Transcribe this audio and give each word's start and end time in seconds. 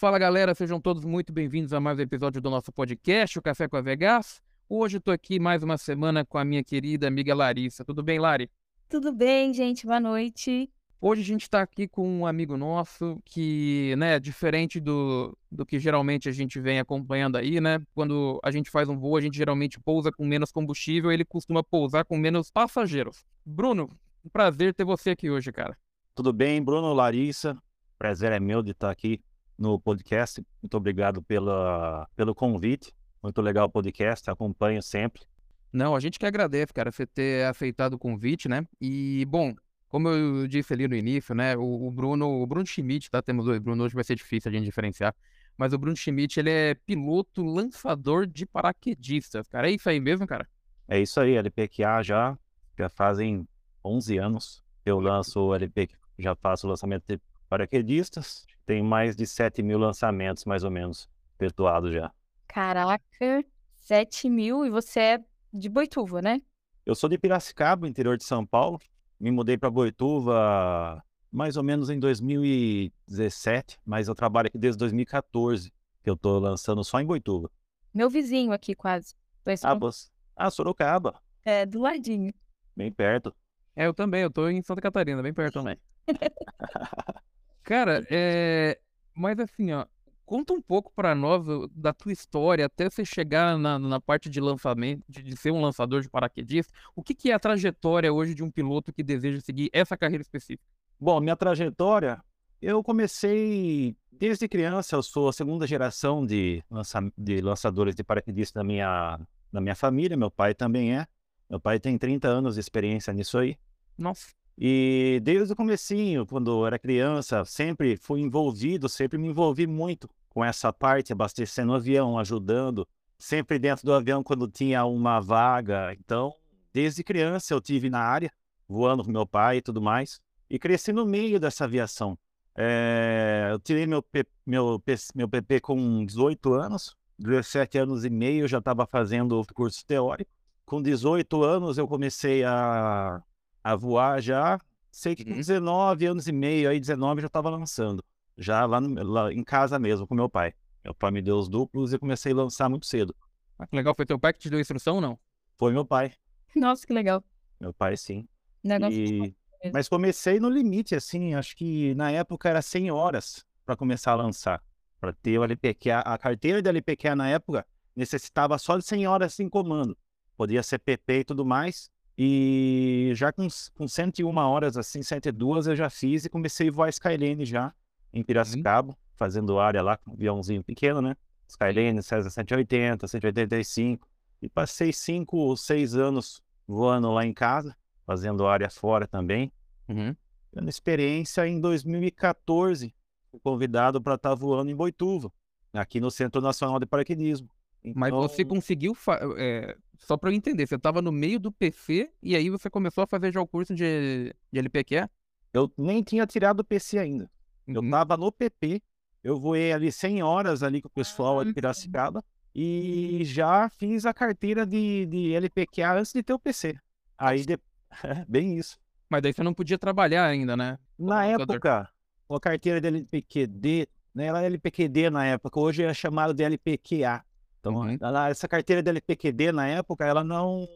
Fala 0.00 0.18
galera, 0.18 0.54
sejam 0.54 0.80
todos 0.80 1.04
muito 1.04 1.30
bem-vindos 1.30 1.74
a 1.74 1.78
mais 1.78 1.98
um 1.98 2.00
episódio 2.00 2.40
do 2.40 2.48
nosso 2.48 2.72
podcast, 2.72 3.38
o 3.38 3.42
Café 3.42 3.68
com 3.68 3.76
a 3.76 3.82
Vegas. 3.82 4.40
Hoje 4.66 4.96
eu 4.96 5.00
tô 5.02 5.10
aqui 5.10 5.38
mais 5.38 5.62
uma 5.62 5.76
semana 5.76 6.24
com 6.24 6.38
a 6.38 6.44
minha 6.44 6.64
querida 6.64 7.06
amiga 7.06 7.34
Larissa. 7.34 7.84
Tudo 7.84 8.02
bem, 8.02 8.18
Lari? 8.18 8.50
Tudo 8.88 9.12
bem, 9.12 9.52
gente? 9.52 9.84
Boa 9.84 10.00
noite. 10.00 10.70
Hoje 11.02 11.20
a 11.20 11.24
gente 11.26 11.42
está 11.42 11.60
aqui 11.60 11.86
com 11.86 12.20
um 12.20 12.26
amigo 12.26 12.56
nosso 12.56 13.20
que, 13.26 13.94
né, 13.98 14.18
diferente 14.18 14.80
do, 14.80 15.36
do 15.52 15.66
que 15.66 15.78
geralmente 15.78 16.30
a 16.30 16.32
gente 16.32 16.58
vem 16.58 16.78
acompanhando 16.78 17.36
aí, 17.36 17.60
né? 17.60 17.78
Quando 17.94 18.40
a 18.42 18.50
gente 18.50 18.70
faz 18.70 18.88
um 18.88 18.98
voo, 18.98 19.18
a 19.18 19.20
gente 19.20 19.36
geralmente 19.36 19.78
pousa 19.78 20.10
com 20.10 20.24
menos 20.24 20.50
combustível, 20.50 21.12
ele 21.12 21.26
costuma 21.26 21.62
pousar 21.62 22.06
com 22.06 22.16
menos 22.16 22.50
passageiros. 22.50 23.22
Bruno, 23.44 23.90
um 24.24 24.30
prazer 24.30 24.72
ter 24.72 24.84
você 24.84 25.10
aqui 25.10 25.28
hoje, 25.28 25.52
cara. 25.52 25.76
Tudo 26.14 26.32
bem, 26.32 26.64
Bruno, 26.64 26.94
Larissa? 26.94 27.54
Prazer 27.98 28.32
é 28.32 28.40
meu 28.40 28.62
de 28.62 28.70
estar 28.70 28.90
aqui 28.90 29.20
no 29.60 29.78
podcast. 29.78 30.42
Muito 30.62 30.74
obrigado 30.74 31.22
pela, 31.22 32.08
pelo 32.16 32.34
convite. 32.34 32.94
Muito 33.22 33.42
legal 33.42 33.66
o 33.66 33.70
podcast, 33.70 34.30
acompanho 34.30 34.82
sempre. 34.82 35.22
Não, 35.70 35.94
a 35.94 36.00
gente 36.00 36.18
que 36.18 36.24
agradece, 36.24 36.72
cara, 36.72 36.90
você 36.90 37.06
ter 37.06 37.46
aceitado 37.46 37.92
o 37.92 37.98
convite, 37.98 38.48
né? 38.48 38.66
E, 38.80 39.24
bom, 39.26 39.54
como 39.88 40.08
eu 40.08 40.48
disse 40.48 40.72
ali 40.72 40.88
no 40.88 40.96
início, 40.96 41.34
né? 41.34 41.56
O, 41.56 41.86
o 41.86 41.90
Bruno, 41.90 42.40
o 42.40 42.46
Bruno 42.46 42.66
Schmidt, 42.66 43.10
tá? 43.10 43.20
Temos 43.20 43.44
dois 43.44 43.58
Bruno, 43.58 43.84
hoje 43.84 43.94
vai 43.94 44.02
ser 44.02 44.16
difícil 44.16 44.50
a 44.50 44.54
gente 44.54 44.64
diferenciar. 44.64 45.14
Mas 45.56 45.74
o 45.74 45.78
Bruno 45.78 45.94
Schmidt, 45.94 46.40
ele 46.40 46.50
é 46.50 46.74
piloto 46.74 47.44
lançador 47.44 48.26
de 48.26 48.46
paraquedistas, 48.46 49.46
cara. 49.46 49.68
É 49.68 49.74
isso 49.74 49.88
aí 49.88 50.00
mesmo, 50.00 50.26
cara? 50.26 50.48
É 50.88 50.98
isso 50.98 51.20
aí, 51.20 51.36
LPQA 51.36 52.02
já, 52.02 52.38
já 52.78 52.88
fazem 52.88 53.46
11 53.84 54.16
anos 54.16 54.64
que 54.82 54.90
eu 54.90 54.98
lanço 54.98 55.38
o 55.38 55.54
LP, 55.54 55.90
já 56.18 56.34
faço 56.34 56.66
o 56.66 56.70
lançamento 56.70 57.04
de 57.06 57.20
paraquedistas. 57.48 58.46
Tem 58.70 58.84
mais 58.84 59.16
de 59.16 59.26
7 59.26 59.64
mil 59.64 59.80
lançamentos, 59.80 60.44
mais 60.44 60.62
ou 60.62 60.70
menos, 60.70 61.10
efetuados 61.34 61.92
já. 61.92 62.12
Caraca, 62.46 63.44
7 63.74 64.30
mil 64.30 64.64
e 64.64 64.70
você 64.70 65.00
é 65.00 65.24
de 65.52 65.68
Boituva, 65.68 66.22
né? 66.22 66.40
Eu 66.86 66.94
sou 66.94 67.10
de 67.10 67.18
Piracicaba, 67.18 67.88
interior 67.88 68.16
de 68.16 68.22
São 68.22 68.46
Paulo 68.46 68.78
me 69.18 69.32
mudei 69.32 69.58
para 69.58 69.68
Boituva 69.68 71.02
mais 71.32 71.56
ou 71.56 71.64
menos 71.64 71.90
em 71.90 71.98
2017, 71.98 73.76
mas 73.84 74.06
eu 74.06 74.14
trabalho 74.14 74.46
aqui 74.46 74.56
desde 74.56 74.78
2014, 74.78 75.72
que 76.04 76.08
eu 76.08 76.14
estou 76.14 76.38
lançando 76.38 76.84
só 76.84 77.00
em 77.00 77.04
Boituva. 77.04 77.50
Meu 77.92 78.08
vizinho 78.08 78.52
aqui, 78.52 78.76
quase. 78.76 79.16
Ah, 79.64 79.74
você... 79.74 80.06
ah, 80.36 80.48
Sorocaba. 80.48 81.20
É, 81.44 81.66
do 81.66 81.80
ladinho. 81.80 82.32
Bem 82.76 82.92
perto. 82.92 83.34
É, 83.74 83.88
eu 83.88 83.92
também, 83.92 84.22
eu 84.22 84.30
tô 84.30 84.48
em 84.48 84.62
Santa 84.62 84.80
Catarina, 84.80 85.20
bem 85.20 85.34
perto 85.34 85.54
também. 85.54 85.76
Cara, 87.70 88.04
é... 88.10 88.80
Mas 89.14 89.38
assim, 89.38 89.70
ó, 89.70 89.86
Conta 90.30 90.52
um 90.52 90.62
pouco 90.62 90.92
para 90.94 91.12
nós 91.12 91.44
da 91.74 91.92
tua 91.92 92.12
história 92.12 92.66
até 92.66 92.88
você 92.88 93.04
chegar 93.04 93.58
na, 93.58 93.80
na 93.80 94.00
parte 94.00 94.30
de 94.30 94.40
lançamento, 94.40 95.02
de, 95.08 95.24
de, 95.24 95.36
ser 95.36 95.50
um 95.50 95.60
lançador 95.60 96.02
de 96.02 96.08
paraquedistas. 96.08 96.72
O 96.94 97.02
que, 97.02 97.16
que, 97.16 97.32
é 97.32 97.34
a 97.34 97.38
trajetória 97.40 98.12
hoje 98.12 98.32
de 98.32 98.44
um 98.44 98.48
piloto 98.48 98.92
que 98.92 99.02
deseja 99.02 99.40
seguir 99.40 99.68
essa 99.72 99.96
carreira 99.96 100.22
específica? 100.22 100.62
Bom, 101.00 101.18
minha 101.18 101.34
trajetória, 101.34 102.22
eu 102.62 102.80
comecei 102.80 103.96
desde 104.12 104.46
criança. 104.46 104.94
Eu 104.94 105.02
sou 105.02 105.28
a 105.28 105.32
segunda 105.32 105.66
geração 105.66 106.24
de, 106.24 106.62
lança, 106.70 107.00
de 107.18 107.40
lançadores 107.40 107.96
de 107.96 108.04
paraquedistas 108.04 108.54
na 108.54 108.64
minha, 108.64 109.18
na 109.50 109.60
minha 109.60 109.74
família. 109.74 110.16
Meu 110.16 110.30
pai 110.30 110.54
também 110.54 110.96
é. 110.96 111.08
Meu 111.50 111.58
pai 111.58 111.80
tem 111.80 111.98
30 111.98 112.28
anos 112.28 112.54
de 112.54 112.60
experiência 112.60 113.12
nisso 113.12 113.36
aí. 113.36 113.56
Nossa. 113.98 114.28
E 114.62 115.20
desde 115.22 115.54
o 115.54 115.56
comecinho, 115.56 116.26
quando 116.26 116.50
eu 116.50 116.66
era 116.66 116.78
criança, 116.78 117.46
sempre 117.46 117.96
fui 117.96 118.20
envolvido, 118.20 118.90
sempre 118.90 119.16
me 119.16 119.28
envolvi 119.28 119.66
muito 119.66 120.06
com 120.28 120.44
essa 120.44 120.70
parte, 120.70 121.14
abastecendo 121.14 121.72
o 121.72 121.74
avião, 121.74 122.18
ajudando, 122.18 122.86
sempre 123.18 123.58
dentro 123.58 123.86
do 123.86 123.94
avião 123.94 124.22
quando 124.22 124.46
tinha 124.46 124.84
uma 124.84 125.18
vaga. 125.18 125.94
Então, 125.94 126.34
desde 126.74 127.02
criança 127.02 127.54
eu 127.54 127.60
tive 127.60 127.88
na 127.88 128.00
área, 128.00 128.30
voando 128.68 129.02
com 129.02 129.10
meu 129.10 129.26
pai 129.26 129.56
e 129.56 129.62
tudo 129.62 129.80
mais, 129.80 130.20
e 130.50 130.58
cresci 130.58 130.92
no 130.92 131.06
meio 131.06 131.40
dessa 131.40 131.64
aviação. 131.64 132.18
É, 132.54 133.48
eu 133.50 133.58
tirei 133.58 133.86
meu, 133.86 134.04
meu, 134.46 134.82
meu 135.14 135.28
PP 135.28 135.60
com 135.60 136.04
18 136.04 136.52
anos, 136.52 136.94
17 137.18 137.78
anos 137.78 138.04
e 138.04 138.10
meio 138.10 138.44
eu 138.44 138.48
já 138.48 138.58
estava 138.58 138.86
fazendo 138.86 139.40
o 139.40 139.54
curso 139.54 139.86
teórico. 139.86 140.30
Com 140.66 140.82
18 140.82 141.42
anos 141.42 141.78
eu 141.78 141.88
comecei 141.88 142.44
a, 142.44 143.22
a 143.62 143.76
voar 143.76 144.20
já, 144.20 144.58
sei 144.90 145.14
que 145.14 145.24
com 145.24 145.32
19 145.32 146.04
uhum. 146.04 146.12
anos 146.12 146.26
e 146.26 146.32
meio, 146.32 146.70
aí 146.70 146.80
19 146.80 147.18
eu 147.18 147.22
já 147.22 147.26
estava 147.26 147.50
lançando 147.50 148.04
já 148.40 148.64
lá, 148.64 148.80
no, 148.80 149.02
lá, 149.02 149.32
em 149.32 149.44
casa 149.44 149.78
mesmo, 149.78 150.06
com 150.06 150.14
meu 150.14 150.28
pai. 150.28 150.54
Meu 150.82 150.94
pai 150.94 151.10
me 151.10 151.20
deu 151.20 151.36
os 151.36 151.48
duplos 151.48 151.92
e 151.92 151.98
comecei 151.98 152.32
a 152.32 152.36
lançar 152.36 152.68
muito 152.68 152.86
cedo. 152.86 153.14
Ah, 153.58 153.66
que 153.66 153.76
legal. 153.76 153.94
Foi 153.94 154.06
teu 154.06 154.18
pai 154.18 154.32
que 154.32 154.38
te 154.38 154.48
deu 154.48 154.58
a 154.58 154.62
instrução 154.62 154.96
ou 154.96 155.00
não? 155.00 155.18
Foi 155.58 155.72
meu 155.72 155.84
pai. 155.84 156.12
Nossa, 156.56 156.86
que 156.86 156.92
legal. 156.92 157.22
Meu 157.60 157.72
pai, 157.74 157.96
sim. 157.96 158.26
E... 158.64 159.34
Mas 159.74 159.90
comecei 159.90 160.40
no 160.40 160.48
limite, 160.48 160.94
assim, 160.94 161.34
acho 161.34 161.54
que 161.54 161.94
na 161.94 162.10
época 162.10 162.48
era 162.48 162.62
100 162.62 162.90
horas 162.90 163.44
para 163.66 163.76
começar 163.76 164.12
a 164.12 164.16
lançar. 164.16 164.62
Para 164.98 165.12
ter 165.12 165.38
o 165.38 165.44
LPQ. 165.44 165.90
A 165.90 166.16
carteira 166.16 166.62
de 166.62 166.68
LPQ 166.68 167.14
na 167.14 167.28
época 167.28 167.66
necessitava 167.94 168.56
só 168.56 168.78
de 168.78 168.84
100 168.84 169.06
horas 169.06 169.38
em 169.38 169.50
comando. 169.50 169.96
Podia 170.34 170.62
ser 170.62 170.78
PP 170.78 171.20
e 171.20 171.24
tudo 171.24 171.44
mais. 171.44 171.90
E 172.22 173.12
já 173.14 173.32
com, 173.32 173.48
com 173.72 173.88
101 173.88 174.36
horas, 174.36 174.76
assim, 174.76 175.02
102 175.02 175.68
eu 175.68 175.74
já 175.74 175.88
fiz 175.88 176.26
e 176.26 176.28
comecei 176.28 176.68
a 176.68 176.70
voar 176.70 176.90
Skylane 176.90 177.46
já 177.46 177.72
em 178.12 178.22
Piracicaba, 178.22 178.90
uhum. 178.90 178.96
fazendo 179.16 179.58
área 179.58 179.80
lá 179.80 179.96
com 179.96 180.10
um 180.10 180.12
aviãozinho 180.12 180.62
pequeno, 180.62 181.00
né? 181.00 181.16
Skylane, 181.48 182.02
Cessna 182.02 182.28
180, 182.28 183.08
185. 183.08 184.06
E 184.42 184.50
passei 184.50 184.92
cinco 184.92 185.38
ou 185.38 185.56
seis 185.56 185.94
anos 185.94 186.42
voando 186.68 187.10
lá 187.10 187.24
em 187.24 187.32
casa, 187.32 187.74
fazendo 188.04 188.46
área 188.46 188.68
fora 188.68 189.08
também. 189.08 189.50
Uhum. 189.88 190.14
Tendo 190.52 190.68
experiência 190.68 191.48
em 191.48 191.58
2014, 191.58 192.94
fui 193.30 193.40
convidado 193.40 193.98
para 193.98 194.16
estar 194.16 194.28
tá 194.28 194.34
voando 194.34 194.70
em 194.70 194.76
Boituva, 194.76 195.32
aqui 195.72 195.98
no 195.98 196.10
Centro 196.10 196.42
Nacional 196.42 196.78
de 196.78 196.84
Paraquedismo. 196.84 197.48
Então... 197.82 197.98
Mas 197.98 198.12
você 198.12 198.44
conseguiu, 198.44 198.94
é, 199.38 199.74
só 200.00 200.16
para 200.16 200.30
eu 200.30 200.34
entender, 200.34 200.66
você 200.66 200.74
estava 200.76 201.00
no 201.02 201.12
meio 201.12 201.38
do 201.38 201.52
PC 201.52 202.10
e 202.22 202.34
aí 202.34 202.50
você 202.50 202.68
começou 202.70 203.04
a 203.04 203.06
fazer 203.06 203.32
já 203.32 203.40
o 203.40 203.46
curso 203.46 203.74
de, 203.74 204.34
de 204.52 204.58
LPQ? 204.58 205.08
Eu 205.52 205.72
nem 205.76 206.02
tinha 206.02 206.26
tirado 206.26 206.60
o 206.60 206.64
PC 206.64 206.98
ainda. 206.98 207.30
Eu 207.66 207.82
Uhum. 207.82 207.90
tava 207.90 208.16
no 208.16 208.32
PP, 208.32 208.82
eu 209.22 209.38
voei 209.38 209.72
ali 209.72 209.92
100 209.92 210.22
horas 210.22 210.62
ali 210.62 210.80
com 210.82 210.88
o 210.88 210.90
pessoal 210.90 211.38
ali 211.38 211.50
em 211.50 211.54
Piracicaba 211.54 212.24
e 212.54 213.20
já 213.24 213.68
fiz 213.68 214.04
a 214.06 214.12
carteira 214.14 214.66
de, 214.66 215.06
de 215.06 215.34
LPQA 215.34 215.92
antes 215.98 216.12
de 216.12 216.22
ter 216.22 216.32
o 216.32 216.38
PC. 216.38 216.74
Aí, 217.16 217.44
de... 217.44 217.58
bem 218.28 218.56
isso. 218.58 218.78
Mas 219.08 219.22
daí 219.22 219.32
você 219.32 219.42
não 219.42 219.54
podia 219.54 219.78
trabalhar 219.78 220.24
ainda, 220.26 220.56
né? 220.56 220.78
Na 220.98 221.24
época, 221.26 221.88
a 222.28 222.40
carteira 222.40 222.80
de 222.80 222.88
LPQD, 222.88 223.88
né, 224.14 224.26
ela 224.26 224.38
era 224.38 224.46
LPQD 224.46 225.10
na 225.10 225.26
época, 225.26 225.60
hoje 225.60 225.82
é 225.82 225.92
chamada 225.94 226.32
de 226.32 226.42
LPQA. 226.42 227.24
Então, 227.60 227.74
Uhum. 227.74 227.96
ela- 228.00 228.28
essa 228.30 228.48
carteira 228.48 228.82
de 228.82 228.88
LPQD 228.90 229.52
na 229.52 229.66
época, 229.68 230.04
ela 230.04 230.24
não. 230.24 230.66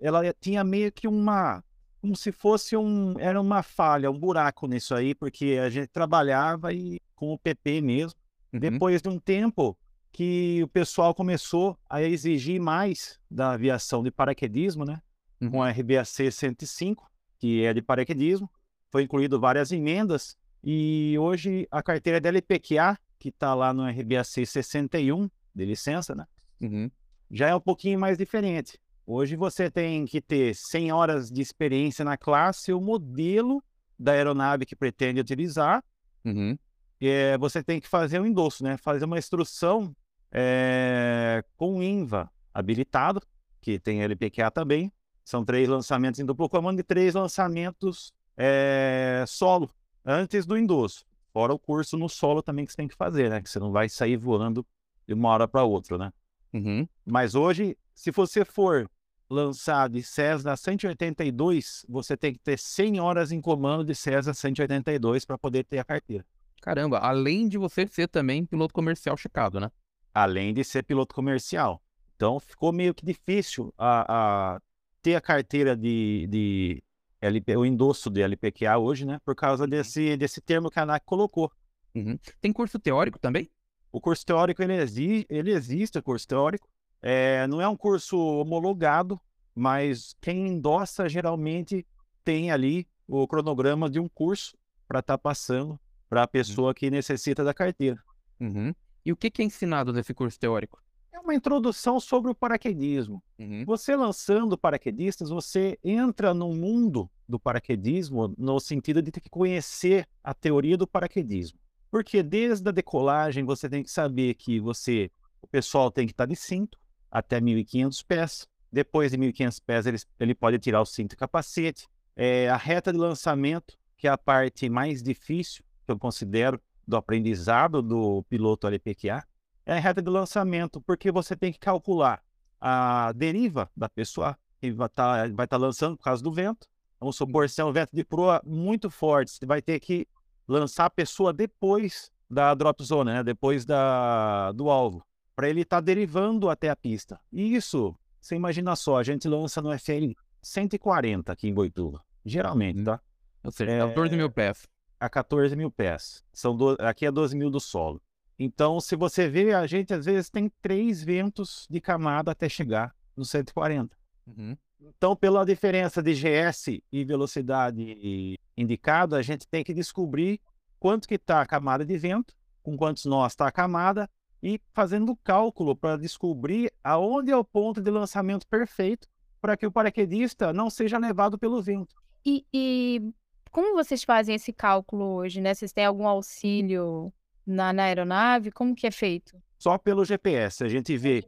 Ela 0.00 0.32
tinha 0.40 0.62
meio 0.62 0.92
que 0.92 1.08
uma. 1.08 1.64
Como 2.00 2.14
se 2.14 2.30
fosse 2.30 2.76
um. 2.76 3.18
Era 3.18 3.40
uma 3.40 3.62
falha, 3.62 4.10
um 4.10 4.18
buraco 4.18 4.66
nisso 4.68 4.94
aí, 4.94 5.14
porque 5.14 5.58
a 5.60 5.68
gente 5.68 5.88
trabalhava 5.88 6.72
e, 6.72 7.00
com 7.16 7.32
o 7.32 7.38
PP 7.38 7.80
mesmo. 7.80 8.14
Uhum. 8.52 8.60
Depois 8.60 9.02
de 9.02 9.08
um 9.08 9.18
tempo 9.18 9.76
que 10.12 10.60
o 10.62 10.68
pessoal 10.68 11.14
começou 11.14 11.76
a 11.88 12.02
exigir 12.02 12.60
mais 12.60 13.18
da 13.30 13.52
aviação 13.52 14.02
de 14.02 14.10
paraquedismo, 14.10 14.84
né? 14.84 15.00
Uhum. 15.40 15.50
Com 15.50 15.62
a 15.62 15.70
RBAC 15.70 16.30
105, 16.30 17.10
que 17.38 17.64
é 17.64 17.72
de 17.74 17.82
paraquedismo. 17.82 18.50
Foi 18.90 19.02
incluído 19.02 19.38
várias 19.40 19.70
emendas 19.72 20.36
e 20.64 21.16
hoje 21.18 21.66
a 21.70 21.82
carteira 21.82 22.20
da 22.20 22.28
LPQA, 22.30 22.98
que 23.18 23.28
está 23.28 23.54
lá 23.54 23.72
no 23.72 23.84
RBAC 23.86 24.46
61, 24.46 25.28
de 25.58 25.64
licença, 25.66 26.14
né? 26.14 26.24
Uhum. 26.60 26.90
Já 27.30 27.48
é 27.48 27.54
um 27.54 27.60
pouquinho 27.60 27.98
mais 27.98 28.16
diferente. 28.16 28.78
Hoje 29.06 29.36
você 29.36 29.70
tem 29.70 30.06
que 30.06 30.20
ter 30.20 30.54
100 30.54 30.92
horas 30.92 31.30
de 31.30 31.40
experiência 31.42 32.04
na 32.04 32.16
classe, 32.16 32.72
o 32.72 32.80
modelo 32.80 33.62
da 33.98 34.12
aeronave 34.12 34.64
que 34.64 34.76
pretende 34.76 35.20
utilizar, 35.20 35.82
Uhum. 36.24 36.58
é, 37.00 37.36
você 37.38 37.62
tem 37.62 37.80
que 37.80 37.88
fazer 37.88 38.20
um 38.20 38.26
endosso, 38.26 38.62
né? 38.62 38.76
Fazer 38.76 39.04
uma 39.04 39.18
instrução 39.18 39.94
é, 40.30 41.42
com 41.56 41.82
INVA 41.82 42.30
habilitado, 42.52 43.20
que 43.60 43.78
tem 43.78 44.02
LPQA 44.02 44.50
também. 44.50 44.92
São 45.24 45.44
três 45.44 45.68
lançamentos 45.68 46.20
em 46.20 46.24
duplo 46.24 46.48
comando 46.48 46.80
e 46.80 46.82
três 46.82 47.14
lançamentos 47.14 48.12
é, 48.36 49.24
solo, 49.26 49.70
antes 50.04 50.46
do 50.46 50.56
endosso. 50.56 51.04
Fora 51.32 51.52
o 51.52 51.58
curso 51.58 51.96
no 51.96 52.08
solo 52.08 52.42
também 52.42 52.64
que 52.64 52.72
você 52.72 52.76
tem 52.76 52.88
que 52.88 52.96
fazer, 52.96 53.30
né? 53.30 53.40
Que 53.40 53.48
você 53.50 53.58
não 53.58 53.72
vai 53.72 53.88
sair 53.88 54.16
voando 54.16 54.66
de 55.08 55.14
uma 55.14 55.30
hora 55.30 55.48
para 55.48 55.64
outra, 55.64 55.96
né? 55.96 56.12
Uhum. 56.52 56.86
Mas 57.04 57.34
hoje, 57.34 57.76
se 57.94 58.10
você 58.10 58.44
for 58.44 58.88
lançar 59.28 59.88
de 59.88 60.02
Cessna 60.02 60.54
182, 60.56 61.84
você 61.88 62.16
tem 62.16 62.32
que 62.32 62.38
ter 62.38 62.58
100 62.58 63.00
horas 63.00 63.32
em 63.32 63.40
comando 63.40 63.84
de 63.84 63.94
Cessna 63.94 64.34
182 64.34 65.24
para 65.24 65.38
poder 65.38 65.64
ter 65.64 65.78
a 65.78 65.84
carteira. 65.84 66.24
Caramba, 66.60 66.98
além 66.98 67.48
de 67.48 67.56
você 67.56 67.86
ser 67.86 68.08
também 68.08 68.44
piloto 68.44 68.74
comercial 68.74 69.16
checado, 69.16 69.58
né? 69.58 69.70
Além 70.12 70.52
de 70.52 70.62
ser 70.62 70.82
piloto 70.82 71.14
comercial. 71.14 71.82
Então 72.16 72.38
ficou 72.40 72.72
meio 72.72 72.94
que 72.94 73.04
difícil 73.06 73.72
a, 73.78 74.54
a 74.56 74.60
ter 75.00 75.14
a 75.14 75.20
carteira 75.20 75.76
de, 75.76 76.26
de 76.28 76.82
LP, 77.20 77.56
o 77.56 77.64
endosso 77.64 78.10
de 78.10 78.20
LPQA 78.22 78.76
hoje, 78.78 79.06
né? 79.06 79.20
Por 79.24 79.34
causa 79.34 79.64
Uhum. 79.64 79.70
desse, 79.70 80.16
desse 80.16 80.40
termo 80.40 80.70
que 80.70 80.78
a 80.78 80.82
ANAC 80.82 81.04
colocou. 81.06 81.50
Uhum. 81.94 82.18
Tem 82.40 82.52
curso 82.52 82.78
teórico 82.78 83.18
também? 83.18 83.48
O 83.90 84.00
curso 84.00 84.24
teórico, 84.24 84.62
ele, 84.62 84.74
exi 84.74 85.26
ele 85.28 85.52
existe, 85.52 85.98
o 85.98 86.02
curso 86.02 86.26
teórico. 86.26 86.68
É, 87.00 87.46
não 87.46 87.60
é 87.60 87.68
um 87.68 87.76
curso 87.76 88.18
homologado, 88.18 89.20
mas 89.54 90.14
quem 90.20 90.48
endossa 90.48 91.08
geralmente 91.08 91.86
tem 92.24 92.50
ali 92.50 92.86
o 93.06 93.26
cronograma 93.26 93.88
de 93.88 93.98
um 93.98 94.08
curso 94.08 94.56
para 94.86 95.00
estar 95.00 95.16
passando 95.18 95.78
para 96.08 96.22
a 96.22 96.28
pessoa 96.28 96.74
que 96.74 96.90
necessita 96.90 97.44
da 97.44 97.54
carteira. 97.54 98.02
Uhum. 98.40 98.74
E 99.04 99.12
o 99.12 99.16
que, 99.16 99.30
que 99.30 99.42
é 99.42 99.44
ensinado 99.44 99.92
nesse 99.92 100.12
curso 100.12 100.38
teórico? 100.38 100.80
É 101.12 101.18
uma 101.18 101.34
introdução 101.34 101.98
sobre 101.98 102.30
o 102.30 102.34
paraquedismo. 102.34 103.22
Uhum. 103.38 103.64
Você 103.66 103.96
lançando 103.96 104.56
paraquedistas, 104.56 105.30
você 105.30 105.78
entra 105.82 106.32
no 106.32 106.54
mundo 106.54 107.10
do 107.28 107.38
paraquedismo 107.38 108.34
no 108.38 108.60
sentido 108.60 109.02
de 109.02 109.10
ter 109.10 109.20
que 109.20 109.28
conhecer 109.30 110.06
a 110.22 110.32
teoria 110.32 110.76
do 110.76 110.86
paraquedismo. 110.86 111.58
Porque 111.90 112.22
desde 112.22 112.68
a 112.68 112.72
decolagem 112.72 113.44
você 113.44 113.68
tem 113.68 113.82
que 113.82 113.90
saber 113.90 114.34
que 114.34 114.60
você, 114.60 115.10
o 115.40 115.46
pessoal 115.46 115.90
tem 115.90 116.06
que 116.06 116.12
estar 116.12 116.26
de 116.26 116.36
cinto 116.36 116.78
até 117.10 117.40
1.500 117.40 118.04
pés. 118.06 118.48
Depois 118.70 119.10
de 119.10 119.18
1.500 119.18 119.62
pés 119.64 119.86
ele, 119.86 119.98
ele 120.20 120.34
pode 120.34 120.58
tirar 120.58 120.80
o 120.80 120.86
cinto 120.86 121.14
e 121.14 121.16
capacete. 121.16 121.88
É, 122.14 122.48
a 122.48 122.56
reta 122.56 122.92
de 122.92 122.98
lançamento, 122.98 123.78
que 123.96 124.06
é 124.06 124.10
a 124.10 124.18
parte 124.18 124.68
mais 124.68 125.02
difícil, 125.02 125.64
que 125.86 125.92
eu 125.92 125.98
considero, 125.98 126.60
do 126.86 126.96
aprendizado 126.96 127.82
do 127.82 128.22
piloto 128.30 128.66
LPQA, 128.66 129.22
é 129.66 129.74
a 129.74 129.78
reta 129.78 130.00
de 130.00 130.10
lançamento, 130.10 130.80
porque 130.80 131.12
você 131.12 131.36
tem 131.36 131.52
que 131.52 131.58
calcular 131.58 132.22
a 132.58 133.12
deriva 133.12 133.70
da 133.76 133.88
pessoa 133.88 134.36
que 134.58 134.72
vai 134.72 134.86
estar 134.86 135.30
vai 135.32 135.46
tá 135.46 135.56
lançando 135.56 135.96
por 135.96 136.04
causa 136.04 136.22
do 136.22 136.32
vento. 136.32 136.66
Vamos 136.98 137.16
supor, 137.16 137.48
se 137.48 137.60
é 137.60 137.64
um 137.64 137.72
vento 137.72 137.94
de 137.94 138.02
proa 138.02 138.40
muito 138.44 138.90
forte, 138.90 139.30
você 139.30 139.46
vai 139.46 139.62
ter 139.62 139.78
que 139.78 140.08
lançar 140.48 140.86
a 140.86 140.90
pessoa 140.90 141.32
depois 141.32 142.10
da 142.28 142.54
drop 142.54 142.82
zone, 142.82 143.12
né? 143.12 143.22
depois 143.22 143.64
da, 143.64 144.52
do 144.52 144.70
alvo, 144.70 145.04
para 145.36 145.48
ele 145.48 145.60
estar 145.60 145.76
tá 145.76 145.80
derivando 145.80 146.48
até 146.48 146.70
a 146.70 146.76
pista. 146.76 147.20
E 147.32 147.54
isso, 147.54 147.94
você 148.20 148.34
imagina 148.34 148.74
só, 148.74 148.96
a 148.96 149.02
gente 149.02 149.28
lança 149.28 149.60
no 149.62 149.76
FL 149.78 150.12
140 150.42 151.32
aqui 151.32 151.48
em 151.48 151.54
Boituva, 151.54 152.02
geralmente, 152.24 152.82
tá? 152.82 153.00
Ou 153.44 153.52
seja, 153.52 153.70
É, 153.70 153.78
14 153.86 154.16
mil 154.16 154.30
pés. 154.30 154.66
a 154.98 155.08
14 155.08 155.54
mil 155.54 155.70
pés. 155.70 156.24
São 156.32 156.56
do... 156.56 156.76
Aqui 156.80 157.06
é 157.06 157.10
12 157.10 157.36
mil 157.36 157.50
do 157.50 157.60
solo. 157.60 158.02
Então, 158.38 158.80
se 158.80 158.94
você 158.94 159.28
vê, 159.28 159.52
a 159.52 159.66
gente 159.66 159.92
às 159.92 160.04
vezes 160.04 160.30
tem 160.30 160.50
três 160.62 161.02
ventos 161.02 161.66
de 161.68 161.80
camada 161.80 162.30
até 162.30 162.48
chegar 162.48 162.94
no 163.16 163.24
140. 163.24 163.96
Uhum. 164.26 164.56
Então, 164.80 165.16
pela 165.16 165.44
diferença 165.44 166.00
de 166.00 166.14
GS 166.14 166.80
e 166.92 167.04
velocidade 167.04 168.38
indicada, 168.58 169.16
a 169.16 169.22
gente 169.22 169.46
tem 169.46 169.62
que 169.62 169.72
descobrir 169.72 170.40
quanto 170.78 171.06
que 171.06 171.14
está 171.14 171.40
a 171.40 171.46
camada 171.46 171.84
de 171.84 171.96
vento, 171.96 172.34
com 172.62 172.76
quantos 172.76 173.04
nós 173.04 173.32
está 173.32 173.46
a 173.46 173.52
camada, 173.52 174.10
e 174.42 174.60
fazendo 174.72 175.12
o 175.12 175.16
cálculo 175.16 175.74
para 175.74 175.96
descobrir 175.96 176.72
aonde 176.82 177.30
é 177.30 177.36
o 177.36 177.44
ponto 177.44 177.80
de 177.80 177.90
lançamento 177.90 178.46
perfeito 178.46 179.08
para 179.40 179.56
que 179.56 179.66
o 179.66 179.72
paraquedista 179.72 180.52
não 180.52 180.68
seja 180.68 180.98
levado 180.98 181.38
pelo 181.38 181.62
vento. 181.62 181.94
E, 182.24 182.44
e 182.52 183.12
como 183.50 183.74
vocês 183.74 184.04
fazem 184.04 184.34
esse 184.34 184.52
cálculo 184.52 185.04
hoje, 185.14 185.40
né? 185.40 185.54
Vocês 185.54 185.72
têm 185.72 185.84
algum 185.84 186.06
auxílio 186.06 187.12
na, 187.46 187.72
na 187.72 187.84
aeronave? 187.84 188.50
Como 188.50 188.74
que 188.74 188.86
é 188.86 188.90
feito? 188.90 189.40
Só 189.58 189.78
pelo 189.78 190.04
GPS, 190.04 190.62
a 190.62 190.68
gente 190.68 190.96
vê 190.96 191.18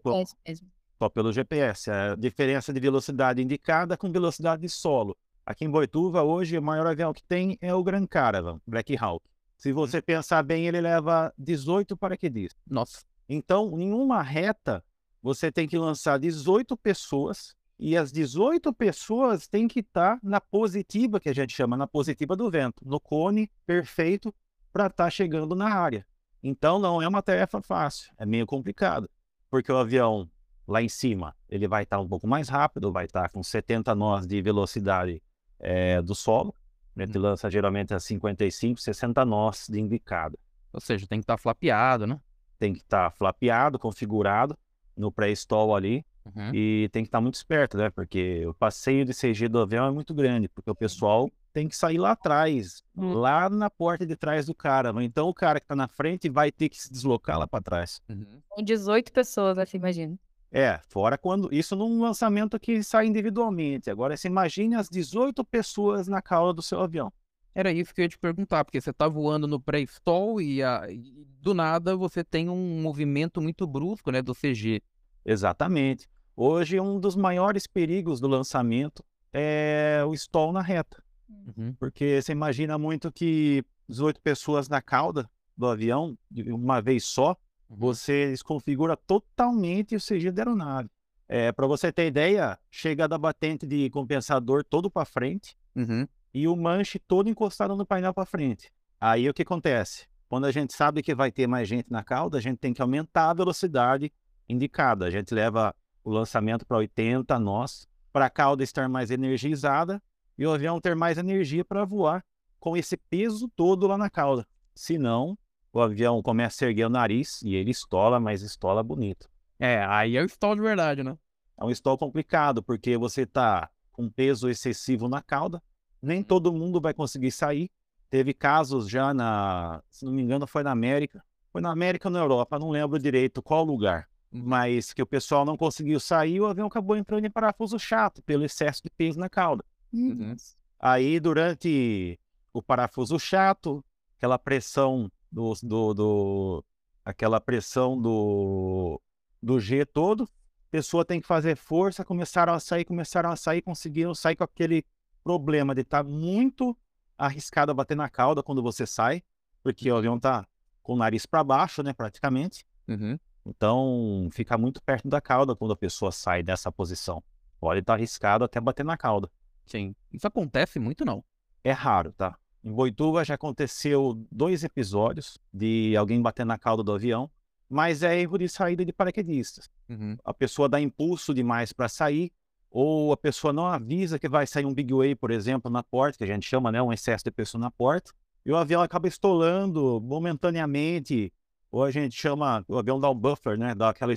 É 0.45 0.55
só 0.99 1.09
pelo 1.09 1.33
GPS, 1.33 1.91
a 1.91 2.15
diferença 2.15 2.73
de 2.73 2.79
velocidade 2.79 3.43
indicada 3.43 3.97
com 3.97 4.13
velocidade 4.13 4.63
de 4.63 4.69
solo. 4.69 5.17
Aqui 5.51 5.65
em 5.65 5.69
Boituva, 5.69 6.23
hoje, 6.23 6.57
o 6.57 6.63
maior 6.63 6.87
avião 6.87 7.13
que 7.13 7.25
tem 7.25 7.59
é 7.61 7.75
o 7.75 7.83
Grand 7.83 8.07
Caravan, 8.07 8.61
Black 8.65 8.97
Hawk. 8.97 9.29
Se 9.59 9.73
você 9.73 10.01
pensar 10.01 10.45
bem, 10.45 10.69
ele 10.69 10.81
leva 10.81 11.35
18 11.37 11.97
paraquedistas. 11.97 12.63
Nossa. 12.65 13.05
Então, 13.29 13.77
em 13.81 13.93
uma 13.93 14.23
reta, 14.23 14.81
você 15.21 15.51
tem 15.51 15.67
que 15.67 15.77
lançar 15.77 16.21
18 16.21 16.77
pessoas 16.77 17.57
e 17.81 17.97
as 17.97 18.13
18 18.13 18.73
pessoas 18.73 19.49
têm 19.49 19.67
que 19.67 19.81
estar 19.81 20.21
na 20.23 20.41
positiva, 20.41 21.19
que 21.19 21.29
a 21.29 21.35
gente 21.35 21.53
chama 21.53 21.77
na 21.77 21.89
positiva 21.89 22.37
do 22.37 22.49
vento, 22.49 22.87
no 22.87 23.01
cone 23.01 23.51
perfeito 23.67 24.33
para 24.73 24.87
estar 24.87 25.11
chegando 25.11 25.57
na 25.57 25.75
área. 25.75 26.07
Então, 26.41 26.79
não 26.79 27.03
é 27.03 27.09
uma 27.09 27.23
tarefa 27.23 27.61
fácil, 27.61 28.13
é 28.17 28.25
meio 28.25 28.47
complicado, 28.47 29.11
porque 29.51 29.73
o 29.73 29.77
avião 29.77 30.31
lá 30.65 30.81
em 30.81 30.89
cima 30.89 31.35
ele 31.49 31.67
vai 31.67 31.83
estar 31.83 31.99
um 31.99 32.07
pouco 32.07 32.29
mais 32.29 32.49
rápido, 32.49 32.93
vai 32.93 33.07
estar 33.07 33.29
com 33.31 33.43
70 33.43 33.93
nós 33.97 34.29
de 34.29 34.41
velocidade 34.41 35.21
eh, 35.61 36.01
do 36.03 36.15
solo. 36.15 36.55
A 36.97 37.07
gente 37.07 37.17
lança 37.19 37.49
geralmente 37.51 37.95
a 37.95 38.01
55, 38.01 38.81
60 38.81 39.25
nós 39.25 39.67
de 39.71 39.81
indicada 39.81 40.37
Ou 40.73 40.81
seja, 40.81 41.07
tem 41.07 41.19
que 41.21 41.25
estar 41.25 41.39
flapeado, 41.39 42.07
né? 42.07 42.21
tem 42.59 42.75
que 42.75 42.81
estar 42.81 43.11
flapeado, 43.13 43.79
configurado 43.79 44.57
no 44.97 45.11
pré-stall 45.11 45.75
ali 45.75 46.05
Uhum. 46.37 46.55
e 46.55 46.89
tem 46.93 47.03
que 47.03 47.09
estar 47.09 47.21
muito 47.23 47.37
esperto, 47.37 47.79
né? 47.79 47.89
Porque 47.89 48.45
o 48.47 48.53
passeio 48.53 49.07
de 49.07 49.15
CG 49.15 49.49
do 49.49 49.59
avião 49.59 49.87
é 49.87 49.91
muito 49.91 50.13
grande, 50.13 50.49
porque 50.51 50.71
o 50.71 50.75
pessoal 50.75 51.31
tem 51.51 51.67
que 51.67 51.75
sair 51.75 51.97
lá 51.97 52.11
atrás, 52.11 52.83
Hum. 52.95 53.15
lá 53.15 53.49
na 53.49 53.71
porta 53.71 54.05
de 54.07 54.15
trás 54.15 54.45
do 54.45 54.55
cara. 54.55 54.93
Então 55.03 55.27
o 55.29 55.35
cara 55.35 55.59
que 55.59 55.65
está 55.65 55.75
na 55.75 55.89
frente 55.89 56.29
vai 56.29 56.53
ter 56.53 56.69
que 56.69 56.77
se 56.77 56.93
deslocar 56.93 57.39
lá 57.39 57.47
para 57.47 57.63
trás. 57.63 58.03
Uhum. 58.07 58.43
Com 58.51 58.63
18 58.63 59.11
pessoas, 59.11 59.57
assim, 59.57 59.79
imagina. 59.79 60.17
É, 60.53 60.81
fora 60.89 61.17
quando 61.17 61.49
isso 61.55 61.77
num 61.77 62.01
lançamento 62.01 62.59
que 62.59 62.83
sai 62.83 63.07
individualmente. 63.07 63.89
Agora 63.91 64.17
você 64.17 64.27
imagine 64.29 64.75
as 64.75 64.89
18 64.89 65.45
pessoas 65.45 66.09
na 66.09 66.21
cauda 66.21 66.55
do 66.55 66.63
seu 66.63 66.81
avião. 66.81 67.13
Era 67.55 67.73
isso 67.73 67.95
que 67.95 68.01
eu 68.01 68.05
ia 68.05 68.09
te 68.09 68.19
perguntar, 68.19 68.65
porque 68.65 68.81
você 68.81 68.93
tá 68.93 69.07
voando 69.09 69.47
no 69.47 69.61
pré-stall 69.61 70.41
e, 70.41 70.63
a- 70.63 70.87
e 70.91 71.25
do 71.41 71.53
nada 71.55 71.97
você 71.97 72.23
tem 72.25 72.49
um 72.49 72.81
movimento 72.81 73.41
muito 73.41 73.67
brusco, 73.67 74.11
né, 74.11 74.23
do 74.23 74.35
CG. 74.35 74.83
Exatamente. 75.25 76.09
Hoje 76.37 76.81
um 76.81 76.99
dos 76.99 77.15
maiores 77.17 77.67
perigos 77.67 78.21
do 78.21 78.27
lançamento 78.29 79.05
é 79.33 80.03
o 80.07 80.15
stall 80.15 80.53
na 80.53 80.63
reta. 80.63 81.03
Uhum. 81.29 81.75
Porque 81.79 82.21
você 82.21 82.33
imagina 82.33 82.77
muito 82.77 83.13
que 83.13 83.65
18 83.89 84.21
pessoas 84.21 84.69
na 84.69 84.83
cauda 84.83 85.31
do 85.57 85.67
avião, 85.67 86.17
de 86.31 86.51
uma 86.53 86.81
vez 86.81 87.05
só, 87.05 87.37
você 87.77 88.31
desconfigura 88.31 88.97
totalmente 88.97 89.95
o 89.95 90.01
CG 90.01 90.33
da 90.33 90.43
aeronave. 90.43 90.91
É, 91.29 91.53
para 91.53 91.67
você 91.67 91.93
ter 91.93 92.09
ideia, 92.09 92.59
chega 92.71 93.07
da 93.07 93.17
batente 93.17 93.65
de 93.65 93.89
compensador 93.91 94.65
todo 94.65 94.91
para 94.91 95.05
frente 95.05 95.57
Uhum. 95.77 96.07
e 96.35 96.49
o 96.49 96.57
manche 96.57 96.99
todo 96.99 97.29
encostado 97.29 97.77
no 97.77 97.87
painel 97.87 98.13
para 98.13 98.27
frente. 98.27 98.73
Aí 99.01 99.29
o 99.29 99.33
que 99.33 99.43
acontece? 99.43 100.09
Quando 100.29 100.47
a 100.47 100.51
gente 100.51 100.73
sabe 100.73 101.03
que 101.03 101.15
vai 101.15 101.31
ter 101.31 101.47
mais 101.47 101.69
gente 101.69 101.91
na 101.91 102.03
cauda, 102.03 102.39
a 102.39 102.41
gente 102.41 102.59
tem 102.59 102.75
que 102.75 102.83
aumentar 102.83 103.31
a 103.31 103.35
velocidade 103.35 104.13
indicada. 104.49 105.07
A 105.07 105.11
gente 105.11 105.33
leva 105.33 105.73
o 106.03 106.11
lançamento 106.11 106.67
para 106.67 106.79
80 106.79 107.39
nós, 107.39 107.89
para 108.13 108.27
a 108.27 108.31
cauda 108.31 108.65
estar 108.65 108.89
mais 108.89 109.13
energizada 109.13 110.03
e 110.37 110.45
o 110.45 110.53
avião 110.53 110.81
ter 110.81 110.97
mais 110.97 111.19
energia 111.19 111.65
para 111.65 111.85
voar 111.85 112.25
com 112.59 112.77
esse 112.77 112.97
peso 112.97 113.49
todo 113.55 113.87
lá 113.87 113.97
na 113.97 114.11
cauda. 114.11 114.47
Senão, 114.75 115.39
o 115.73 115.81
avião 115.81 116.21
começa 116.23 116.65
a 116.65 116.69
erguer 116.69 116.87
o 116.87 116.91
nariz 116.91 117.41
e 117.43 117.55
ele 117.55 117.71
estola, 117.71 118.19
mas 118.19 118.43
estola 118.43 118.83
bonito. 118.83 119.29
É, 119.59 119.85
aí 119.85 120.17
é 120.17 120.23
o 120.23 120.27
stall 120.27 120.55
de 120.55 120.63
verdade, 120.63 121.03
né? 121.03 121.17
É 121.59 121.65
um 121.65 121.71
stall 121.71 121.99
complicado, 121.99 122.63
porque 122.63 122.97
você 122.97 123.23
está 123.23 123.69
com 123.93 124.09
peso 124.09 124.49
excessivo 124.49 125.09
na 125.09 125.21
cauda, 125.21 125.63
nem 126.01 126.23
todo 126.23 126.53
mundo 126.53 126.81
vai 126.81 126.95
conseguir 126.95 127.31
sair. 127.31 127.71
Teve 128.09 128.33
casos 128.33 128.89
já 128.89 129.13
na, 129.15 129.83
se 129.91 130.05
não 130.05 130.13
me 130.13 130.23
engano, 130.23 130.47
foi 130.47 130.63
na 130.63 130.73
América. 130.73 131.23
Foi 131.53 131.61
na 131.61 131.71
América 131.71 132.09
ou 132.09 132.13
na 132.13 132.19
Europa, 132.19 132.59
não 132.59 132.71
lembro 132.71 132.99
direito 132.99 133.43
qual 133.43 133.65
lugar. 133.65 134.09
Mas 134.33 134.93
que 134.93 135.03
o 135.03 135.07
pessoal 135.07 135.45
não 135.45 135.57
conseguiu 135.57 136.01
sair 136.01 136.41
o 136.41 136.47
avião 136.47 136.69
acabou 136.69 136.97
entrando 136.97 137.25
em 137.25 137.31
parafuso 137.31 137.79
chato 137.79 138.23
pelo 138.23 138.45
excesso 138.45 138.83
de 138.83 138.91
peso 138.91 139.19
na 139.19 139.29
cauda. 139.29 139.65
Uhum. 139.93 140.35
Aí, 140.79 141.21
durante 141.21 142.19
o 142.53 142.63
parafuso 142.63 143.19
chato, 143.19 143.85
aquela 144.17 144.39
pressão 144.39 145.11
do, 145.31 145.53
do, 145.63 145.95
do- 145.95 146.65
aquela 147.05 147.41
pressão 147.41 148.01
do, 148.01 149.01
do 149.43 149.59
G 149.61 149.85
todo, 149.87 150.25
a 150.25 150.71
pessoa 150.71 151.05
tem 151.05 151.21
que 151.21 151.27
fazer 151.27 151.57
força, 151.57 152.05
começaram 152.05 152.53
a 152.53 152.61
sair, 152.61 152.85
começaram 152.85 153.31
a 153.31 153.37
sair, 153.37 153.63
conseguiram 153.63 154.15
sair 154.15 154.37
com 154.37 154.45
aquele 154.45 154.85
problema 155.23 155.75
de 155.75 155.83
estar 155.83 156.03
muito 156.05 156.77
arriscado 157.17 157.71
a 157.71 157.75
bater 157.75 157.97
na 157.97 158.09
cauda 158.09 158.43
quando 158.43 158.63
você 158.63 158.87
sai, 158.87 159.23
porque 159.63 159.91
o 159.91 159.97
avião 159.97 160.17
está 160.17 160.47
com 160.83 160.95
o 160.95 160.97
nariz 160.97 161.27
para 161.27 161.45
baixo, 161.45 161.83
né, 161.83 161.93
praticamente. 161.93 162.65
Uhum. 162.89 163.19
Então, 163.45 164.29
fica 164.33 164.57
muito 164.57 164.83
perto 164.83 165.09
da 165.09 165.21
cauda 165.21 165.55
quando 165.55 165.73
a 165.73 165.77
pessoa 165.77 166.13
sai 166.13 166.43
dessa 166.43 166.71
posição. 166.71 167.23
Pode 167.59 167.81
estar 167.81 167.95
arriscado 167.95 168.45
até 168.45 168.61
bater 168.61 168.85
na 168.85 168.97
cauda. 168.97 169.31
Sim. 169.67 169.95
Isso 170.13 170.27
acontece 170.27 170.79
muito, 170.79 171.05
não. 171.05 171.23
É 171.63 171.73
raro, 171.73 172.13
tá? 172.13 172.39
Em 172.63 172.73
Boituva 172.73 173.25
já 173.25 173.35
aconteceu 173.35 174.23
dois 174.31 174.63
episódios 174.65 175.39
de 175.53 175.97
alguém 175.97 176.21
batendo 176.21 176.49
na 176.49 176.59
cauda 176.59 176.83
do 176.83 176.93
avião, 176.93 177.31
mas 177.69 178.03
é 178.03 178.21
erro 178.21 178.37
de 178.37 178.49
saída 178.49 178.85
de 178.85 178.93
paraquedistas. 178.93 179.71
Uhum. 179.89 180.17
A 180.25 180.35
pessoa 180.35 180.69
dá 180.69 180.81
impulso 180.81 181.33
demais 181.33 181.73
para 181.73 181.89
sair, 181.89 182.31
ou 182.71 183.13
a 183.13 183.17
pessoa 183.17 183.53
não 183.53 183.67
avisa 183.67 184.19
que 184.19 184.29
vai 184.29 184.47
sair 184.47 184.67
um 184.67 184.75
big 184.75 184.93
way, 184.93 185.15
por 185.15 185.31
exemplo, 185.31 185.71
na 185.71 185.83
porta, 185.83 186.19
que 186.19 186.25
a 186.25 186.27
gente 186.27 186.47
chama, 186.47 186.71
né, 186.71 186.83
um 186.83 186.93
excesso 186.93 187.25
de 187.25 187.31
pessoa 187.31 187.61
na 187.61 187.71
porta, 187.71 188.13
e 188.45 188.53
o 188.53 188.57
avião 188.57 188.83
acaba 188.83 189.09
estolando 189.09 190.01
momentaneamente, 190.01 191.33
ou 191.71 191.85
a 191.85 191.91
gente 191.91 192.15
chama, 192.15 192.65
o 192.69 192.77
avião 192.77 193.01
dá 193.01 193.09
um 193.09 193.15
buffer, 193.15 193.59
né, 193.59 193.75
dá 193.75 193.89
aquela, 193.89 194.13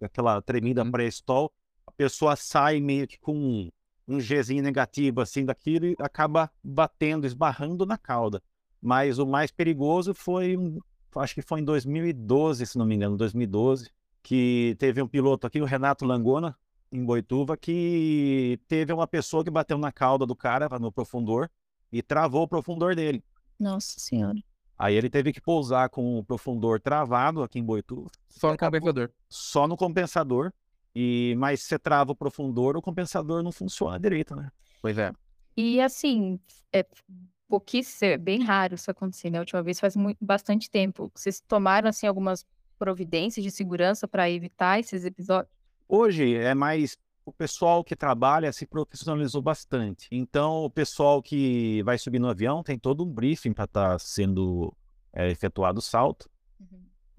aquela 0.00 0.42
tremida 0.42 0.82
Uhum. 0.82 0.90
pré-stall, 0.90 1.52
a 1.86 1.92
pessoa 1.92 2.34
sai 2.34 2.80
meio 2.80 3.06
que 3.06 3.18
com 3.18 3.70
um, 4.06 4.18
Gzinho 4.18 4.62
negativo 4.62 5.20
assim 5.20 5.44
daquilo 5.44 5.86
e 5.86 5.96
acaba 5.98 6.50
batendo, 6.62 7.26
esbarrando 7.26 7.86
na 7.86 7.98
cauda. 7.98 8.42
Mas 8.80 9.18
o 9.18 9.26
mais 9.26 9.50
perigoso 9.50 10.14
foi, 10.14 10.56
acho 11.16 11.34
que 11.34 11.42
foi 11.42 11.60
em 11.60 11.64
2012, 11.64 12.66
se 12.66 12.78
não 12.78 12.84
me 12.84 12.94
engano, 12.94 13.16
2012, 13.16 13.90
que 14.22 14.76
teve 14.78 15.00
um 15.02 15.08
piloto 15.08 15.46
aqui, 15.46 15.60
o 15.60 15.64
Renato 15.64 16.04
Langona, 16.04 16.56
em 16.92 17.04
Boituva, 17.04 17.56
que 17.56 18.60
teve 18.68 18.92
uma 18.92 19.06
pessoa 19.06 19.42
que 19.42 19.50
bateu 19.50 19.76
na 19.78 19.90
cauda 19.90 20.24
do 20.24 20.36
cara 20.36 20.68
no 20.78 20.92
profundor 20.92 21.50
e 21.90 22.02
travou 22.02 22.42
o 22.42 22.48
profundor 22.48 22.94
dele. 22.94 23.22
Nossa 23.58 23.98
senhora. 23.98 24.38
Aí 24.78 24.94
ele 24.94 25.08
teve 25.08 25.32
que 25.32 25.40
pousar 25.40 25.88
com 25.88 26.18
o 26.18 26.24
profundor 26.24 26.80
travado 26.80 27.42
aqui 27.42 27.58
em 27.58 27.64
Boituva, 27.64 28.10
Só 28.28 28.50
no 28.52 28.58
compensador. 28.58 29.10
só 29.28 29.68
no 29.68 29.76
compensador. 29.76 30.52
E 30.94 31.34
mas 31.38 31.62
se 31.62 31.68
você 31.68 31.78
trava 31.78 32.12
o 32.12 32.16
profundor, 32.16 32.76
o 32.76 32.82
compensador 32.82 33.42
não 33.42 33.50
funciona 33.50 33.98
direito, 33.98 34.36
né? 34.36 34.50
Pois 34.80 34.96
é. 34.96 35.12
E 35.56 35.80
assim, 35.80 36.38
é 36.72 36.86
pouquíssimo, 37.48 38.12
é 38.12 38.16
bem 38.16 38.42
raro 38.42 38.74
isso 38.74 38.90
acontecer, 38.90 39.30
né? 39.30 39.38
A 39.38 39.42
última 39.42 39.62
vez 39.62 39.80
faz 39.80 39.96
muito, 39.96 40.18
bastante 40.20 40.70
tempo. 40.70 41.10
Vocês 41.14 41.40
tomaram, 41.40 41.88
assim, 41.88 42.06
algumas 42.06 42.44
providências 42.78 43.44
de 43.44 43.50
segurança 43.50 44.06
para 44.08 44.30
evitar 44.30 44.80
esses 44.80 45.04
episódios? 45.04 45.52
Hoje 45.88 46.34
é 46.34 46.54
mais 46.54 46.96
o 47.24 47.32
pessoal 47.32 47.82
que 47.82 47.96
trabalha 47.96 48.52
se 48.52 48.66
profissionalizou 48.66 49.40
bastante. 49.40 50.08
Então, 50.10 50.64
o 50.64 50.70
pessoal 50.70 51.22
que 51.22 51.82
vai 51.82 51.96
subir 51.98 52.18
no 52.18 52.28
avião 52.28 52.62
tem 52.62 52.78
todo 52.78 53.04
um 53.04 53.10
briefing 53.10 53.52
para 53.52 53.64
estar 53.64 54.00
sendo 54.00 54.74
é, 55.12 55.30
efetuado 55.30 55.78
o 55.78 55.82
salto. 55.82 56.28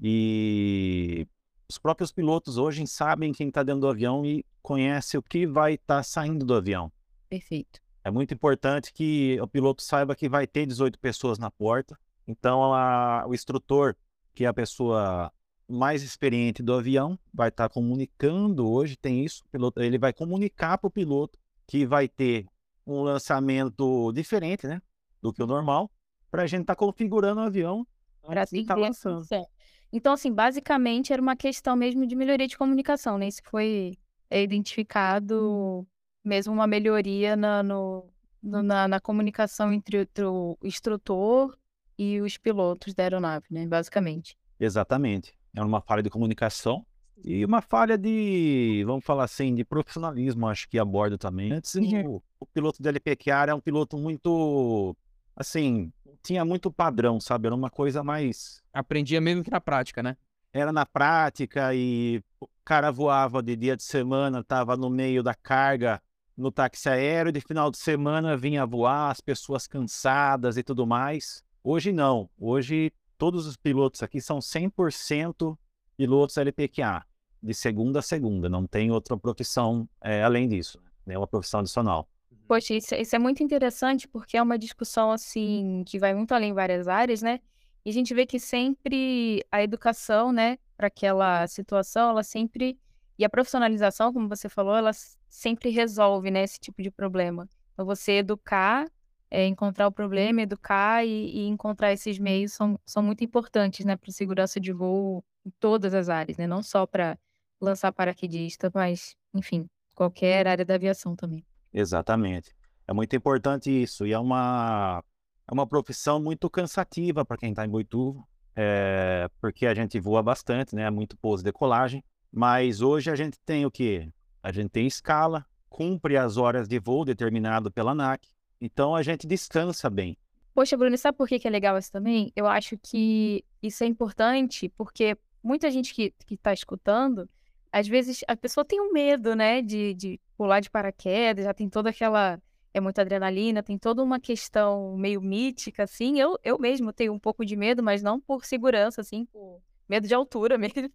E 0.02 1.28
os 1.70 1.78
próprios 1.78 2.12
pilotos 2.12 2.58
hoje 2.58 2.86
sabem 2.88 3.32
quem 3.34 3.48
está 3.48 3.64
dentro 3.64 3.82
do 3.82 3.88
avião 3.90 4.26
e 4.26 4.46
conhece 4.62 5.18
o 5.18 5.22
que 5.24 5.46
vai 5.48 5.74
estar 5.76 6.04
saindo 6.04 6.46
do 6.46 6.54
avião. 6.54 6.92
Perfeito. 7.30 7.80
É 8.04 8.12
muito 8.12 8.34
importante 8.34 8.94
que 8.94 9.40
o 9.42 9.48
piloto 9.48 9.82
saiba 9.82 10.16
que 10.16 10.30
vai 10.30 10.46
ter 10.46 10.66
18 10.66 11.00
pessoas 11.00 11.40
na 11.40 11.50
porta. 11.50 11.98
Então, 12.28 12.74
a- 12.74 13.26
o 13.28 13.34
instrutor, 13.34 13.96
que 14.34 14.44
é 14.46 14.48
a 14.48 14.54
pessoa 14.54 15.32
mais 15.68 16.04
experiente 16.04 16.62
do 16.62 16.74
avião, 16.74 17.18
vai 17.34 17.50
estar 17.50 17.68
comunicando 17.70 18.70
hoje, 18.70 18.96
tem 18.96 19.24
isso, 19.26 19.44
piloto, 19.52 19.82
ele 19.82 19.98
vai 19.98 20.14
comunicar 20.14 20.78
para 20.78 20.88
o 20.88 20.92
piloto 20.92 21.40
que 21.68 21.86
vai 21.86 22.08
ter 22.08 22.46
um 22.86 23.02
lançamento 23.02 24.12
diferente, 24.14 24.68
né, 24.68 24.80
do 25.20 25.34
que 25.34 25.42
o 25.42 25.48
normal, 25.48 25.90
para 26.30 26.44
a 26.44 26.48
gente 26.48 26.62
estar 26.62 26.76
configurando 26.76 27.42
o 27.42 27.44
avião 27.46 27.88
Para 28.22 28.42
antes 28.42 28.52
de 28.54 28.60
estar 28.60 28.74
atender 28.74 28.86
a 28.86 28.90
lançando. 28.90 29.20
função. 29.22 29.48
Então, 29.96 30.12
assim, 30.12 30.30
basicamente 30.30 31.14
era 31.14 31.22
uma 31.22 31.38
questão 31.38 31.74
mesmo 31.74 32.06
de 32.06 32.18
melhoria 32.18 32.48
de 32.50 32.58
comunicação, 32.58 33.18
né? 33.18 33.30
Isso 33.30 33.42
foi 33.46 33.94
é, 34.30 34.44
identificado 34.44 35.88
mesmo 36.22 36.52
uma 36.54 36.68
melhoria 36.68 37.38
na, 37.38 37.64
no- 37.64 38.06
na, 38.44 38.90
na 38.90 39.00
comunicação 39.00 39.72
entre, 39.72 39.98
o- 39.98 40.02
entre 40.02 40.26
o 40.26 40.58
instrutor 40.64 41.58
e 41.98 42.20
os 42.20 42.38
pilotos 42.38 42.94
da 42.94 43.04
aeronave, 43.04 43.46
né? 43.50 43.66
Basicamente. 43.66 44.36
Exatamente. 44.60 45.34
É 45.56 45.62
uma 45.64 45.80
falha 45.80 46.04
de 46.04 46.10
comunicação 46.10 46.86
e 47.24 47.46
uma 47.46 47.62
falha 47.62 47.98
de, 47.98 48.84
vamos 48.86 49.06
falar 49.06 49.24
assim, 49.24 49.56
de 49.56 49.64
profissionalismo, 49.64 50.46
acho 50.48 50.68
que 50.68 50.78
aborda 50.78 51.18
também. 51.18 51.54
Antes, 51.54 51.74
Uhum. 51.76 52.16
o, 52.18 52.24
o 52.42 52.46
piloto 52.46 52.84
da 52.84 52.90
LPQA 52.90 53.44
era 53.44 53.56
um 53.56 53.62
piloto 53.62 53.98
muito, 53.98 54.94
assim, 55.36 55.92
tinha 56.24 56.44
muito 56.46 56.72
padrão, 56.72 57.20
sabe? 57.20 57.48
Era 57.48 57.56
uma 57.56 57.70
coisa 57.70 58.04
mais. 58.04 58.64
Aprendia 58.74 59.22
mesmo 59.22 59.44
que 59.44 59.52
na 59.52 59.62
prática, 59.62 60.02
né? 60.02 60.18
Era 60.54 60.72
na 60.72 60.86
prática 60.86 61.74
e 61.76 62.24
o 62.40 62.48
cara 62.64 62.92
voava 62.92 63.44
de 63.44 63.56
dia 63.56 63.76
de 63.76 63.84
semana, 63.84 64.40
estava 64.40 64.78
no 64.78 64.90
meio 64.90 65.22
da 65.22 65.34
carga 65.34 66.02
no 66.36 66.52
táxi 66.52 66.90
aéreo, 66.90 67.32
de 67.32 67.40
final 67.40 67.72
de 67.72 67.78
semana 67.78 68.36
vinha 68.36 68.66
voar, 68.66 69.12
as 69.12 69.22
pessoas 69.22 69.68
cansadas 69.68 70.58
e 70.58 70.64
tudo 70.64 70.86
mais. 70.86 71.44
Hoje 71.64 71.92
não. 71.92 72.30
Hoje 72.38 72.92
todos 73.18 73.48
os 73.48 73.56
pilotos 73.56 74.04
aqui 74.04 74.20
são 74.20 74.40
100% 74.40 75.58
pilotos 75.96 76.38
LPQA, 76.38 77.06
de 77.42 77.54
segunda 77.54 78.00
a 78.00 78.02
segunda. 78.02 78.50
Não 78.50 78.68
tem 78.68 78.92
outra 78.92 79.18
profissão 79.18 79.88
eh, 80.02 80.24
além 80.24 80.48
disso. 80.48 80.80
É 81.08 81.18
uma 81.18 81.28
profissão 81.28 81.62
adicional. 81.62 82.08
Poxa, 82.48 82.76
isso, 82.76 82.94
isso 82.96 83.16
é 83.16 83.20
muito 83.20 83.42
interessante 83.44 84.08
porque 84.08 84.38
é 84.38 84.42
uma 84.42 84.58
discussão 84.58 85.12
assim 85.12 85.84
que 85.88 85.98
vai 85.98 86.14
muito 86.14 86.32
além 86.34 86.54
várias 86.54 86.88
áreas, 86.88 87.22
né? 87.22 87.40
E 87.84 87.90
a 87.90 87.94
gente 87.94 88.14
vê 88.14 88.26
que 88.26 88.40
sempre 88.40 89.44
a 89.52 89.64
educação, 89.64 90.32
né, 90.32 90.58
para 90.78 90.88
aquela 90.88 91.48
situação, 91.48 92.10
ela 92.10 92.24
sempre 92.24 92.78
e 93.18 93.24
a 93.26 93.30
profissionalização, 93.30 94.12
como 94.14 94.28
você 94.28 94.50
falou, 94.50 94.76
ela 94.76 94.92
sempre 95.30 95.70
resolve, 95.70 96.30
né, 96.32 96.44
esse 96.44 96.60
tipo 96.60 96.82
de 96.84 96.92
problema. 96.92 97.48
Então 97.74 97.86
você 97.86 98.14
educar, 98.14 98.86
é, 99.32 99.46
encontrar 99.48 99.88
o 99.88 99.92
problema, 99.92 100.42
educar 100.42 101.04
e, 101.06 101.10
e 101.38 101.48
encontrar 101.48 101.94
esses 101.94 102.20
meios 102.20 102.54
são, 102.54 102.80
são 102.86 103.02
muito 103.02 103.24
importantes, 103.24 103.86
né, 103.86 103.96
para 103.96 104.12
segurança 104.12 104.60
de 104.60 104.72
voo 104.74 105.24
em 105.46 105.52
todas 105.60 105.94
as 105.94 106.10
áreas, 106.10 106.38
né? 106.38 106.46
Não 106.48 106.62
só 106.62 106.86
para 106.86 107.18
lançar 107.62 107.92
paraquedista, 107.94 108.70
mas 108.74 109.16
enfim, 109.34 109.68
qualquer 109.96 110.48
área 110.48 110.66
da 110.66 110.76
aviação 110.76 111.16
também. 111.16 111.44
Exatamente. 111.76 112.56
É 112.88 112.94
muito 112.94 113.14
importante 113.16 113.70
isso. 113.70 114.08
E 114.08 114.14
é 114.14 114.18
uma, 114.18 115.04
é 115.46 115.54
uma 115.54 115.68
profissão 115.68 116.22
muito 116.22 116.50
cansativa 116.50 117.26
para 117.26 117.38
quem 117.38 117.50
está 117.50 117.66
em 117.66 117.70
Boituva, 117.70 118.24
é, 118.56 119.30
porque 119.42 119.68
a 119.68 119.74
gente 119.74 120.00
voa 120.00 120.24
bastante, 120.24 120.74
né? 120.74 120.90
Muito 120.90 121.18
pouso 121.18 121.44
de 121.44 121.52
decolagem. 121.52 122.02
Mas 122.32 122.82
hoje 122.82 123.12
a 123.12 123.16
gente 123.16 123.38
tem 123.46 123.66
o 123.66 123.72
quê? 123.72 124.10
A 124.42 124.52
gente 124.52 124.70
tem 124.70 124.88
escala, 124.88 125.46
cumpre 125.70 126.16
as 126.16 126.38
horas 126.38 126.68
de 126.68 126.80
voo 126.80 127.04
determinado 127.04 127.70
pela 127.70 127.92
ANAC. 127.92 128.26
Então 128.62 128.96
a 128.96 129.04
gente 129.04 129.28
descansa 129.28 129.90
bem. 129.90 130.18
Poxa, 130.54 130.78
Bruno, 130.78 130.98
sabe 130.98 131.18
por 131.18 131.28
que 131.28 131.38
que 131.38 131.48
é 131.48 131.52
legal 131.52 131.78
isso 131.78 131.92
também? 131.92 132.32
Eu 132.34 132.48
acho 132.48 132.78
que 132.78 133.44
isso 133.62 133.84
é 133.84 133.88
importante 133.88 134.70
porque 134.70 135.18
muita 135.44 135.70
gente 135.70 135.94
que, 135.94 136.14
que 136.26 136.38
tá 136.38 136.54
escutando, 136.54 137.30
às 137.76 137.90
vezes 137.90 138.24
a 138.26 138.38
pessoa 138.38 138.64
tem 138.64 138.80
um 138.80 138.94
medo, 138.94 139.36
né, 139.36 139.62
de, 139.62 139.94
de 139.96 140.18
pular 140.38 140.62
de 140.62 140.70
paraquedas, 140.70 141.44
já 141.44 141.54
tem 141.54 141.70
toda 141.70 141.90
aquela. 141.90 142.42
É 142.74 142.80
muita 142.80 143.02
adrenalina, 143.02 143.62
tem 143.62 143.78
toda 143.78 144.02
uma 144.02 144.18
questão 144.18 144.96
meio 144.96 145.22
mítica, 145.22 145.84
assim. 145.84 146.18
Eu, 146.18 146.40
eu 146.42 146.58
mesmo 146.58 146.94
tenho 146.94 147.12
um 147.12 147.20
pouco 147.20 147.46
de 147.46 147.54
medo, 147.58 147.84
mas 147.84 148.02
não 148.02 148.18
por 148.18 148.46
segurança, 148.46 149.02
assim, 149.02 149.26
por 149.26 149.62
medo 149.90 150.08
de 150.08 150.16
altura 150.16 150.56
mesmo. 150.58 150.90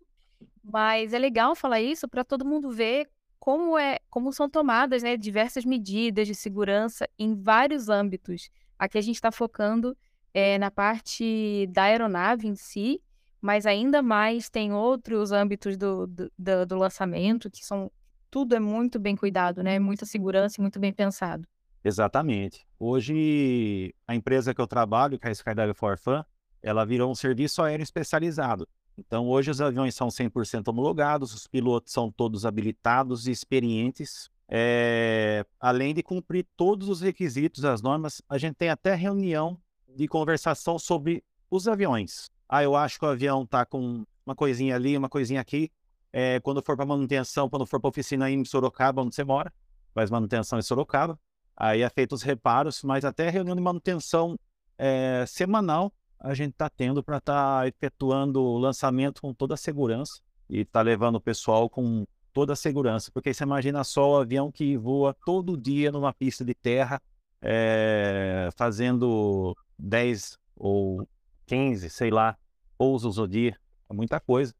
Mas 0.65 1.13
é 1.13 1.19
legal 1.19 1.55
falar 1.55 1.83
isso 1.83 2.09
para 2.09 2.25
todo 2.25 2.47
mundo 2.47 2.71
ver 2.71 3.11
como 3.39 3.77
é, 3.77 3.99
como 4.09 4.33
são 4.33 4.49
tomadas, 4.49 5.03
né, 5.03 5.19
diversas 5.19 5.67
medidas 5.67 6.27
de 6.27 6.35
segurança 6.35 7.07
em 7.19 7.35
vários 7.35 7.91
âmbitos. 7.91 8.49
Aqui 8.79 8.97
a 8.97 9.03
gente 9.03 9.17
está 9.17 9.31
focando 9.31 9.95
é, 10.33 10.57
na 10.57 10.71
parte 10.71 11.67
da 11.73 11.83
aeronave 11.85 12.49
em 12.49 12.55
si, 12.55 13.03
mas 13.41 13.67
ainda 13.67 14.03
mais 14.03 14.49
tem 14.49 14.73
outros 14.73 15.33
âmbitos 15.33 15.77
do, 15.77 16.07
do, 16.07 16.67
do- 16.67 16.77
lançamento 16.77 17.51
que 17.51 17.65
são 17.65 17.91
tudo 18.31 18.55
é 18.55 18.61
muito 18.61 18.99
bem 18.99 19.17
cuidado, 19.17 19.63
né? 19.63 19.79
Muita 19.79 20.07
segurança 20.07 20.57
e 20.59 20.63
muito 20.63 20.79
bem 20.79 20.93
pensado. 20.93 21.47
Exatamente. 21.83 22.67
Hoje, 22.79 23.95
a 24.07 24.15
empresa 24.15 24.55
que 24.55 24.61
eu 24.61 24.67
trabalho, 24.67 25.19
que 25.19 25.27
é 25.27 25.31
a 25.31 25.33
Skydive 25.33 25.75
for 25.75 25.99
Fun, 25.99 26.23
ela 26.63 26.85
virou 26.85 27.11
um 27.11 27.15
serviço 27.15 27.63
aéreo 27.63 27.83
especializado. 27.83 28.69
Então, 28.99 29.27
hoje 29.29 29.51
os 29.51 29.61
aviões 29.61 29.95
são 29.95 30.09
100% 30.09 30.69
homologados, 30.69 31.33
os 31.35 31.47
pilotos 31.47 31.93
são 31.93 32.13
todos 32.13 32.45
habilitados 32.45 33.27
e 33.27 33.31
experientes. 33.31 34.29
É, 34.49 35.45
além 35.59 35.95
de 35.95 36.03
cumprir 36.03 36.47
todos 36.57 36.89
os 36.89 37.01
requisitos, 37.01 37.65
as 37.65 37.81
normas, 37.81 38.21
a 38.29 38.37
gente 38.37 38.57
tem 38.57 38.69
até 38.69 38.95
reunião 38.95 39.59
de 39.97 40.07
conversação 40.07 40.79
sobre 40.79 41.25
os 41.51 41.67
aviões. 41.67 42.31
Ah, 42.53 42.65
eu 42.65 42.75
acho 42.75 42.99
que 42.99 43.05
o 43.05 43.09
avião 43.09 43.45
está 43.45 43.65
com 43.65 44.05
uma 44.27 44.35
coisinha 44.35 44.75
ali, 44.75 44.97
uma 44.97 45.09
coisinha 45.09 45.41
aqui. 45.41 45.71
É, 46.13 46.41
quando 46.41 46.61
for 46.61 46.77
para 46.77 46.85
manutenção, 46.85 47.49
quando 47.49 47.65
for 47.65 47.79
para 47.79 47.89
oficina 47.89 48.29
em 48.29 48.45
Sorocaba, 48.45 49.03
onde 49.03 49.15
você 49.15 49.23
mora, 49.23 49.53
faz 49.95 50.11
manutenção 50.11 50.59
em 50.59 50.63
Sorocaba. 50.63 51.17
Aí 51.57 51.83
é 51.83 51.89
feito 51.89 52.13
os 52.13 52.23
reparos, 52.23 52.83
mas 52.83 53.05
até 53.05 53.31
reunião 53.31 53.55
de 53.55 53.63
manutenção 53.63 54.37
é, 54.77 55.25
semanal 55.29 55.93
a 56.19 56.35
gente 56.35 56.51
está 56.51 56.69
tendo 56.69 57.05
para 57.05 57.19
estar 57.19 57.69
efetuando 57.69 58.43
o 58.43 58.59
lançamento 58.59 59.23
com 59.23 59.33
toda 59.33 59.55
a 59.55 59.57
segurança 59.57 60.21
e 60.49 60.65
tá 60.65 60.83
levando 60.83 61.15
o 61.15 61.21
pessoal 61.21 61.71
com 61.71 62.05
toda 62.33 62.55
a 62.55 62.57
segurança. 62.57 63.13
Porque 63.13 63.33
você 63.33 63.45
imagina 63.45 63.85
só 63.85 64.11
o 64.11 64.17
avião 64.19 64.51
que 64.51 64.77
voa 64.77 65.17
todo 65.25 65.57
dia 65.57 65.93
numa 65.93 66.13
pista 66.13 66.45
de 66.45 66.53
terra 66.53 67.01
é, 67.41 68.49
fazendo 68.57 69.57
10 69.79 70.37
ou 70.57 71.07
15, 71.51 71.91
sei 71.91 72.11
lá, 72.11 72.39
pousos 72.79 73.17
no 73.17 73.27
dia. 73.27 73.59
É 73.89 73.93
muita 73.93 74.21
coisa. 74.21 74.55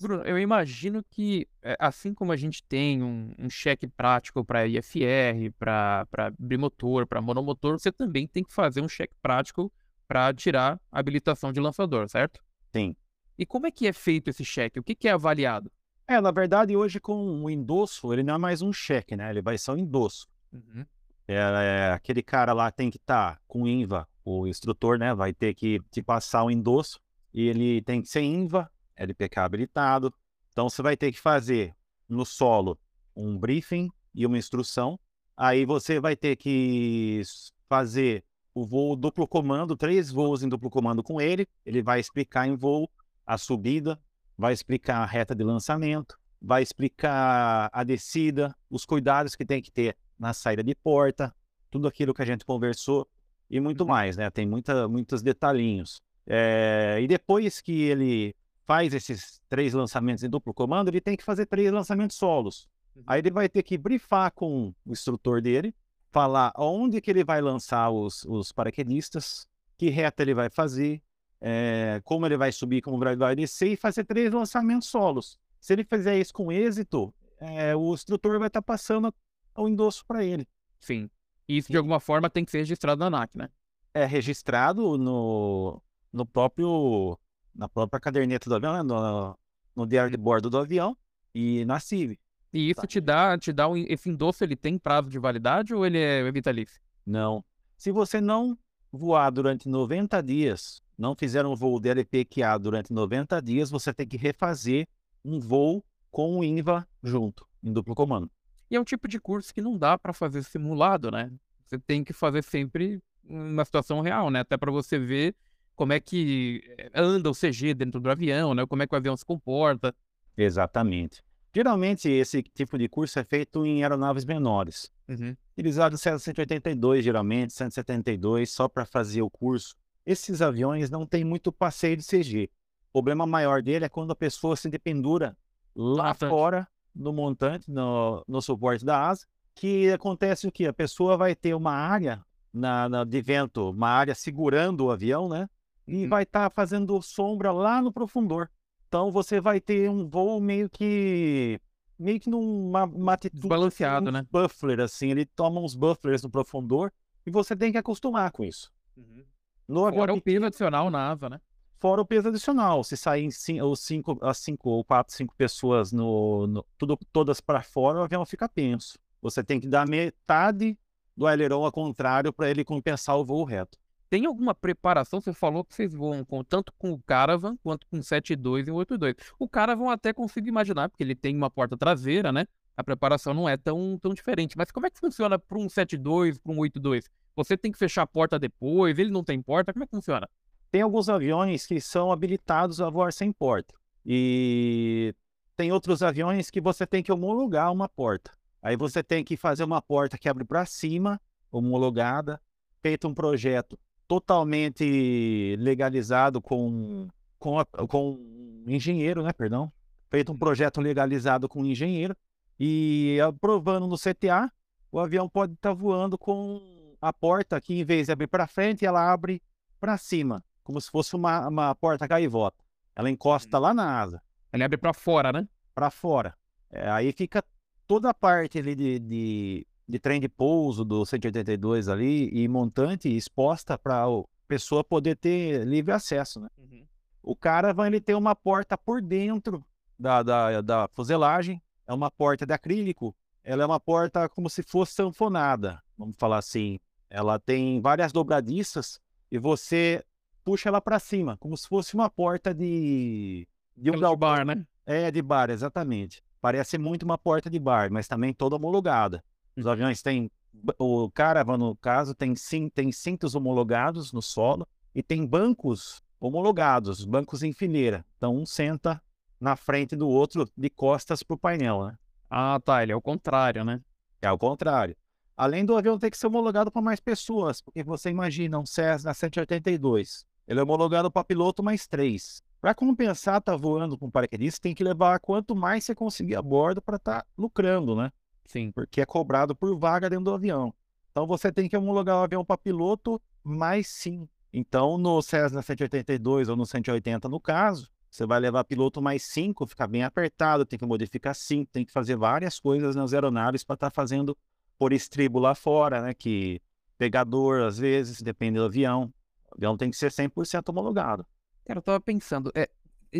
Bruno, 0.00 0.22
eu 0.24 0.38
imagino 0.38 1.04
que, 1.10 1.46
é, 1.62 1.76
assim 1.78 2.14
como 2.14 2.32
a 2.32 2.36
gente 2.36 2.62
tem 2.64 3.02
um, 3.02 3.34
um 3.38 3.50
cheque 3.50 3.86
prático 3.86 4.42
para 4.42 4.66
IFR, 4.66 5.52
para 5.58 6.32
bimotor, 6.38 7.06
para 7.06 7.20
monomotor, 7.20 7.78
você 7.78 7.92
também 7.92 8.26
tem 8.26 8.42
que 8.42 8.52
fazer 8.52 8.80
um 8.80 8.88
cheque 8.88 9.14
prático 9.20 9.70
para 10.08 10.32
tirar 10.32 10.80
a 10.90 10.98
habilitação 10.98 11.52
de 11.52 11.60
lançador, 11.60 12.08
certo? 12.08 12.40
Sim. 12.74 12.96
E 13.38 13.44
como 13.44 13.66
é 13.66 13.70
que 13.70 13.86
é 13.86 13.92
feito 13.92 14.30
esse 14.30 14.44
cheque? 14.44 14.80
O 14.80 14.82
que, 14.82 14.94
que 14.94 15.08
é 15.08 15.12
avaliado? 15.12 15.70
É, 16.08 16.20
na 16.20 16.30
verdade, 16.30 16.74
hoje 16.74 16.98
com 16.98 17.44
o 17.44 17.50
endosso, 17.50 18.12
ele 18.12 18.22
não 18.22 18.34
é 18.34 18.38
mais 18.38 18.62
um 18.62 18.72
cheque, 18.72 19.14
né? 19.14 19.30
Ele 19.30 19.42
vai 19.42 19.58
ser 19.58 19.72
um 19.72 19.78
endosso. 19.78 20.26
Uhum. 20.52 20.84
É, 21.28 21.34
é, 21.36 21.92
aquele 21.92 22.22
cara 22.22 22.52
lá 22.52 22.70
tem 22.70 22.90
que 22.90 22.96
estar 22.96 23.36
tá 23.36 23.40
com 23.46 23.66
INVA, 23.66 24.08
o 24.24 24.46
instrutor, 24.46 24.98
né? 24.98 25.14
Vai 25.14 25.32
ter 25.32 25.54
que 25.54 25.80
te 25.90 26.02
passar 26.02 26.44
o 26.44 26.50
endosso 26.50 27.00
e 27.32 27.48
ele 27.48 27.82
tem 27.82 28.02
que 28.02 28.08
ser 28.08 28.22
INVA, 28.22 28.70
LPK 28.96 29.40
habilitado. 29.40 30.12
Então 30.52 30.68
você 30.68 30.82
vai 30.82 30.96
ter 30.96 31.12
que 31.12 31.20
fazer 31.20 31.74
no 32.08 32.24
solo 32.24 32.78
um 33.14 33.38
briefing 33.38 33.90
e 34.14 34.26
uma 34.26 34.38
instrução. 34.38 34.98
Aí 35.36 35.64
você 35.64 36.00
vai 36.00 36.16
ter 36.16 36.36
que 36.36 37.22
fazer 37.68 38.24
o 38.54 38.66
voo 38.66 38.96
duplo 38.96 39.26
comando, 39.26 39.76
três 39.76 40.10
voos 40.10 40.42
em 40.42 40.48
duplo 40.48 40.68
comando 40.68 41.02
com 41.02 41.20
ele. 41.20 41.46
Ele 41.64 41.82
vai 41.82 42.00
explicar 42.00 42.46
em 42.46 42.56
voo 42.56 42.90
a 43.26 43.38
subida, 43.38 43.98
vai 44.36 44.52
explicar 44.52 44.98
a 44.98 45.06
reta 45.06 45.34
de 45.34 45.44
lançamento, 45.44 46.18
vai 46.42 46.62
explicar 46.62 47.70
a 47.72 47.84
descida, 47.84 48.54
os 48.68 48.84
cuidados 48.84 49.36
que 49.36 49.44
tem 49.44 49.62
que 49.62 49.70
ter 49.70 49.96
na 50.18 50.34
saída 50.34 50.64
de 50.64 50.74
porta, 50.74 51.34
tudo 51.70 51.86
aquilo 51.86 52.12
que 52.12 52.22
a 52.22 52.26
gente 52.26 52.44
conversou 52.44 53.08
e 53.50 53.58
muito 53.60 53.80
uhum. 53.82 53.88
mais, 53.88 54.16
né? 54.16 54.30
Tem 54.30 54.46
muita, 54.46 54.86
muitos 54.86 55.22
detalhinhos. 55.22 56.00
É, 56.26 56.98
e 57.00 57.08
depois 57.08 57.60
que 57.60 57.82
ele 57.82 58.34
faz 58.64 58.94
esses 58.94 59.40
três 59.48 59.74
lançamentos 59.74 60.22
em 60.22 60.30
duplo 60.30 60.54
comando, 60.54 60.88
ele 60.88 61.00
tem 61.00 61.16
que 61.16 61.24
fazer 61.24 61.46
três 61.46 61.72
lançamentos 61.72 62.16
solos. 62.16 62.68
Uhum. 62.94 63.02
Aí 63.06 63.20
ele 63.20 63.30
vai 63.30 63.48
ter 63.48 63.64
que 63.64 63.76
brifar 63.76 64.32
com 64.32 64.72
o 64.86 64.92
instrutor 64.92 65.42
dele, 65.42 65.74
falar 66.12 66.52
onde 66.56 67.00
que 67.00 67.10
ele 67.10 67.24
vai 67.24 67.40
lançar 67.40 67.90
os, 67.90 68.24
os 68.24 68.52
paraquedistas, 68.52 69.46
que 69.76 69.90
reta 69.90 70.22
ele 70.22 70.34
vai 70.34 70.48
fazer, 70.48 71.02
é, 71.40 72.00
como 72.04 72.26
ele 72.26 72.36
vai 72.36 72.52
subir, 72.52 72.80
como 72.82 73.02
ele 73.04 73.16
vai 73.16 73.34
descer 73.34 73.72
e 73.72 73.76
fazer 73.76 74.04
três 74.04 74.30
lançamentos 74.30 74.88
solos. 74.88 75.36
Se 75.60 75.72
ele 75.72 75.84
fizer 75.84 76.18
isso 76.18 76.32
com 76.32 76.52
êxito, 76.52 77.12
é, 77.40 77.74
o 77.74 77.92
instrutor 77.92 78.38
vai 78.38 78.48
estar 78.48 78.62
tá 78.62 78.66
passando 78.66 79.12
o 79.56 79.68
endosso 79.68 80.04
para 80.06 80.24
ele. 80.24 80.46
Sim. 80.78 81.10
E 81.50 81.56
isso, 81.56 81.68
de 81.68 81.76
alguma 81.76 81.98
forma, 81.98 82.30
tem 82.30 82.44
que 82.44 82.50
ser 82.52 82.58
registrado 82.58 83.00
na 83.00 83.06
ANAC, 83.06 83.36
né? 83.36 83.48
É 83.92 84.06
registrado 84.06 84.96
no, 84.96 85.82
no 86.12 86.24
próprio, 86.24 87.18
na 87.52 87.68
própria 87.68 87.98
caderneta 87.98 88.48
do 88.48 88.54
avião, 88.54 88.72
né? 88.72 88.82
no, 88.84 89.36
no 89.74 89.84
diário 89.84 90.12
de 90.12 90.16
bordo 90.16 90.48
do 90.48 90.58
avião 90.58 90.96
e 91.34 91.64
na 91.64 91.80
CIV. 91.80 92.20
E 92.52 92.70
isso 92.70 92.82
tá. 92.82 92.86
te 92.86 93.00
dá, 93.00 93.36
te 93.36 93.52
dá 93.52 93.68
um, 93.68 93.76
esse 93.76 94.08
endosso, 94.08 94.44
ele 94.44 94.54
tem 94.54 94.78
prazo 94.78 95.10
de 95.10 95.18
validade 95.18 95.74
ou 95.74 95.84
ele 95.84 95.98
é 95.98 96.30
vitalício? 96.30 96.80
Não. 97.04 97.44
Se 97.76 97.90
você 97.90 98.20
não 98.20 98.56
voar 98.92 99.30
durante 99.30 99.68
90 99.68 100.22
dias 100.22 100.80
não 100.96 101.16
fizeram 101.16 101.50
um 101.50 101.56
voo 101.56 101.80
DLPQA 101.80 102.58
durante 102.60 102.92
90 102.92 103.42
dias, 103.42 103.70
você 103.70 103.92
tem 103.92 104.06
que 104.06 104.16
refazer 104.16 104.86
um 105.24 105.40
voo 105.40 105.84
com 106.12 106.38
o 106.38 106.44
INVA 106.44 106.86
junto, 107.02 107.44
em 107.60 107.72
duplo 107.72 107.96
comando. 107.96 108.30
E 108.70 108.76
é 108.76 108.80
um 108.80 108.84
tipo 108.84 109.08
de 109.08 109.18
curso 109.18 109.52
que 109.52 109.60
não 109.60 109.76
dá 109.76 109.98
para 109.98 110.12
fazer 110.12 110.42
simulado, 110.42 111.10
né? 111.10 111.30
Você 111.66 111.78
tem 111.78 112.04
que 112.04 112.12
fazer 112.12 112.42
sempre 112.42 113.02
uma 113.24 113.64
situação 113.64 114.00
real, 114.00 114.30
né? 114.30 114.40
Até 114.40 114.56
para 114.56 114.70
você 114.70 114.98
ver 114.98 115.34
como 115.74 115.92
é 115.92 116.00
que 116.00 116.62
eh, 116.78 116.90
anda 116.94 117.30
o 117.30 117.34
CG 117.34 117.74
dentro 117.74 118.00
do 118.00 118.10
avião, 118.10 118.54
né? 118.54 118.66
Como 118.66 118.82
é 118.82 118.86
que 118.86 118.94
o 118.94 118.96
avião 118.96 119.16
se 119.16 119.24
comporta. 119.24 119.94
Exatamente. 120.36 121.22
Geralmente 121.54 122.08
esse 122.08 122.42
tipo 122.42 122.78
de 122.78 122.88
curso 122.88 123.18
é 123.18 123.24
feito 123.24 123.66
em 123.66 123.82
aeronaves 123.82 124.24
menores. 124.24 124.90
Uhum. 125.08 125.36
Utilizado 125.52 125.98
182, 125.98 127.04
geralmente, 127.04 127.52
172, 127.52 128.50
só 128.50 128.68
para 128.68 128.86
fazer 128.86 129.22
o 129.22 129.30
curso 129.30 129.74
esses 130.10 130.42
aviões 130.42 130.90
não 130.90 131.06
têm 131.06 131.24
muito 131.24 131.52
passeio 131.52 131.96
de 131.96 132.04
CG. 132.04 132.50
O 132.88 132.92
problema 132.94 133.26
maior 133.26 133.62
dele 133.62 133.84
é 133.84 133.88
quando 133.88 134.10
a 134.10 134.16
pessoa 134.16 134.56
se 134.56 134.68
dependura 134.68 135.36
lá 135.74 136.14
fora, 136.14 136.66
no 136.94 137.12
montante, 137.12 137.70
no, 137.70 138.24
no 138.26 138.42
suporte 138.42 138.84
da 138.84 139.08
asa, 139.08 139.26
que 139.54 139.90
acontece 139.90 140.46
o 140.46 140.52
que? 140.52 140.66
A 140.66 140.72
pessoa 140.72 141.16
vai 141.16 141.34
ter 141.34 141.54
uma 141.54 141.72
área 141.72 142.24
na, 142.52 142.88
na, 142.88 143.04
de 143.04 143.20
vento, 143.20 143.70
uma 143.70 143.88
área 143.88 144.14
segurando 144.14 144.86
o 144.86 144.90
avião, 144.90 145.28
né? 145.28 145.48
E 145.86 146.06
hum. 146.06 146.08
vai 146.08 146.22
estar 146.22 146.48
tá 146.48 146.54
fazendo 146.54 147.00
sombra 147.02 147.52
lá 147.52 147.82
no 147.82 147.92
profundor. 147.92 148.50
Então 148.88 149.10
você 149.10 149.40
vai 149.40 149.60
ter 149.60 149.88
um 149.88 150.08
voo 150.08 150.40
meio 150.40 150.68
que 150.68 151.60
meio 151.98 152.18
que 152.18 152.30
numa 152.30 152.84
uma 152.84 153.12
atitude 153.12 153.46
balanceado, 153.46 154.08
um 154.08 154.12
né? 154.12 154.26
Buffler 154.30 154.80
assim, 154.80 155.10
ele 155.10 155.26
toma 155.26 155.60
uns 155.60 155.74
bufflers 155.74 156.22
no 156.22 156.30
profundor 156.30 156.92
e 157.24 157.30
você 157.30 157.54
tem 157.54 157.70
que 157.70 157.78
acostumar 157.78 158.32
com 158.32 158.42
isso. 158.42 158.72
Uhum. 158.96 159.24
No 159.68 159.88
Fora 159.92 160.12
o 160.12 160.20
peso 160.20 160.46
adicional 160.46 160.90
na 160.90 161.10
asa, 161.10 161.28
né? 161.28 161.40
Fora 161.80 162.02
o 162.02 162.04
peso 162.04 162.28
adicional. 162.28 162.84
Se 162.84 162.94
sair 162.94 163.32
cinco, 163.32 163.74
cinco, 163.74 164.18
as 164.20 164.36
cinco 164.36 164.68
ou 164.68 164.84
quatro, 164.84 165.14
cinco 165.14 165.34
pessoas 165.34 165.90
no, 165.90 166.46
no 166.46 166.66
tudo, 166.76 166.98
todas 167.10 167.40
para 167.40 167.62
fora, 167.62 167.98
o 167.98 168.02
avião 168.02 168.24
fica 168.26 168.46
penso. 168.46 168.98
Você 169.22 169.42
tem 169.42 169.58
que 169.58 169.66
dar 169.66 169.88
metade 169.88 170.78
do 171.16 171.26
aileron 171.26 171.64
ao 171.64 171.72
contrário 171.72 172.34
para 172.34 172.50
ele 172.50 172.64
compensar 172.64 173.16
o 173.16 173.24
voo 173.24 173.44
reto. 173.44 173.78
Tem 174.10 174.26
alguma 174.26 174.54
preparação? 174.54 175.22
Você 175.22 175.32
falou 175.32 175.64
que 175.64 175.74
vocês 175.74 175.94
voam 175.94 176.22
com, 176.22 176.44
tanto 176.44 176.70
com 176.76 176.92
o 176.92 177.00
Caravan 177.02 177.56
quanto 177.62 177.86
com 177.86 177.98
o 177.98 178.02
72 178.02 178.68
e 178.68 178.70
o 178.70 178.74
82. 178.74 179.14
O 179.38 179.48
Caravan 179.48 179.90
até 179.90 180.12
consigo 180.12 180.48
imaginar, 180.48 180.90
porque 180.90 181.02
ele 181.02 181.14
tem 181.14 181.34
uma 181.34 181.48
porta 181.48 181.78
traseira, 181.78 182.30
né? 182.30 182.46
A 182.76 182.84
preparação 182.84 183.32
não 183.32 183.48
é 183.48 183.56
tão, 183.56 183.98
tão 184.02 184.12
diferente. 184.12 184.56
Mas 184.56 184.70
como 184.70 184.86
é 184.86 184.90
que 184.90 184.98
funciona 184.98 185.38
para 185.38 185.56
um 185.56 185.68
72, 185.68 186.38
para 186.38 186.52
um 186.52 186.58
82? 186.58 187.08
Você 187.36 187.56
tem 187.56 187.72
que 187.72 187.78
fechar 187.78 188.02
a 188.02 188.06
porta 188.06 188.38
depois, 188.38 188.98
ele 188.98 189.10
não 189.10 189.24
tem 189.24 189.40
porta, 189.40 189.72
como 189.72 189.84
é 189.84 189.86
que 189.86 189.96
funciona? 189.96 190.28
Tem 190.70 190.82
alguns 190.82 191.08
aviões 191.08 191.66
que 191.66 191.80
são 191.80 192.12
habilitados 192.12 192.80
a 192.80 192.88
voar 192.88 193.12
sem 193.12 193.32
porta. 193.32 193.74
E 194.04 195.14
tem 195.56 195.72
outros 195.72 196.02
aviões 196.02 196.50
que 196.50 196.60
você 196.60 196.86
tem 196.86 197.02
que 197.02 197.12
homologar 197.12 197.72
uma 197.72 197.88
porta. 197.88 198.32
Aí 198.62 198.76
você 198.76 199.02
tem 199.02 199.24
que 199.24 199.36
fazer 199.36 199.64
uma 199.64 199.82
porta 199.82 200.16
que 200.16 200.28
abre 200.28 200.44
para 200.44 200.64
cima, 200.66 201.20
homologada, 201.50 202.40
feito 202.82 203.08
um 203.08 203.14
projeto 203.14 203.78
totalmente 204.06 205.56
legalizado 205.58 206.40
com, 206.40 207.08
com, 207.38 207.58
a, 207.58 207.64
com 207.64 208.12
um 208.12 208.64
engenheiro, 208.66 209.22
né? 209.22 209.32
Perdão. 209.32 209.72
Feito 210.10 210.32
um 210.32 210.36
projeto 210.36 210.80
legalizado 210.80 211.48
com 211.48 211.64
engenheiro. 211.64 212.16
E 212.58 213.18
aprovando 213.20 213.86
no 213.86 213.96
CTA, 213.96 214.52
o 214.92 214.98
avião 214.98 215.28
pode 215.28 215.54
estar 215.54 215.70
tá 215.70 215.74
voando 215.74 216.18
com 216.18 216.60
a 217.00 217.12
porta 217.12 217.56
aqui, 217.56 217.80
em 217.80 217.84
vez 217.84 218.06
de 218.06 218.12
abrir 218.12 218.26
para 218.26 218.46
frente, 218.46 218.84
ela 218.84 219.10
abre 219.10 219.42
para 219.80 219.96
cima, 219.96 220.44
como 220.70 220.80
se 220.80 220.88
fosse 220.88 221.16
uma, 221.16 221.48
uma 221.48 221.74
porta 221.74 222.06
gaivota. 222.06 222.64
Ela 222.94 223.10
encosta 223.10 223.58
lá 223.58 223.74
na 223.74 224.00
asa. 224.00 224.22
Ela 224.52 224.66
abre 224.66 224.78
para 224.78 224.94
fora, 224.94 225.32
né? 225.32 225.48
Para 225.74 225.90
fora. 225.90 226.32
É, 226.70 226.88
aí 226.88 227.12
fica 227.12 227.44
toda 227.88 228.10
a 228.10 228.14
parte 228.14 228.56
ali 228.56 228.76
de, 228.76 229.00
de, 229.00 229.66
de, 229.88 229.98
trem 229.98 230.20
de 230.20 230.28
pouso 230.28 230.84
do 230.84 231.04
182 231.04 231.88
ali 231.88 232.30
e 232.32 232.46
montante 232.46 233.08
exposta 233.08 233.76
para 233.76 234.04
a 234.04 234.22
pessoa 234.46 234.84
poder 234.84 235.16
ter 235.16 235.66
livre 235.66 235.92
acesso, 235.92 236.38
né? 236.38 236.48
Uhum. 236.56 236.86
O 237.20 237.34
cara 237.34 237.74
vai 237.74 237.88
ele 237.88 238.00
ter 238.00 238.14
uma 238.14 238.36
porta 238.36 238.78
por 238.78 239.02
dentro 239.02 239.64
da, 239.98 240.22
da, 240.22 240.60
da 240.60 240.88
fuselagem, 240.92 241.60
é 241.84 241.92
uma 241.92 242.12
porta 242.12 242.46
de 242.46 242.54
acrílico, 242.54 243.14
ela 243.42 243.64
é 243.64 243.66
uma 243.66 243.80
porta 243.80 244.28
como 244.28 244.48
se 244.48 244.62
fosse 244.62 244.92
sanfonada, 244.92 245.82
vamos 245.98 246.14
falar 246.16 246.38
assim. 246.38 246.78
Ela 247.10 247.40
tem 247.40 247.80
várias 247.80 248.12
dobradiças 248.12 249.00
e 249.30 249.38
você 249.38 250.04
puxa 250.44 250.68
ela 250.68 250.80
para 250.80 250.98
cima, 250.98 251.36
como 251.38 251.56
se 251.56 251.68
fosse 251.68 251.94
uma 251.94 252.10
porta 252.10 252.54
de 252.54 253.46
de 253.76 253.90
um 253.90 254.16
bar, 254.16 254.44
né? 254.44 254.66
É, 254.84 255.10
de 255.10 255.22
bar, 255.22 255.50
exatamente. 255.50 256.22
Parece 256.40 256.76
muito 256.76 257.04
uma 257.04 257.16
porta 257.16 257.48
de 257.48 257.58
bar, 257.58 257.90
mas 257.90 258.08
também 258.08 258.32
toda 258.32 258.56
homologada. 258.56 259.24
Os 259.56 259.64
uhum. 259.64 259.72
aviões 259.72 260.02
têm 260.02 260.30
o 260.78 261.10
Caravan, 261.10 261.56
no 261.56 261.76
caso, 261.76 262.14
tem, 262.14 262.34
sim, 262.34 262.68
tem 262.68 262.92
cintos 262.92 263.34
homologados 263.34 264.12
no 264.12 264.20
solo 264.20 264.66
e 264.94 265.02
tem 265.02 265.24
bancos 265.24 266.02
homologados, 266.18 267.04
bancos 267.04 267.42
em 267.42 267.52
fileira. 267.52 268.04
Então, 268.16 268.36
um 268.36 268.44
senta 268.44 269.00
na 269.40 269.56
frente 269.56 269.96
do 269.96 270.08
outro 270.08 270.48
de 270.56 270.68
costas 270.68 271.22
para 271.22 271.34
o 271.34 271.38
painel, 271.38 271.86
né? 271.86 271.98
Ah, 272.28 272.60
tá. 272.62 272.82
Ele 272.82 272.92
é 272.92 272.96
o 272.96 273.00
contrário, 273.00 273.64
né? 273.64 273.80
É 274.20 274.30
o 274.30 274.38
contrário. 274.38 274.96
Além 275.36 275.64
do 275.64 275.74
avião 275.76 275.98
ter 275.98 276.10
que 276.10 276.18
ser 276.18 276.26
homologado 276.26 276.70
para 276.70 276.82
mais 276.82 277.00
pessoas, 277.00 277.62
porque 277.62 277.82
você 277.82 278.10
imagina 278.10 278.58
um 278.58 278.66
Cessna 278.66 279.14
182, 279.14 280.26
ele 280.50 280.58
é 280.58 280.62
homologado 280.64 281.08
para 281.12 281.22
piloto 281.22 281.62
mais 281.62 281.86
três. 281.86 282.42
Para 282.60 282.74
compensar 282.74 283.38
estar 283.38 283.52
tá 283.52 283.56
voando 283.56 283.96
com 283.96 284.10
paraquedista, 284.10 284.60
tem 284.60 284.74
que 284.74 284.82
levar 284.82 285.20
quanto 285.20 285.54
mais 285.54 285.84
você 285.84 285.94
conseguir 285.94 286.34
a 286.34 286.42
bordo 286.42 286.82
para 286.82 286.96
estar 286.96 287.20
tá 287.20 287.26
lucrando, 287.38 287.94
né? 287.94 288.10
Sim. 288.46 288.72
Porque 288.72 289.00
é 289.00 289.06
cobrado 289.06 289.54
por 289.54 289.78
vaga 289.78 290.10
dentro 290.10 290.24
do 290.24 290.34
avião. 290.34 290.74
Então 291.12 291.24
você 291.24 291.52
tem 291.52 291.68
que 291.68 291.76
homologar 291.76 292.16
o 292.16 292.24
avião 292.24 292.44
para 292.44 292.58
piloto 292.58 293.22
mais 293.44 293.86
sim. 293.86 294.28
Então 294.52 294.98
no 294.98 295.22
Cessna 295.22 295.62
182 295.62 296.48
ou 296.48 296.56
no 296.56 296.66
180 296.66 297.28
no 297.28 297.38
caso, 297.38 297.88
você 298.10 298.26
vai 298.26 298.40
levar 298.40 298.64
piloto 298.64 299.00
mais 299.00 299.22
cinco, 299.22 299.64
fica 299.68 299.86
bem 299.86 300.02
apertado, 300.02 300.66
tem 300.66 300.76
que 300.76 300.84
modificar 300.84 301.32
cinco, 301.32 301.70
tem 301.70 301.84
que 301.84 301.92
fazer 301.92 302.16
várias 302.16 302.58
coisas 302.58 302.96
nas 302.96 303.14
aeronaves 303.14 303.62
para 303.62 303.74
estar 303.74 303.90
tá 303.90 303.94
fazendo 303.94 304.36
por 304.76 304.92
estribo 304.92 305.38
lá 305.38 305.54
fora, 305.54 306.02
né? 306.02 306.12
Que 306.12 306.60
pegador, 306.98 307.62
às 307.62 307.78
vezes, 307.78 308.20
depende 308.20 308.58
do 308.58 308.64
avião. 308.64 309.14
O 309.50 309.56
avião 309.56 309.76
tem 309.76 309.90
que 309.90 309.96
ser 309.96 310.10
100% 310.10 310.68
homologado. 310.68 311.26
Cara, 311.64 311.78
eu 311.78 311.82
tava 311.82 312.00
pensando, 312.00 312.50
é, 312.54 312.68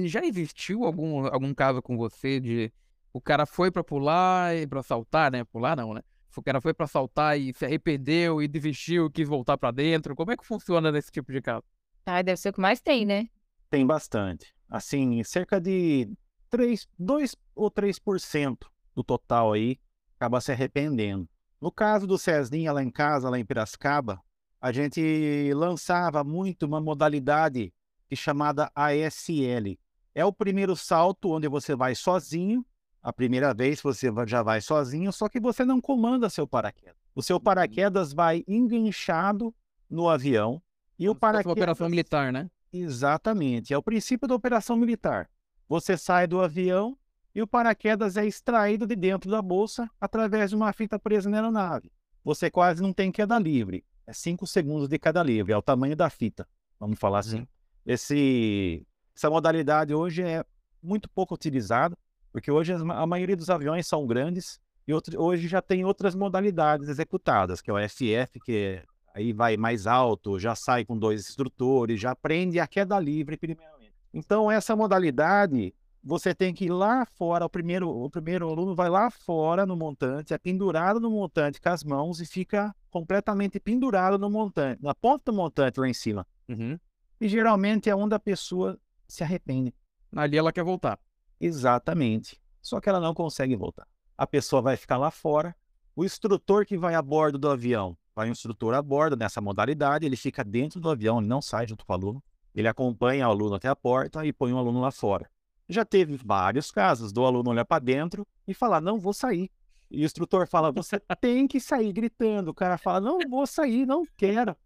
já 0.05 0.25
existiu 0.25 0.85
algum, 0.85 1.27
algum 1.27 1.55
caso 1.55 1.83
com 1.83 1.97
você 1.97 2.41
de 2.41 2.73
o 3.13 3.21
cara 3.21 3.45
foi 3.45 3.71
para 3.71 3.83
pular 3.83 4.57
e 4.57 4.67
para 4.67 4.83
saltar, 4.83 5.33
né? 5.33 5.45
Pular 5.45 5.77
não, 5.77 5.95
né? 5.95 6.03
O 6.37 6.43
cara 6.43 6.61
foi 6.61 6.73
para 6.73 6.87
saltar 6.87 7.39
e 7.39 7.53
se 7.53 7.65
arrependeu 7.65 8.41
e 8.41 8.47
desistiu, 8.47 9.11
quis 9.11 9.29
voltar 9.29 9.59
para 9.59 9.73
dentro. 9.73 10.15
Como 10.15 10.31
é 10.31 10.37
que 10.37 10.47
funciona 10.47 10.93
nesse 10.93 11.11
tipo 11.11 11.33
de 11.33 11.43
caso? 11.43 11.65
Ah, 12.07 12.23
deve 12.23 12.37
ser 12.37 12.51
o 12.51 12.53
que 12.53 12.61
mais 12.61 12.81
tem, 12.81 13.05
né? 13.05 13.29
Tem 13.69 13.85
bastante. 13.85 14.55
Assim, 14.69 15.23
cerca 15.25 15.61
de 15.61 16.09
3, 16.49 16.87
2 16.99 17.37
ou 17.55 17.71
3% 17.71 18.59
do 18.95 19.03
total 19.03 19.53
aí 19.53 19.79
acaba 20.17 20.41
se 20.41 20.53
arrependendo. 20.53 21.29
No 21.61 21.71
caso 21.73 22.07
do 22.07 22.17
Cesninha 22.17 22.73
lá 22.73 22.83
em 22.83 22.91
casa, 22.91 23.29
lá 23.29 23.39
em 23.39 23.45
Piracicaba, 23.45 24.23
a 24.61 24.73
gente 24.73 25.53
lançava 25.55 26.23
muito 26.23 26.67
uma 26.67 26.81
modalidade 26.81 27.73
chamada 28.15 28.71
ASL. 28.75 29.79
É 30.15 30.25
o 30.25 30.33
primeiro 30.33 30.77
salto 30.77 31.31
onde 31.31 31.49
você 31.49 31.75
vai 31.75 31.95
sozinho. 31.95 32.65
A 33.03 33.13
primeira 33.13 33.55
vez 33.55 33.81
você 33.81 34.13
já 34.27 34.43
vai 34.43 34.61
sozinho, 34.61 35.11
só 35.13 35.29
que 35.29 35.41
você 35.41 35.65
não 35.65 35.81
comanda 35.81 36.29
seu 36.29 36.47
paraquedas. 36.47 36.97
O 37.15 37.23
seu 37.23 37.37
uhum. 37.37 37.43
paraquedas 37.43 38.13
vai 38.13 38.45
enganchado 38.47 39.55
no 39.89 40.09
avião 40.09 40.61
e 40.99 41.09
o 41.09 41.15
paraquedas. 41.15 41.53
operação 41.53 41.89
militar, 41.89 42.31
né? 42.31 42.51
Exatamente. 42.71 43.73
É 43.73 43.79
o 43.79 43.83
princípio 43.83 44.29
da 44.29 44.35
operação 44.35 44.77
militar. 44.77 45.31
Você 45.67 45.97
sai 45.97 46.27
do 46.27 46.43
avião 46.43 46.99
e 47.35 47.41
o 47.41 47.47
paraquedas 47.47 48.19
é 48.19 48.27
extraído 48.27 48.87
de 48.87 48.95
dentro 48.95 49.31
da 49.31 49.41
bolsa 49.41 49.89
através 49.99 50.51
de 50.51 50.57
uma 50.57 50.73
fita 50.73 50.99
presa 50.99 51.31
na 51.31 51.39
aeronave. 51.39 51.91
Você 52.23 52.51
quase 52.51 52.83
não 52.83 52.93
tem 52.93 53.11
queda 53.11 53.39
livre. 53.39 53.85
É 54.11 54.13
5 54.13 54.45
segundos 54.45 54.89
de 54.89 54.99
queda 54.99 55.23
livre. 55.23 55.53
É 55.53 55.57
o 55.57 55.63
tamanho 55.63 55.95
da 55.95 56.11
fita. 56.11 56.47
Vamos 56.81 56.99
falar 56.99 57.21
assim. 57.21 57.39
Uhum. 57.39 57.47
Esse, 57.87 58.85
essa 59.17 59.31
modalidade 59.31 59.95
hoje 59.95 60.23
é 60.23 60.45
muito 60.83 61.09
pouco 61.09 61.35
utilizada, 61.35 61.97
porque 62.33 62.51
hoje 62.51 62.73
a 62.73 63.07
maioria 63.07 63.37
dos 63.37 63.49
aviões 63.49 63.87
são 63.87 64.07
grandes 64.07 64.59
e 64.87 64.93
outro, 64.93 65.21
hoje 65.23 65.47
já 65.47 65.63
tem 65.63 65.85
outras 65.85 66.17
modalidades 66.17 66.89
executadas, 66.89 67.61
que 67.61 67.71
é 67.71 67.75
o 67.75 67.89
FF, 67.89 68.41
que 68.45 68.83
aí 69.15 69.33
vai 69.33 69.57
mais 69.57 69.87
alto, 69.87 70.41
já 70.41 70.57
sai 70.57 70.85
com 70.85 70.99
dois 70.99 71.29
instrutores, 71.29 72.01
já 72.01 72.11
aprende 72.11 72.59
a 72.59 72.67
queda 72.67 72.99
livre 72.99 73.37
primeiramente. 73.37 73.95
Então 74.13 74.51
essa 74.51 74.75
modalidade 74.75 75.73
você 76.03 76.35
tem 76.35 76.55
que 76.55 76.67
ir 76.67 76.73
lá 76.73 77.05
fora, 77.05 77.45
o 77.45 77.51
primeiro, 77.51 77.89
o 77.89 78.09
primeiro 78.09 78.49
aluno 78.49 78.75
vai 78.75 78.89
lá 78.89 79.11
fora 79.11 79.67
no 79.67 79.77
montante, 79.77 80.33
é 80.33 80.39
pendurado 80.39 80.99
no 80.99 81.11
montante 81.11 81.61
com 81.61 81.69
as 81.69 81.85
mãos 81.85 82.21
e 82.21 82.27
fica 82.27 82.75
completamente 82.91 83.61
pendurado 83.61 84.19
no 84.19 84.31
montante, 84.31 84.83
na 84.83 84.95
ponta 84.95 85.31
do 85.31 85.37
montante 85.37 85.79
lá 85.79 85.89
em 85.89 85.95
cima. 85.95 86.27
Uhum. 86.49 86.79
E 87.21 87.29
geralmente 87.29 87.91
é 87.91 87.95
onde 87.95 88.15
a 88.15 88.19
pessoa 88.19 88.79
se 89.07 89.23
arrepende. 89.23 89.75
Ali 90.17 90.39
ela 90.39 90.53
quer 90.53 90.65
voltar. 90.65 90.99
Exatamente. 91.39 92.41
Só 92.63 92.81
que 92.81 92.89
ela 92.89 93.01
não 93.01 93.15
consegue 93.15 93.55
voltar. 93.57 93.87
A 94.17 94.27
pessoa 94.27 94.61
vai 94.61 94.77
ficar 94.77 94.97
lá 94.97 95.11
fora. 95.11 95.55
O 95.95 96.05
instrutor 96.05 96.65
que 96.65 96.79
vai 96.79 96.95
a 96.95 97.03
bordo 97.03 97.39
do 97.39 97.49
avião, 97.49 97.97
vai 98.15 98.29
um 98.29 98.33
instrutor 98.33 98.75
a 98.75 98.83
bordo 98.83 99.17
nessa 99.17 99.41
modalidade, 99.41 100.07
ele 100.07 100.17
fica 100.17 100.43
dentro 100.43 100.81
do 100.81 100.89
avião, 100.91 101.19
ele 101.19 101.29
não 101.29 101.43
sai 101.43 101.67
junto 101.67 101.85
com 101.85 101.93
o 101.93 101.97
aluno. 101.97 102.23
Ele 102.55 102.69
acompanha 102.69 103.29
o 103.29 103.31
aluno 103.31 103.55
até 103.55 103.69
a 103.69 103.77
porta 103.77 104.25
e 104.25 104.33
põe 104.33 104.53
o 104.53 104.59
aluno 104.59 104.81
lá 104.81 104.91
fora. 104.91 105.29
Já 105.71 105.85
teve 105.85 106.17
vários 106.17 106.73
casos 106.73 107.13
do 107.13 107.25
aluno 107.25 107.51
olhar 107.51 107.65
para 107.65 107.79
dentro 107.79 108.27
e 108.47 108.53
falar: 108.53 108.81
não 108.81 108.99
vou 108.99 109.13
sair. 109.13 109.49
E 109.89 110.03
o 110.03 110.05
instrutor 110.05 110.49
fala: 110.49 110.73
você 110.73 111.01
tem 111.21 111.47
que 111.47 111.61
sair 111.61 111.93
gritando. 111.93 112.49
O 112.51 112.55
cara 112.55 112.77
fala: 112.77 113.01
não 113.01 113.21
vou 113.31 113.47
sair, 113.47 113.87
não 113.87 114.05
quero. 114.17 114.57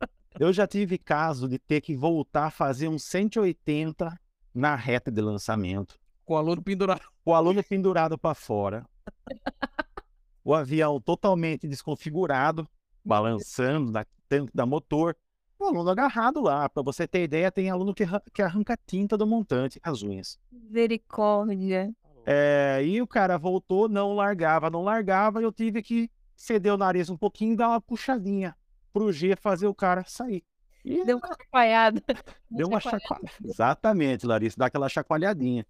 Eu 0.41 0.51
já 0.51 0.67
tive 0.67 0.97
caso 0.97 1.47
de 1.47 1.59
ter 1.59 1.83
que 1.83 1.95
voltar 1.95 2.47
a 2.47 2.51
fazer 2.51 2.89
um 2.89 2.99
180 2.99 4.19
na 4.55 4.75
reta 4.75 5.13
de 5.13 5.21
lançamento. 5.21 6.01
Com 6.25 6.35
o 6.35 6.37
aluno 6.39 6.63
pendurado. 6.63 7.03
Com 7.23 7.33
o 7.33 7.35
aluno 7.35 7.63
pendurado 7.63 8.17
para 8.17 8.35
fora. 8.35 8.87
o 10.43 10.55
avião 10.55 10.99
totalmente 10.99 11.69
desconfigurado, 11.69 12.67
balançando 13.05 13.93
da, 13.93 14.07
da 14.55 14.65
motor. 14.65 15.15
O 15.59 15.65
aluno 15.65 15.91
agarrado 15.91 16.41
lá. 16.41 16.69
Para 16.69 16.83
você 16.83 17.07
ter 17.07 17.25
ideia, 17.25 17.51
tem 17.51 17.71
aluno 17.71 17.95
que, 17.95 18.05
que 18.33 18.43
arranca 18.43 18.79
tinta 18.87 19.17
do 19.17 19.27
montante 19.27 19.81
as 19.83 20.03
unhas. 20.03 20.39
Misericórdia. 20.51 21.95
É, 22.27 22.83
e 22.85 23.03
o 23.03 23.07
cara 23.07 23.37
voltou, 23.37 23.89
não 23.89 24.15
largava, 24.15 24.71
não 24.71 24.83
largava, 24.83 25.41
e 25.41 25.45
eu 25.45 25.53
tive 25.53 25.83
que 25.83 26.11
ceder 26.35 26.73
o 26.73 26.79
nariz 26.79 27.11
um 27.11 27.17
pouquinho 27.17 27.53
e 27.53 27.57
dar 27.57 27.69
uma 27.69 27.81
puxadinha 27.81 28.57
pro 28.93 29.13
G 29.13 29.37
fazer 29.37 29.67
o 29.67 29.75
cara 29.75 30.05
sair. 30.05 30.43
E... 30.85 31.05
Deu 31.05 31.19
uma 31.19 31.29
chacoalhada. 31.29 32.03
Deu 32.51 32.69
uma 32.69 32.81
chacoalhada. 32.81 33.31
Exatamente, 33.45 34.27
Larissa, 34.27 34.57
dá 34.59 34.67
aquela 34.67 34.89
chacoalhadinha. 34.89 35.67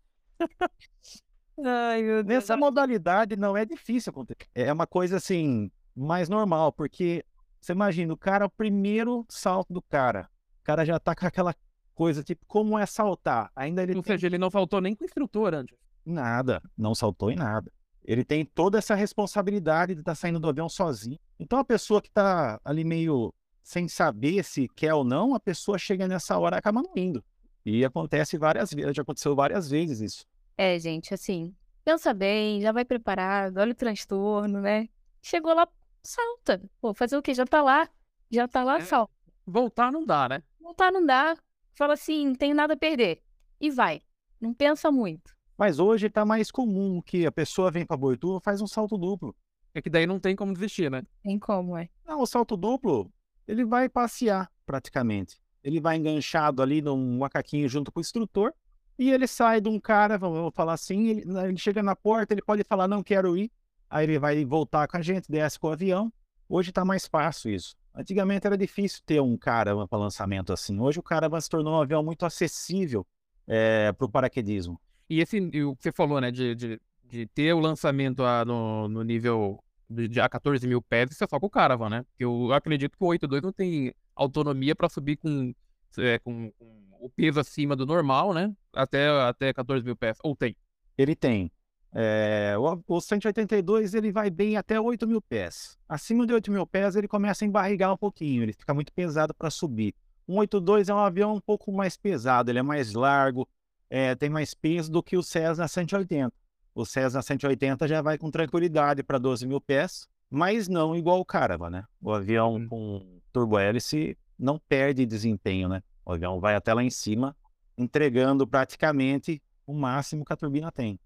Ai, 1.65 2.03
meu 2.03 2.23
Deus. 2.23 2.27
Nessa 2.27 2.57
modalidade 2.57 3.37
não 3.37 3.57
é 3.57 3.65
difícil 3.65 4.11
acontecer. 4.11 4.49
É 4.55 4.73
uma 4.73 4.87
coisa 4.87 5.17
assim, 5.17 5.71
mais 5.95 6.29
normal, 6.29 6.73
porque 6.73 7.25
você 7.65 7.73
imagina, 7.73 8.13
o 8.13 8.17
cara, 8.17 8.45
o 8.45 8.51
primeiro 8.51 9.25
salto 9.27 9.73
do 9.73 9.81
cara, 9.81 10.29
o 10.61 10.65
cara 10.65 10.85
já 10.85 11.01
tá 11.01 11.15
com 11.15 11.27
aquela 11.27 11.55
coisa, 11.95 12.23
tipo, 12.23 12.45
como 12.47 12.79
é 12.79 12.85
saltar? 12.85 13.51
Ainda 13.57 13.83
ele 13.83 13.97
Ou 13.97 14.03
tem... 14.03 14.13
seja, 14.13 14.27
ele 14.27 14.37
não 14.37 14.51
faltou 14.51 14.83
nem 14.83 14.95
com 14.95 15.03
o 15.03 15.07
instrutor 15.07 15.55
antes. 15.55 15.75
Nada, 16.05 16.61
não 16.77 16.95
saltou 16.95 17.31
em 17.31 17.37
nada. 17.37 17.73
Ele 18.05 18.23
tem 18.23 18.45
toda 18.45 18.77
essa 18.77 18.95
responsabilidade 18.95 19.95
de 19.95 20.03
estar 20.03 20.13
tá 20.13 20.15
saindo 20.15 20.39
do 20.39 20.47
avião 20.47 20.69
sozinho. 20.69 21.19
Então 21.41 21.59
a 21.59 21.65
pessoa 21.65 22.03
que 22.03 22.09
está 22.09 22.61
ali 22.63 22.85
meio 22.85 23.33
sem 23.63 23.89
saber 23.89 24.45
se 24.45 24.69
quer 24.77 24.93
ou 24.93 25.03
não, 25.03 25.35
a 25.35 25.41
pessoa 25.41 25.79
chega 25.79 26.07
nessa 26.07 26.39
hora 26.39 26.57
e 26.57 26.59
acaba 26.59 26.83
não 26.83 26.93
indo. 26.95 27.25
E 27.65 27.83
acontece 27.83 28.37
várias 28.37 28.75
vezes, 28.75 28.95
já 28.95 29.01
aconteceu 29.01 29.35
várias 29.35 29.71
vezes 29.71 30.01
isso. 30.01 30.27
É, 30.59 30.79
gente, 30.79 31.15
assim, 31.15 31.55
pensa 31.83 32.13
bem, 32.13 32.61
já 32.61 32.73
vai 32.73 32.85
preparado, 32.85 33.57
olha 33.57 33.73
o 33.73 33.75
transtorno, 33.75 34.61
né? 34.61 34.87
Chegou 35.23 35.55
lá, 35.55 35.67
salta. 36.05 36.63
Pô, 36.81 36.95
fazer 36.95 37.17
o 37.17 37.23
quê? 37.23 37.35
Já 37.35 37.45
tá 37.45 37.63
lá, 37.63 37.89
já 38.31 38.47
tá 38.47 38.63
lá, 38.63 38.77
é, 38.77 38.81
salta. 38.81 39.13
Voltar 39.47 39.91
não 39.91 40.05
dá, 40.05 40.29
né? 40.29 40.43
Voltar 40.61 40.93
não 40.93 41.05
dá. 41.05 41.37
Fala 41.75 41.95
assim, 41.95 42.29
não 42.29 42.35
tenho 42.35 42.55
nada 42.55 42.75
a 42.75 42.77
perder. 42.77 43.23
E 43.61 43.71
vai. 43.71 44.01
Não 44.41 44.55
pensa 44.55 44.93
muito. 44.93 45.35
Mas 45.57 45.79
hoje 45.79 46.07
está 46.07 46.25
mais 46.25 46.51
comum 46.51 47.01
que 47.01 47.27
a 47.27 47.33
pessoa 47.33 47.71
vem 47.71 47.87
para 47.87 47.97
Boituva 47.97 48.41
faz 48.41 48.61
um 48.61 48.67
salto 48.67 48.99
duplo. 48.99 49.35
É 49.73 49.83
que 49.83 49.91
daí 49.91 50.07
não 50.07 50.21
tem 50.21 50.37
como 50.37 50.53
desistir, 50.53 50.91
né? 50.91 51.03
Tem 51.23 51.39
como, 51.39 51.77
é. 51.77 51.89
Não, 52.05 52.21
o 52.21 52.27
salto 52.27 52.57
duplo, 52.57 53.13
ele 53.47 53.65
vai 53.65 53.89
passear 53.89 54.51
praticamente. 54.65 55.41
Ele 55.63 55.81
vai 55.81 55.97
enganchado 55.97 56.63
ali 56.63 56.83
num 56.83 57.19
macaquinho 57.19 57.69
junto 57.69 57.91
com 57.91 57.99
o 57.99 58.03
instrutor 58.03 58.53
e 58.99 59.11
ele 59.11 59.27
sai 59.27 59.61
de 59.61 59.69
um 59.69 59.81
cara, 59.81 60.17
vamos 60.17 60.53
falar 60.55 60.75
assim, 60.75 61.09
ele, 61.09 61.25
ele 61.39 61.57
chega 61.57 61.83
na 61.83 61.97
porta, 61.97 62.35
ele 62.35 62.43
pode 62.43 62.63
falar 62.65 62.87
não 62.87 63.03
quero 63.03 63.37
ir, 63.37 63.51
aí 63.95 64.07
ele 64.07 64.19
vai 64.19 64.45
voltar 64.45 64.89
com 64.89 64.97
a 64.97 65.03
gente, 65.03 65.31
desce 65.31 65.57
com 65.57 65.69
o 65.69 65.73
avião. 65.73 66.13
Hoje 66.49 66.71
está 66.71 66.85
mais 66.85 67.07
fácil 67.07 67.53
isso. 67.53 67.77
Antigamente 67.95 68.45
era 68.45 68.59
difícil 68.59 69.01
ter 69.07 69.21
um 69.21 69.37
cara 69.37 69.87
para 69.87 69.99
lançamento 69.99 70.53
assim. 70.53 70.81
Hoje 70.81 70.99
o 70.99 71.03
cara 71.03 71.41
se 71.41 71.49
tornou 71.49 71.75
um 71.75 71.81
avião 71.81 72.03
muito 72.03 72.27
acessível 72.27 73.07
é, 73.47 73.93
para 73.93 74.05
o 74.05 74.11
paraquedismo. 74.11 74.81
E 75.09 75.21
esse, 75.21 75.39
o 75.39 75.77
que 75.77 75.83
você 75.85 75.93
falou, 75.93 76.21
né, 76.21 76.33
de, 76.33 76.57
de, 76.57 76.81
de 77.05 77.27
ter 77.27 77.53
o 77.53 77.61
lançamento 77.61 78.25
a, 78.25 78.45
no, 78.45 78.89
no 78.89 79.05
nível 79.05 79.63
de, 79.89 80.09
de 80.09 80.21
a 80.21 80.29
14 80.29 80.67
mil 80.67 80.83
pés, 80.83 81.13
isso 81.13 81.23
é 81.23 81.29
só 81.29 81.39
com 81.39 81.47
o 81.47 81.51
Caravan, 81.51 81.89
né? 81.89 82.03
Porque 82.03 82.25
eu 82.25 82.53
acredito 82.53 82.99
que 82.99 83.05
o 83.05 83.07
8.2 83.07 83.43
não 83.45 83.53
tem 83.53 83.95
autonomia 84.17 84.75
para 84.75 84.89
subir 84.89 85.19
com, 85.19 85.55
é, 85.99 86.19
com, 86.19 86.51
com, 86.59 86.83
o 87.01 87.09
peso 87.11 87.39
acima 87.39 87.77
do 87.77 87.87
normal, 87.87 88.35
né? 88.35 88.53
Até, 88.73 89.09
até 89.09 89.53
14 89.53 89.85
mil 89.85 89.95
pés. 89.95 90.19
Ou 90.25 90.35
tem? 90.35 90.57
Ele 90.99 91.15
tem. 91.15 91.53
É, 91.97 92.57
o, 92.59 92.97
o 92.97 93.01
182 93.01 93.95
ele 93.95 94.11
vai 94.11 94.29
bem 94.29 94.57
até 94.57 94.81
8 94.81 95.07
mil 95.07 95.23
pés. 95.23 95.79
Acima 95.89 96.27
de 96.27 96.35
8 96.35 96.51
mil 96.51 96.67
pés 96.67 96.97
ele 96.97 97.07
começa 97.07 97.45
a 97.45 97.47
embarrigar 97.47 97.93
um 97.93 97.97
pouquinho, 97.97 98.43
ele 98.43 98.53
fica 98.53 98.75
muito 98.75 98.93
pesado 98.93 99.33
para 99.33 99.49
subir. 99.49 99.95
Um 100.27 100.39
82 100.39 100.89
é 100.89 100.95
um 100.95 100.99
avião 100.99 101.35
um 101.35 101.41
pouco 101.41 101.71
mais 101.71 101.97
pesado, 101.97 102.51
ele 102.51 102.59
é 102.59 102.63
mais 102.63 102.95
largo, 102.95 103.49
é, 103.89 104.15
tem 104.15 104.29
mais 104.29 104.55
peso 104.55 104.91
do 104.91 105.03
que 105.03 105.17
o 105.17 105.23
Cessna 105.23 105.69
180. 105.69 106.33
O 106.75 106.85
Cessna 106.85 107.23
180 107.23 107.87
já 107.87 108.03
vai 108.03 108.19
com 108.19 108.31
tranquilidade 108.31 109.05
para 109.05 109.19
12 109.19 109.47
mil 109.47 109.61
pés, 109.61 110.09
mas 110.29 110.67
não 110.67 110.97
igual 110.97 111.21
o 111.21 111.25
Caravan, 111.25 111.71
né? 111.71 111.85
O 112.03 112.11
avião 112.13 112.55
uhum. 112.55 112.69
com 112.69 113.21
turbo-hélice 113.33 114.19
não 114.37 114.59
perde 114.59 115.07
desempenho, 115.07 115.69
né? 115.69 115.81
O 116.05 116.13
avião 116.13 116.41
vai 116.41 116.57
até 116.57 116.75
lá 116.75 116.83
em 116.83 116.91
cima, 116.91 117.37
entregando 117.79 118.45
praticamente 118.47 119.41
o 119.65 119.73
máximo 119.73 120.25
que 120.25 120.33
a 120.33 120.37
turbina 120.37 120.73
tem. 120.73 120.99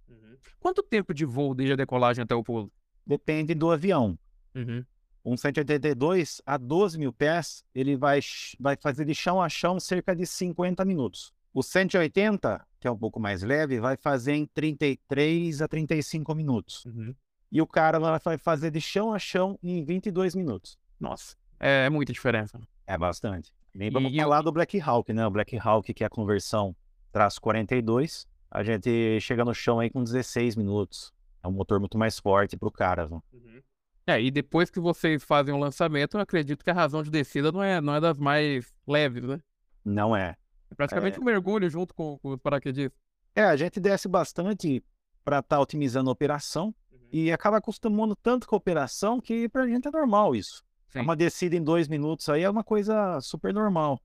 Quanto 0.61 0.83
tempo 0.83 1.14
de 1.14 1.24
voo 1.24 1.55
desde 1.55 1.72
a 1.72 1.77
decolagem 1.77 2.22
até 2.22 2.35
o 2.35 2.42
pulo? 2.42 2.70
Depende 3.07 3.55
do 3.55 3.70
avião. 3.70 4.18
Uhum. 4.55 4.85
Um 5.24 5.37
182 5.37 6.40
a 6.46 6.57
12 6.57 6.98
mil 6.98 7.12
pés, 7.12 7.64
ele 7.74 7.96
vai, 7.96 8.20
vai 8.59 8.77
fazer 8.77 9.05
de 9.05 9.14
chão 9.14 9.42
a 9.42 9.48
chão 9.48 9.79
cerca 9.79 10.14
de 10.14 10.27
50 10.27 10.85
minutos. 10.85 11.33
O 11.53 11.62
180, 11.62 12.66
que 12.81 12.87
é 12.87 12.90
um 12.90 12.96
pouco 12.96 13.18
mais 13.18 13.42
leve, 13.42 13.81
vai 13.81 13.96
fazer 13.96 14.35
em 14.35 14.46
33 14.46 15.62
a 15.62 15.68
35 15.68 16.35
minutos. 16.35 16.85
Uhum. 16.87 17.14
E 17.51 17.61
o 17.61 17.66
cara 17.66 17.98
vai 17.98 18.38
fazer 18.38 18.70
de 18.70 18.81
chão 18.81 19.12
a 19.12 19.18
chão 19.18 19.59
em 19.62 19.85
22 19.85 20.35
minutos. 20.35 20.79
Nossa, 21.01 21.37
é, 21.59 21.88
muita 21.88 22.12
diferença. 22.12 22.61
É 22.87 22.96
bastante. 22.96 23.53
Nem 23.74 23.90
vamos 23.90 24.12
e 24.12 24.16
falar 24.16 24.42
do 24.42 24.53
Black 24.53 24.81
Hawk, 24.81 25.12
né? 25.12 25.27
O 25.27 25.31
Black 25.31 25.59
Hawk, 25.59 25.92
que 25.92 26.03
é 26.03 26.07
a 26.07 26.11
conversão 26.11 26.74
traço 27.12 27.40
42, 27.40 28.27
a 28.50 28.62
gente 28.62 29.20
chega 29.20 29.44
no 29.44 29.54
chão 29.54 29.78
aí 29.80 29.90
com 29.90 30.02
16 30.02 30.56
minutos. 30.56 31.12
É 31.42 31.48
um 31.48 31.52
motor 31.52 31.78
muito 31.78 31.98
mais 31.98 32.18
forte 32.18 32.56
pro 32.56 32.70
cara. 32.70 33.06
Uhum. 33.06 33.62
É, 34.06 34.20
e 34.22 34.30
depois 34.30 34.70
que 34.70 34.80
vocês 34.80 35.22
fazem 35.22 35.54
o 35.54 35.58
lançamento, 35.58 36.16
eu 36.16 36.20
acredito 36.20 36.64
que 36.64 36.70
a 36.70 36.74
razão 36.74 37.02
de 37.02 37.11
descida 37.11 37.52
não 37.52 37.62
é, 37.62 37.80
não 37.80 37.94
é 37.94 38.00
das 38.00 38.18
mais 38.18 38.72
leves, 38.87 39.22
né? 39.22 39.38
Não 39.84 40.16
é. 40.16 40.34
É 40.70 40.74
praticamente 40.74 41.18
é... 41.18 41.20
um 41.20 41.24
mergulho 41.24 41.68
junto 41.68 41.94
com, 41.94 42.18
com 42.18 42.30
os 42.30 42.40
paraquedistas. 42.40 42.98
É, 43.34 43.44
a 43.44 43.56
gente 43.56 43.78
desce 43.78 44.08
bastante 44.08 44.82
para 45.24 45.40
estar 45.40 45.56
tá 45.56 45.61
otimizando 45.61 46.08
a 46.08 46.12
operação 46.12 46.74
uhum. 46.90 46.98
e 47.12 47.30
acaba 47.30 47.58
acostumando 47.58 48.16
tanto 48.16 48.48
com 48.48 48.54
a 48.54 48.58
operação 48.58 49.20
que 49.20 49.48
pra 49.48 49.66
gente 49.66 49.87
é 49.87 49.90
normal 49.90 50.34
isso. 50.34 50.64
Sim. 50.88 51.00
Uma 51.00 51.14
descida 51.14 51.54
em 51.54 51.62
dois 51.62 51.87
minutos 51.87 52.28
aí 52.30 52.42
é 52.42 52.50
uma 52.50 52.64
coisa 52.64 53.20
super 53.20 53.52
normal. 53.52 54.00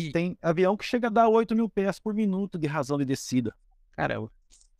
E... 0.00 0.12
Tem 0.12 0.38
avião 0.40 0.76
que 0.76 0.84
chega 0.84 1.08
a 1.08 1.10
dar 1.10 1.28
8 1.28 1.54
mil 1.54 1.68
pés 1.68 1.98
por 1.98 2.14
minuto 2.14 2.58
de 2.58 2.66
razão 2.66 2.96
de 2.96 3.04
descida. 3.04 3.54
Caramba. 3.96 4.30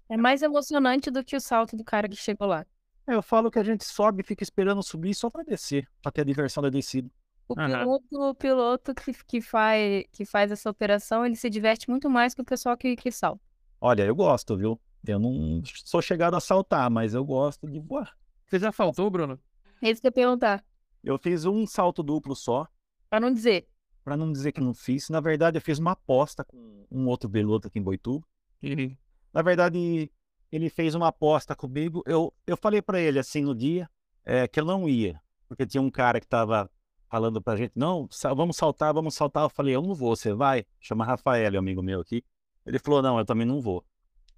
É 0.09 0.17
mais 0.17 0.43
emocionante 0.43 1.11
do 1.11 1.25
que 1.25 1.37
o 1.37 1.41
salto 1.41 1.77
do 1.77 1.85
cara 1.85 2.09
que 2.09 2.17
chegou 2.17 2.47
lá. 2.47 2.67
É, 3.07 3.15
eu 3.15 3.23
falo 3.23 3.51
que 3.51 3.59
a 3.59 3.65
gente 3.65 3.85
sobe 3.85 4.23
e 4.23 4.27
fica 4.27 4.43
esperando 4.43 4.83
subir 4.83 5.15
só 5.15 5.29
para 5.29 5.43
descer, 5.43 5.89
para 6.03 6.13
ter 6.13 6.23
a 6.23 6.25
diversão 6.25 6.63
da 6.63 6.71
descida. 6.71 7.11
O 7.47 7.55
piloto, 7.55 8.05
o 8.13 8.35
piloto 8.35 8.95
que, 8.95 9.13
que, 9.27 9.41
faz, 9.41 10.05
que 10.11 10.25
faz 10.25 10.51
essa 10.51 10.71
operação, 10.71 11.27
ele 11.27 11.37
se 11.37 11.51
diverte 11.51 11.91
muito 11.91 12.09
mais 12.09 12.35
que 12.35 12.41
o 12.41 12.45
pessoal 12.45 12.77
que, 12.77 12.97
que 12.97 13.11
salta. 13.11 13.41
Olha, 13.81 14.03
eu 14.03 14.15
gosto, 14.15 14.57
viu? 14.57 14.81
Eu 15.07 15.19
não 15.19 15.63
sou 15.85 16.01
chegado 16.01 16.35
a 16.35 16.41
saltar, 16.41 16.91
mas 16.91 17.13
eu 17.13 17.23
gosto 17.23 17.69
de 17.69 17.79
voar. 17.79 18.17
Você 18.47 18.59
já 18.59 18.73
faltou, 18.73 19.11
Bruno? 19.11 19.39
É 19.83 19.91
isso 19.91 20.01
que 20.01 20.07
eu 20.07 20.09
ia 20.09 20.13
perguntar. 20.13 20.65
Eu 21.03 21.19
fiz 21.19 21.45
um 21.45 21.67
salto 21.67 22.03
duplo 22.03 22.35
só. 22.35 22.67
Pra 23.11 23.21
não 23.21 23.31
dizer. 23.31 23.69
Pra 24.03 24.17
não 24.17 24.33
dizer 24.33 24.53
que 24.53 24.61
não 24.61 24.73
fiz. 24.73 25.11
Na 25.11 25.21
verdade, 25.21 25.59
eu 25.59 25.63
fiz 25.63 25.79
uma 25.79 25.93
aposta 25.93 26.43
com 26.45 26.87
um 26.91 27.07
outro 27.07 27.29
piloto 27.29 27.69
aqui 27.69 27.79
em 27.79 27.83
Boituva. 27.83 28.25
Uhum. 28.63 28.97
Na 29.35 29.43
verdade, 29.43 30.09
ele 30.53 30.71
fez 30.71 30.95
uma 30.95 31.09
aposta 31.09 31.57
comigo. 31.57 32.05
Eu, 32.07 32.33
eu 32.47 32.57
falei 32.57 32.81
para 32.81 33.01
ele 33.01 33.19
assim 33.19 33.43
no 33.43 33.53
dia 33.53 33.91
é, 34.25 34.47
que 34.47 34.61
eu 34.61 34.65
não 34.65 34.89
ia, 34.89 35.21
porque 35.49 35.67
tinha 35.67 35.83
um 35.83 35.91
cara 35.91 36.21
que 36.21 36.29
tava 36.29 36.71
falando 37.09 37.43
pra 37.43 37.57
gente: 37.57 37.73
não, 37.75 38.09
vamos 38.37 38.57
saltar, 38.57 38.95
vamos 38.95 39.15
saltar. 39.15 39.43
Eu 39.43 39.51
falei: 39.51 39.75
eu 39.75 39.83
não 39.83 39.93
vou, 39.93 40.15
você 40.15 40.33
vai? 40.33 40.65
Chama 40.79 41.05
Rafael, 41.05 41.59
amigo 41.59 41.83
meu 41.83 42.01
aqui. 42.01 42.25
Ele 42.65 42.79
falou: 42.79 43.03
não, 43.03 43.19
eu 43.19 43.25
também 43.25 43.45
não 43.45 43.61
vou. 43.61 43.85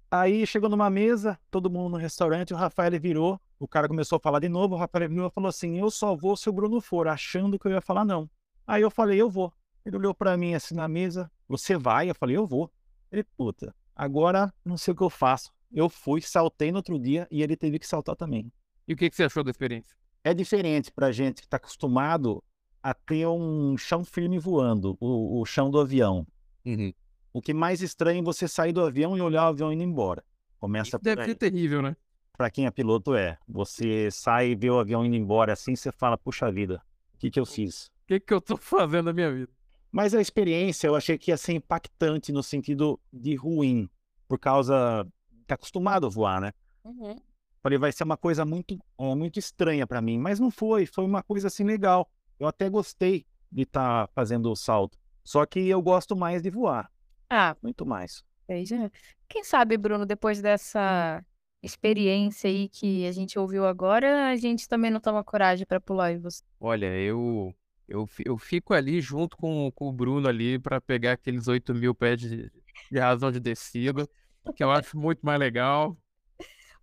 Aí 0.09 0.47
chegou 0.47 0.69
numa 0.69 0.89
mesa, 0.89 1.37
todo 1.51 1.69
mundo 1.69 1.91
no 1.91 1.97
restaurante, 1.97 2.53
o 2.53 2.57
Rafael 2.57 2.99
virou, 2.99 3.39
o 3.59 3.67
cara 3.67 3.87
começou 3.87 4.15
a 4.15 4.19
falar 4.19 4.39
de 4.39 4.49
novo, 4.49 4.73
o 4.73 4.77
Rafael 4.77 5.07
virou 5.07 5.27
e 5.27 5.31
falou 5.31 5.49
assim: 5.49 5.77
Eu 5.77 5.91
só 5.91 6.15
vou 6.15 6.35
se 6.35 6.49
o 6.49 6.53
Bruno 6.53 6.81
for, 6.81 7.07
achando 7.07 7.59
que 7.59 7.67
eu 7.67 7.71
ia 7.71 7.81
falar 7.81 8.03
não. 8.03 8.27
Aí 8.65 8.81
eu 8.81 8.89
falei: 8.89 9.21
Eu 9.21 9.29
vou. 9.29 9.53
Ele 9.85 9.95
olhou 9.95 10.15
para 10.15 10.35
mim 10.35 10.55
assim 10.55 10.73
na 10.73 10.87
mesa: 10.87 11.31
Você 11.47 11.77
vai? 11.77 12.09
Eu 12.09 12.15
falei: 12.15 12.35
Eu 12.35 12.47
vou. 12.47 12.71
Ele, 13.11 13.23
puta, 13.23 13.75
agora 13.97 14.53
não 14.63 14.77
sei 14.77 14.93
o 14.93 14.95
que 14.95 15.03
eu 15.03 15.09
faço. 15.09 15.51
Eu 15.71 15.89
fui, 15.89 16.21
saltei 16.21 16.71
no 16.71 16.77
outro 16.77 16.97
dia 16.99 17.27
e 17.29 17.41
ele 17.41 17.57
teve 17.57 17.79
que 17.79 17.87
saltar 17.87 18.15
também. 18.15 18.51
E 18.87 18.93
o 18.93 18.95
que, 18.95 19.09
que 19.09 19.15
você 19.15 19.23
achou 19.23 19.43
da 19.43 19.51
experiência? 19.51 19.97
É 20.23 20.33
diferente 20.33 20.91
pra 20.91 21.11
gente 21.11 21.41
que 21.41 21.47
tá 21.47 21.57
acostumado 21.57 22.43
a 22.81 22.93
ter 22.93 23.27
um 23.27 23.77
chão 23.77 24.05
firme 24.05 24.39
voando, 24.39 24.97
o, 24.99 25.41
o 25.41 25.45
chão 25.45 25.69
do 25.69 25.79
avião. 25.79 26.25
Uhum. 26.65 26.93
O 27.33 27.41
que 27.41 27.53
mais 27.53 27.81
estranho 27.81 28.19
é 28.19 28.23
você 28.23 28.47
sair 28.47 28.71
do 28.71 28.81
avião 28.81 29.17
e 29.17 29.21
olhar 29.21 29.45
o 29.45 29.47
avião 29.49 29.73
indo 29.73 29.83
embora. 29.83 30.23
Começa 30.59 30.89
Isso 30.89 30.99
deve 30.99 31.25
ser 31.25 31.35
terrível, 31.35 31.81
né? 31.81 31.95
Para 32.37 32.49
quem 32.49 32.65
é 32.65 32.71
piloto, 32.71 33.15
é. 33.15 33.37
Você 33.47 34.09
sai 34.11 34.49
e 34.49 34.55
vê 34.55 34.69
o 34.69 34.79
avião 34.79 35.05
indo 35.05 35.15
embora 35.15 35.53
assim, 35.53 35.75
você 35.75 35.91
fala, 35.91 36.17
puxa 36.17 36.51
vida, 36.51 36.81
o 37.13 37.17
que, 37.17 37.29
que 37.29 37.39
eu 37.39 37.45
fiz? 37.45 37.87
O 37.87 38.07
que, 38.07 38.19
que 38.19 38.33
eu 38.33 38.39
tô 38.39 38.55
fazendo 38.57 39.05
na 39.05 39.13
minha 39.13 39.31
vida? 39.31 39.51
Mas 39.91 40.13
a 40.13 40.21
experiência 40.21 40.87
eu 40.87 40.95
achei 40.95 41.17
que 41.17 41.31
ia 41.31 41.37
ser 41.37 41.53
impactante 41.53 42.31
no 42.31 42.43
sentido 42.43 42.99
de 43.11 43.35
ruim, 43.35 43.89
por 44.27 44.37
causa 44.39 45.07
tá 45.45 45.55
acostumado 45.55 46.05
a 46.05 46.09
voar, 46.09 46.41
né? 46.41 46.51
Uhum. 46.83 47.15
Falei, 47.63 47.77
vai 47.77 47.91
ser 47.91 48.03
uma 48.03 48.17
coisa 48.17 48.45
muito, 48.45 48.77
muito 48.97 49.39
estranha 49.39 49.87
para 49.87 50.01
mim, 50.01 50.17
mas 50.19 50.39
não 50.39 50.51
foi, 50.51 50.85
foi 50.85 51.05
uma 51.05 51.23
coisa 51.23 51.47
assim 51.47 51.63
legal. 51.63 52.09
Eu 52.39 52.47
até 52.47 52.69
gostei 52.69 53.25
de 53.51 53.63
estar 53.63 54.07
tá 54.07 54.13
fazendo 54.13 54.51
o 54.51 54.55
salto. 54.55 54.97
Só 55.23 55.45
que 55.45 55.67
eu 55.67 55.81
gosto 55.81 56.15
mais 56.15 56.41
de 56.41 56.49
voar. 56.49 56.91
Ah, 57.29 57.55
muito 57.61 57.85
mais. 57.85 58.23
Veja. 58.47 58.91
Quem 59.27 59.43
sabe, 59.43 59.77
Bruno, 59.77 60.05
depois 60.05 60.41
dessa 60.41 61.23
experiência 61.61 62.49
aí 62.49 62.69
que 62.69 63.05
a 63.05 63.11
gente 63.11 63.37
ouviu 63.37 63.65
agora, 63.65 64.29
a 64.29 64.35
gente 64.35 64.67
também 64.67 64.89
não 64.91 65.01
toma 65.01 65.23
coragem 65.23 65.65
para 65.65 65.81
pular 65.81 66.13
em 66.13 66.19
você. 66.19 66.43
Olha, 66.59 66.85
eu, 66.97 67.53
eu, 67.87 68.07
eu 68.25 68.37
fico 68.37 68.73
ali 68.73 68.99
junto 68.99 69.37
com, 69.37 69.71
com 69.71 69.87
o 69.87 69.93
Bruno 69.93 70.27
ali 70.27 70.59
para 70.59 70.81
pegar 70.81 71.13
aqueles 71.13 71.47
8 71.47 71.73
mil 71.73 71.95
pés 71.95 72.19
de, 72.19 72.51
de 72.91 72.99
razão 72.99 73.31
de 73.31 73.39
descida, 73.39 74.07
que 74.55 74.63
eu 74.63 74.71
acho 74.71 74.97
muito 74.97 75.25
mais 75.25 75.39
legal. 75.39 75.97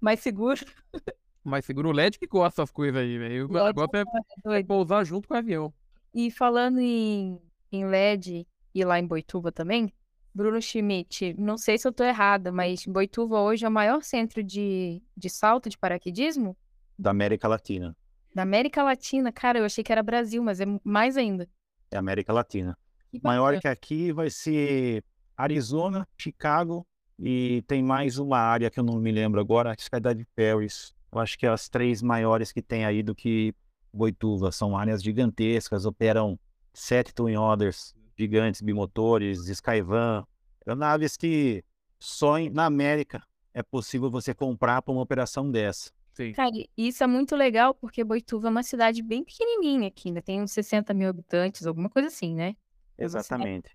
Mais 0.00 0.20
seguro. 0.20 0.60
Mais 1.44 1.62
seguro. 1.62 1.90
O 1.90 1.92
LED 1.92 2.18
que 2.18 2.26
gosta 2.26 2.62
das 2.62 2.70
coisas 2.70 2.98
aí, 2.98 3.18
velho. 3.18 3.46
O 3.50 3.52
negócio 3.52 3.90
é, 4.46 4.58
é 4.58 4.62
pousar 4.62 5.04
junto 5.04 5.28
com 5.28 5.34
o 5.34 5.36
avião. 5.36 5.74
E 6.14 6.30
falando 6.30 6.78
em, 6.78 7.38
em 7.70 7.84
LED 7.84 8.46
e 8.74 8.82
lá 8.82 8.98
em 8.98 9.06
Boituva 9.06 9.52
também, 9.52 9.92
Bruno 10.34 10.60
Schmidt, 10.60 11.34
não 11.38 11.58
sei 11.58 11.76
se 11.76 11.86
eu 11.86 11.90
estou 11.90 12.06
errada, 12.06 12.50
mas 12.50 12.86
Boituva 12.86 13.40
hoje 13.40 13.64
é 13.64 13.68
o 13.68 13.72
maior 13.72 14.02
centro 14.02 14.42
de, 14.42 15.02
de 15.14 15.28
salto 15.28 15.68
de 15.68 15.76
paraquedismo? 15.76 16.56
Da 16.98 17.10
América 17.10 17.46
Latina. 17.46 17.94
Da 18.34 18.42
América 18.42 18.82
Latina? 18.82 19.32
Cara, 19.32 19.58
eu 19.58 19.64
achei 19.64 19.84
que 19.84 19.92
era 19.92 20.02
Brasil, 20.02 20.42
mas 20.42 20.60
é 20.60 20.66
mais 20.82 21.16
ainda. 21.16 21.48
É 21.90 21.96
América 21.96 22.32
Latina. 22.32 22.76
Maior 23.22 23.60
que 23.60 23.68
aqui 23.68 24.12
vai 24.12 24.28
ser 24.28 25.04
Arizona, 25.36 26.06
Chicago 26.18 26.84
e 27.18 27.62
tem 27.68 27.82
mais 27.82 28.18
uma 28.18 28.38
área 28.38 28.70
que 28.70 28.80
eu 28.80 28.84
não 28.84 28.98
me 28.98 29.12
lembro 29.12 29.40
agora, 29.40 29.70
a 29.72 29.76
cidade 29.78 30.18
de 30.20 30.26
Paris. 30.34 30.92
Eu 31.12 31.20
acho 31.20 31.38
que 31.38 31.46
é 31.46 31.48
as 31.48 31.68
três 31.68 32.02
maiores 32.02 32.50
que 32.50 32.60
tem 32.60 32.84
aí 32.84 33.04
do 33.04 33.14
que 33.14 33.54
Boituva. 33.92 34.50
São 34.50 34.76
áreas 34.76 35.00
gigantescas, 35.00 35.86
operam 35.86 36.36
sete 36.72 37.14
Twin 37.14 37.36
Others 37.36 37.94
gigantes 38.16 38.60
bimotores, 38.60 39.48
Skyvan, 39.48 40.24
aeronaves 40.64 41.16
que 41.16 41.64
só 41.98 42.38
na 42.50 42.66
América 42.66 43.22
é 43.52 43.62
possível 43.62 44.10
você 44.10 44.34
comprar 44.34 44.82
para 44.82 44.92
uma 44.92 45.02
operação 45.02 45.50
dessa. 45.50 45.90
Sim. 46.14 46.32
Cara, 46.32 46.52
isso 46.76 47.02
é 47.02 47.06
muito 47.08 47.34
legal 47.34 47.74
porque 47.74 48.04
Boituva 48.04 48.46
é 48.46 48.50
uma 48.50 48.62
cidade 48.62 49.02
bem 49.02 49.24
pequenininha 49.24 49.88
aqui, 49.88 50.12
né? 50.12 50.20
Tem 50.20 50.40
uns 50.40 50.52
60 50.52 50.94
mil 50.94 51.08
habitantes, 51.08 51.66
alguma 51.66 51.90
coisa 51.90 52.06
assim, 52.06 52.34
né? 52.34 52.54
Exatamente. 52.96 53.70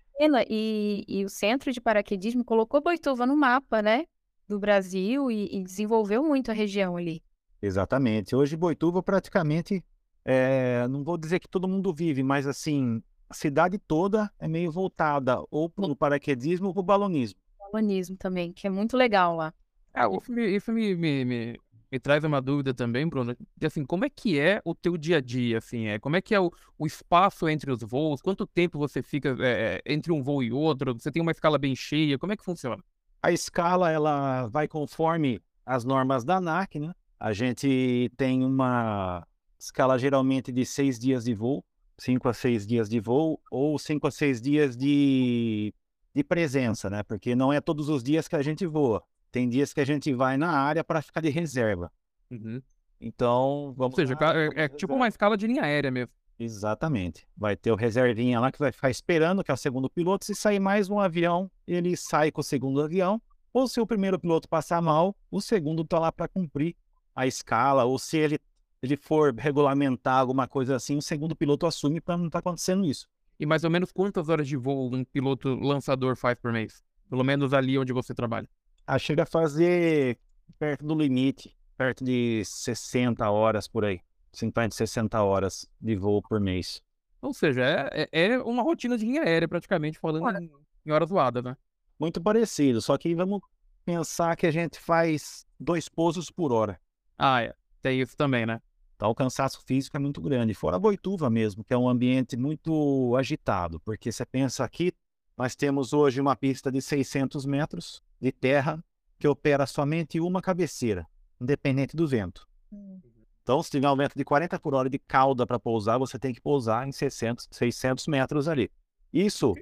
E, 0.48 1.04
e 1.06 1.24
o 1.24 1.28
centro 1.28 1.70
de 1.70 1.80
paraquedismo 1.80 2.42
colocou 2.42 2.80
Boituva 2.80 3.26
no 3.26 3.36
mapa, 3.36 3.82
né? 3.82 4.06
Do 4.48 4.58
Brasil 4.58 5.30
e, 5.30 5.54
e 5.54 5.62
desenvolveu 5.62 6.22
muito 6.24 6.50
a 6.50 6.54
região 6.54 6.96
ali. 6.96 7.22
Exatamente. 7.60 8.34
Hoje 8.34 8.56
Boituva 8.56 9.02
praticamente, 9.02 9.84
é, 10.24 10.88
não 10.88 11.04
vou 11.04 11.18
dizer 11.18 11.40
que 11.40 11.48
todo 11.48 11.68
mundo 11.68 11.92
vive, 11.92 12.22
mas 12.22 12.46
assim, 12.46 13.02
a 13.28 13.34
cidade 13.34 13.78
toda 13.78 14.32
é 14.38 14.48
meio 14.48 14.72
voltada 14.72 15.38
ou 15.50 15.68
para 15.68 15.84
o 15.84 15.94
paraquedismo 15.94 16.68
ou 16.68 16.72
para 16.72 16.80
o 16.80 16.84
balonismo. 16.84 17.38
Balonismo 17.58 18.16
também, 18.16 18.50
que 18.50 18.66
é 18.66 18.70
muito 18.70 18.96
legal 18.96 19.36
lá. 19.36 19.52
Ah, 19.92 20.08
isso 20.08 20.32
me, 20.32 20.56
isso 20.56 20.72
me, 20.72 20.94
me, 20.94 21.24
me, 21.24 21.60
me, 21.90 21.98
traz 21.98 22.24
uma 22.24 22.40
dúvida 22.40 22.72
também, 22.74 23.08
Bruno. 23.08 23.36
Assim, 23.62 23.84
como 23.84 24.04
é 24.04 24.10
que 24.10 24.38
é 24.38 24.60
o 24.64 24.74
teu 24.74 24.96
dia 24.96 25.18
a 25.18 25.20
dia? 25.20 25.58
Assim, 25.58 25.86
é, 25.86 25.98
como 25.98 26.16
é 26.16 26.22
que 26.22 26.34
é 26.34 26.40
o, 26.40 26.52
o 26.78 26.86
espaço 26.86 27.48
entre 27.48 27.70
os 27.70 27.82
voos? 27.82 28.20
Quanto 28.20 28.46
tempo 28.46 28.78
você 28.78 29.02
fica 29.02 29.36
é, 29.40 29.82
é 29.86 29.92
entre 29.92 30.12
um 30.12 30.22
voo 30.22 30.42
e 30.42 30.52
outro? 30.52 30.94
Você 30.94 31.10
tem 31.10 31.22
uma 31.22 31.32
escala 31.32 31.58
bem 31.58 31.74
cheia? 31.74 32.18
Como 32.18 32.32
é 32.32 32.36
que 32.36 32.44
funciona? 32.44 32.82
A 33.22 33.32
escala 33.32 33.90
ela 33.90 34.46
vai 34.48 34.66
conforme 34.66 35.40
as 35.64 35.84
normas 35.84 36.24
da 36.24 36.36
ANAC, 36.36 36.78
né? 36.78 36.92
A 37.18 37.32
gente 37.32 38.10
tem 38.16 38.44
uma 38.44 39.26
escala 39.58 39.98
geralmente 39.98 40.50
de 40.50 40.64
seis 40.64 40.98
dias 40.98 41.24
de 41.24 41.34
voo 41.34 41.64
cinco 42.00 42.28
a 42.28 42.32
seis 42.32 42.66
dias 42.66 42.88
de 42.88 42.98
voo 42.98 43.40
ou 43.50 43.78
cinco 43.78 44.06
a 44.06 44.10
seis 44.10 44.40
dias 44.40 44.76
de, 44.76 45.72
de 46.14 46.24
presença, 46.24 46.88
né? 46.88 47.02
Porque 47.02 47.34
não 47.34 47.52
é 47.52 47.60
todos 47.60 47.88
os 47.88 48.02
dias 48.02 48.26
que 48.26 48.34
a 48.34 48.42
gente 48.42 48.66
voa. 48.66 49.02
Tem 49.30 49.48
dias 49.48 49.72
que 49.72 49.80
a 49.80 49.84
gente 49.84 50.12
vai 50.12 50.36
na 50.36 50.50
área 50.50 50.82
para 50.82 51.00
ficar 51.02 51.20
de 51.20 51.30
reserva. 51.30 51.90
Uhum. 52.30 52.60
Então, 53.00 53.72
vamos. 53.76 53.98
Ou 53.98 54.06
seja, 54.06 54.16
lá, 54.20 54.36
é, 54.36 54.64
é 54.64 54.68
tipo 54.68 54.94
uma 54.94 55.08
escala 55.08 55.36
de 55.36 55.46
linha 55.46 55.62
aérea 55.62 55.90
mesmo. 55.90 56.12
Exatamente. 56.38 57.26
Vai 57.36 57.56
ter 57.56 57.70
o 57.70 57.76
reservinha 57.76 58.40
lá 58.40 58.50
que 58.50 58.58
vai 58.58 58.72
ficar 58.72 58.90
esperando, 58.90 59.44
que 59.44 59.50
é 59.50 59.54
o 59.54 59.56
segundo 59.56 59.90
piloto. 59.90 60.24
Se 60.24 60.34
sair 60.34 60.58
mais 60.58 60.88
um 60.88 60.98
avião, 60.98 61.50
ele 61.66 61.96
sai 61.96 62.30
com 62.30 62.40
o 62.40 62.44
segundo 62.44 62.82
avião. 62.82 63.20
Ou 63.52 63.66
se 63.68 63.80
o 63.80 63.86
primeiro 63.86 64.18
piloto 64.18 64.48
passar 64.48 64.80
mal, 64.80 65.14
o 65.30 65.40
segundo 65.40 65.82
está 65.82 65.98
lá 65.98 66.10
para 66.10 66.28
cumprir 66.28 66.76
a 67.14 67.26
escala. 67.26 67.84
Ou 67.84 67.98
se 67.98 68.16
ele 68.16 68.38
ele 68.82 68.96
for 68.96 69.34
regulamentar 69.34 70.18
alguma 70.18 70.48
coisa 70.48 70.76
assim, 70.76 70.96
o 70.96 71.02
segundo 71.02 71.36
piloto 71.36 71.66
assume 71.66 72.00
para 72.00 72.16
não 72.16 72.26
estar 72.26 72.40
tá 72.40 72.48
acontecendo 72.48 72.86
isso. 72.86 73.06
E 73.38 73.44
mais 73.44 73.62
ou 73.64 73.70
menos 73.70 73.92
quantas 73.92 74.28
horas 74.28 74.48
de 74.48 74.56
voo 74.56 74.94
um 74.94 75.04
piloto 75.04 75.54
lançador 75.54 76.16
faz 76.16 76.38
por 76.38 76.52
mês? 76.52 76.82
Pelo 77.08 77.24
menos 77.24 77.52
ali 77.52 77.78
onde 77.78 77.92
você 77.92 78.14
trabalha. 78.14 78.48
Ah, 78.92 78.98
chega 78.98 79.22
a 79.22 79.26
fazer 79.26 80.18
perto 80.58 80.84
do 80.84 80.96
limite, 80.96 81.56
perto 81.76 82.02
de 82.02 82.42
60 82.44 83.30
horas 83.30 83.68
por 83.68 83.84
aí. 83.84 84.00
50, 84.32 84.74
60 84.74 85.22
horas 85.22 85.64
de 85.80 85.94
voo 85.94 86.20
por 86.20 86.40
mês. 86.40 86.82
Ou 87.22 87.32
seja, 87.32 87.62
é, 87.62 88.08
é, 88.10 88.26
é 88.32 88.38
uma 88.40 88.64
rotina 88.64 88.98
de 88.98 89.06
linha 89.06 89.22
aérea, 89.22 89.46
praticamente, 89.46 89.96
falando 89.96 90.28
em, 90.42 90.50
em 90.84 90.90
horas 90.90 91.08
voadas, 91.08 91.44
né? 91.44 91.56
Muito 92.00 92.20
parecido, 92.20 92.82
só 92.82 92.98
que 92.98 93.14
vamos 93.14 93.40
pensar 93.84 94.34
que 94.34 94.44
a 94.44 94.50
gente 94.50 94.80
faz 94.80 95.46
dois 95.56 95.88
pousos 95.88 96.28
por 96.28 96.50
hora. 96.50 96.76
Ah, 97.16 97.44
é. 97.44 97.54
Tem 97.80 98.00
isso 98.00 98.16
também, 98.16 98.44
né? 98.44 98.60
Então 98.96 99.08
o 99.08 99.14
cansaço 99.14 99.62
físico 99.64 99.96
é 99.96 100.00
muito 100.00 100.20
grande. 100.20 100.52
Fora 100.52 100.74
a 100.74 100.80
Boituva 100.80 101.30
mesmo, 101.30 101.62
que 101.62 101.72
é 101.72 101.78
um 101.78 101.88
ambiente 101.88 102.36
muito 102.36 103.14
agitado, 103.16 103.78
porque 103.84 104.10
você 104.10 104.26
pensa 104.26 104.64
aqui, 104.64 104.92
nós 105.40 105.56
temos 105.56 105.94
hoje 105.94 106.20
uma 106.20 106.36
pista 106.36 106.70
de 106.70 106.82
600 106.82 107.46
metros 107.46 108.02
de 108.20 108.30
terra 108.30 108.84
que 109.18 109.26
opera 109.26 109.64
somente 109.64 110.20
uma 110.20 110.42
cabeceira, 110.42 111.06
independente 111.40 111.96
do 111.96 112.06
vento. 112.06 112.46
Hum. 112.70 113.00
Então, 113.42 113.62
se 113.62 113.70
tiver 113.70 113.88
um 113.88 113.96
vento 113.96 114.12
de 114.14 114.22
40 114.22 114.60
por 114.60 114.74
hora 114.74 114.90
de 114.90 114.98
cauda 114.98 115.46
para 115.46 115.58
pousar, 115.58 115.96
você 115.96 116.18
tem 116.18 116.34
que 116.34 116.42
pousar 116.42 116.86
em 116.86 116.92
600, 116.92 117.48
600 117.50 118.06
metros 118.06 118.48
ali. 118.48 118.70
Isso 119.10 119.54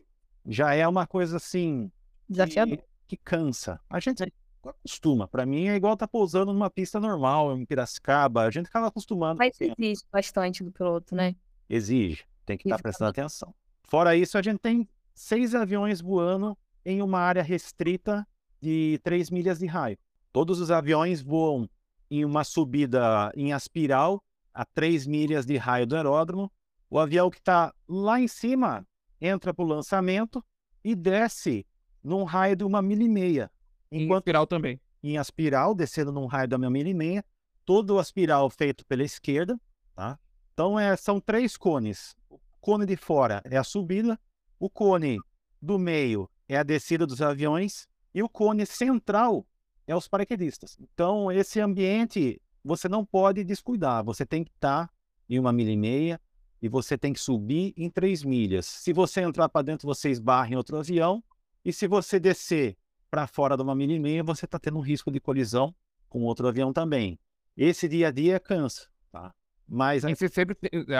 já 0.45 0.75
é 0.75 0.87
uma 0.89 1.07
coisa 1.07 1.37
assim. 1.37 1.93
Desafiador. 2.29 2.79
Que, 2.79 3.17
que 3.17 3.17
cansa. 3.17 3.81
A 3.89 4.01
gente 4.01 4.25
acostuma. 4.61 5.29
Para 5.29 5.47
mim 5.47 5.69
é 5.69 5.77
igual 5.77 5.95
estar 5.95 6.09
tá 6.09 6.11
pousando 6.11 6.53
numa 6.53 6.69
pista 6.69 6.99
normal, 6.99 7.57
em 7.57 7.65
Piracicaba. 7.65 8.43
A 8.43 8.51
gente 8.51 8.67
acaba 8.67 8.89
acostumando. 8.89 9.39
Mas 9.39 9.57
exige 9.61 10.03
bastante 10.11 10.65
do 10.65 10.73
piloto, 10.73 11.15
né? 11.15 11.37
Exige. 11.71 12.25
Tem 12.45 12.59
que 12.59 12.67
estar 12.67 12.79
tá 12.79 12.83
prestando 12.83 13.11
atenção. 13.11 13.55
Fora 13.85 14.17
isso, 14.17 14.37
a 14.37 14.43
gente 14.43 14.59
tem 14.59 14.89
seis 15.19 15.55
aviões 15.55 16.01
voando 16.01 16.57
em 16.85 17.03
uma 17.03 17.19
área 17.19 17.43
restrita 17.43 18.27
de 18.61 19.01
3 19.03 19.31
milhas 19.31 19.59
de 19.59 19.67
raio. 19.67 19.99
Todos 20.33 20.61
os 20.61 20.71
aviões 20.71 21.21
voam 21.21 21.69
em 22.11 22.25
uma 22.25 22.45
subida 22.45 23.31
em 23.35 23.53
aspiral 23.53 24.23
a 24.55 24.65
3 24.65 25.07
milhas 25.07 25.45
de 25.45 25.57
raio 25.57 25.87
do 25.87 25.97
aeródromo. 25.97 26.51
O 26.89 26.99
avião 26.99 27.31
que 27.31 27.39
está 27.39 27.75
lá 27.89 28.21
em 28.21 28.29
cima 28.29 28.87
entra 29.21 29.53
para 29.53 29.65
o 29.65 29.69
lançamento 29.69 30.45
e 30.83 30.95
desce 30.95 31.67
num 32.03 32.25
raio 32.25 32.57
de 32.57 32.65
uma 32.65 32.81
milha 32.81 33.03
e 33.03 33.09
meia. 33.09 33.51
Enquanto... 33.91 34.11
Em 34.11 34.17
aspiral 34.19 34.47
também. 34.47 34.81
Em 35.03 35.19
aspiral, 35.19 35.75
descendo 35.75 36.13
num 36.13 36.27
raio 36.27 36.49
de 36.49 36.55
uma 36.55 36.71
milha 36.71 36.89
e 36.89 36.95
meia. 36.95 37.25
Todo 37.65 37.95
o 37.95 37.99
aspiral 37.99 38.49
feito 38.49 38.87
pela 38.87 39.03
esquerda. 39.03 39.61
Tá? 39.95 40.19
Então 40.55 40.79
é, 40.79 40.97
são 40.97 41.21
três 41.21 41.57
cones. 41.57 42.17
O 42.31 42.39
cone 42.61 42.87
de 42.87 42.97
fora 42.97 43.43
é 43.45 43.57
a 43.57 43.65
subida, 43.65 44.19
o 44.59 44.69
cone 44.69 45.19
do 45.61 45.79
meio 45.79 46.29
é 46.49 46.57
a 46.57 46.63
descida 46.63 47.07
dos 47.07 47.21
aviões 47.23 47.89
e 48.15 48.23
o 48.23 48.29
cone 48.29 48.65
central 48.67 49.47
é 49.87 49.95
os 49.95 50.09
paraquedistas. 50.09 50.77
Então, 50.81 51.31
esse 51.31 51.61
ambiente 51.61 52.41
você 52.65 52.89
não 52.89 53.05
pode 53.05 53.45
descuidar. 53.45 54.05
Você 54.05 54.27
tem 54.27 54.45
que 54.45 54.51
estar 54.51 54.91
em 55.29 55.39
uma 55.39 55.53
milha 55.53 55.71
e 55.71 55.77
meia 55.77 56.21
e 56.61 56.69
você 56.69 56.99
tem 56.99 57.13
que 57.13 57.21
subir 57.21 57.73
em 57.77 57.89
três 57.89 58.25
milhas. 58.25 58.67
Se 58.67 58.93
você 58.93 59.21
entrar 59.21 59.49
para 59.49 59.63
dentro, 59.63 59.87
você 59.87 60.11
esbarra 60.11 60.51
em 60.51 60.57
outro 60.57 60.77
avião. 60.77 61.23
E 61.65 61.73
se 61.73 61.87
você 61.87 62.19
descer 62.19 62.77
para 63.11 63.27
fora 63.27 63.57
de 63.57 63.63
uma 63.63 63.75
milha 63.75 63.95
e 63.95 63.99
meia, 63.99 64.23
você 64.23 64.45
está 64.45 64.59
tendo 64.59 64.79
um 64.79 64.83
risco 64.83 65.11
de 65.11 65.21
colisão 65.21 65.75
com 66.09 66.23
outro 66.25 66.49
avião 66.49 66.73
também. 66.73 67.19
Esse 67.57 67.89
dia 67.89 68.09
a 68.09 68.11
dia 68.11 68.39
cansa, 68.39 68.89
tá? 69.11 69.35
Mas 69.69 70.05
a... 70.05 70.09
você 70.09 70.29
sempre 70.29 70.57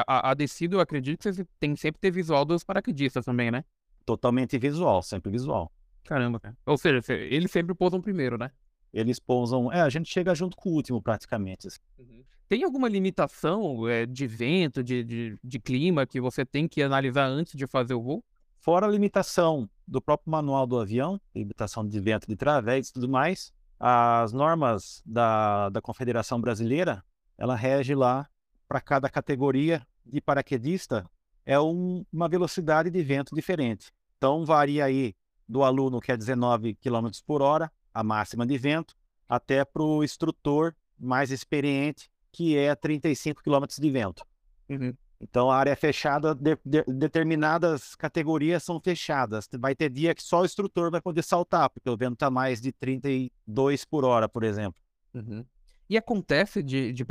a, 0.07 0.31
a 0.31 0.35
descida, 0.35 0.77
eu 0.77 0.81
acredito 0.81 1.23
que 1.23 1.33
você 1.33 1.47
tem 1.59 1.75
sempre 1.75 2.01
ter 2.01 2.11
visual 2.11 2.45
dos 2.45 2.63
paraquedistas 2.63 3.25
também, 3.25 3.51
né? 3.51 3.65
Totalmente 4.05 4.59
visual, 4.59 5.03
sempre 5.03 5.31
visual. 5.31 5.73
Caramba, 6.05 6.39
cara. 6.41 6.57
Ou 6.67 6.77
seja, 6.77 7.01
eles 7.13 7.51
sempre 7.51 7.75
pousam 7.75 8.01
primeiro, 8.01 8.37
né? 8.39 8.51
Eles 8.93 9.19
pousam. 9.19 9.73
É, 9.73 9.81
a 9.81 9.89
gente 9.89 10.11
chega 10.11 10.35
junto 10.35 10.57
com 10.57 10.71
o 10.71 10.73
último, 10.73 11.03
praticamente. 11.03 11.67
Assim. 11.67 11.79
Uhum. 11.99 12.25
Tem 12.49 12.65
alguma 12.65 12.89
limitação 12.89 13.87
é, 13.87 14.07
de 14.07 14.27
vento, 14.27 14.83
de, 14.83 15.05
de, 15.05 15.39
de, 15.43 15.59
clima, 15.59 16.07
que 16.07 16.21
você 16.21 16.47
tem 16.47 16.67
que 16.67 16.83
analisar 16.83 17.27
antes 17.27 17.55
de 17.55 17.67
fazer 17.67 17.95
o 17.95 18.03
voo? 18.03 18.25
Fora 18.59 18.87
a 18.87 18.91
limitação 18.91 19.69
do 19.87 20.01
próprio 20.01 20.31
manual 20.31 20.67
do 20.67 20.79
avião, 20.79 21.21
limitação 21.35 21.87
de 21.87 22.01
vento 22.01 22.27
de 22.27 22.37
través 22.37 22.89
e 22.89 22.93
tudo 22.93 23.09
mais, 23.09 23.53
as 23.79 24.33
normas 24.33 25.03
da, 25.05 25.69
da 25.69 25.81
Confederação 25.81 26.41
Brasileira, 26.41 27.05
ela 27.37 27.55
rege 27.55 27.95
lá 27.95 28.27
para 28.69 28.81
cada 28.81 29.09
categoria 29.09 29.87
de 30.05 30.21
paraquedista, 30.21 31.09
é 31.45 31.59
um, 31.59 32.05
uma 32.13 32.29
velocidade 32.29 32.91
de 32.91 33.03
vento 33.03 33.35
diferente. 33.35 33.91
Então, 34.17 34.45
varia 34.45 34.85
aí 34.85 35.15
do 35.49 35.65
aluno 35.65 36.01
que 36.01 36.13
é 36.13 36.17
19 36.17 36.75
km 36.75 37.09
por 37.27 37.41
hora 37.41 37.73
a 37.93 38.05
máxima 38.05 38.47
de 38.47 38.59
vento, 38.59 38.95
até 39.29 39.65
para 39.65 39.83
o 39.83 40.05
instrutor 40.05 40.75
mais 40.99 41.31
experiente, 41.31 42.11
que 42.31 42.57
é 42.57 42.75
35 42.75 43.43
km 43.43 43.65
de 43.79 43.91
vento. 43.91 44.25
Uhum. 44.69 44.95
Então, 45.21 45.51
a 45.51 45.57
área 45.57 45.71
é 45.71 45.77
fechada, 45.77 46.35
de, 46.35 46.57
de, 46.65 46.85
determinadas 46.85 47.97
categorias 47.97 48.63
são 48.63 48.81
fechadas. 48.81 49.49
Vai 49.59 49.75
ter 49.75 49.91
dia 49.91 50.15
que 50.15 50.23
só 50.23 50.43
o 50.43 50.45
instrutor 50.45 50.91
vai 50.91 51.01
poder 51.01 51.23
saltar, 51.23 51.69
porque 51.71 51.91
o 51.91 51.97
vento 51.97 52.15
está 52.15 52.31
mais 52.31 52.61
de 52.61 52.71
32 52.73 53.85
por 53.85 54.05
hora, 54.05 54.29
por 54.29 54.45
exemplo. 54.45 54.81
Uhum. 55.15 55.45
E 55.89 55.97
acontece 55.97 56.63
de, 56.63 56.93
de 56.93 57.05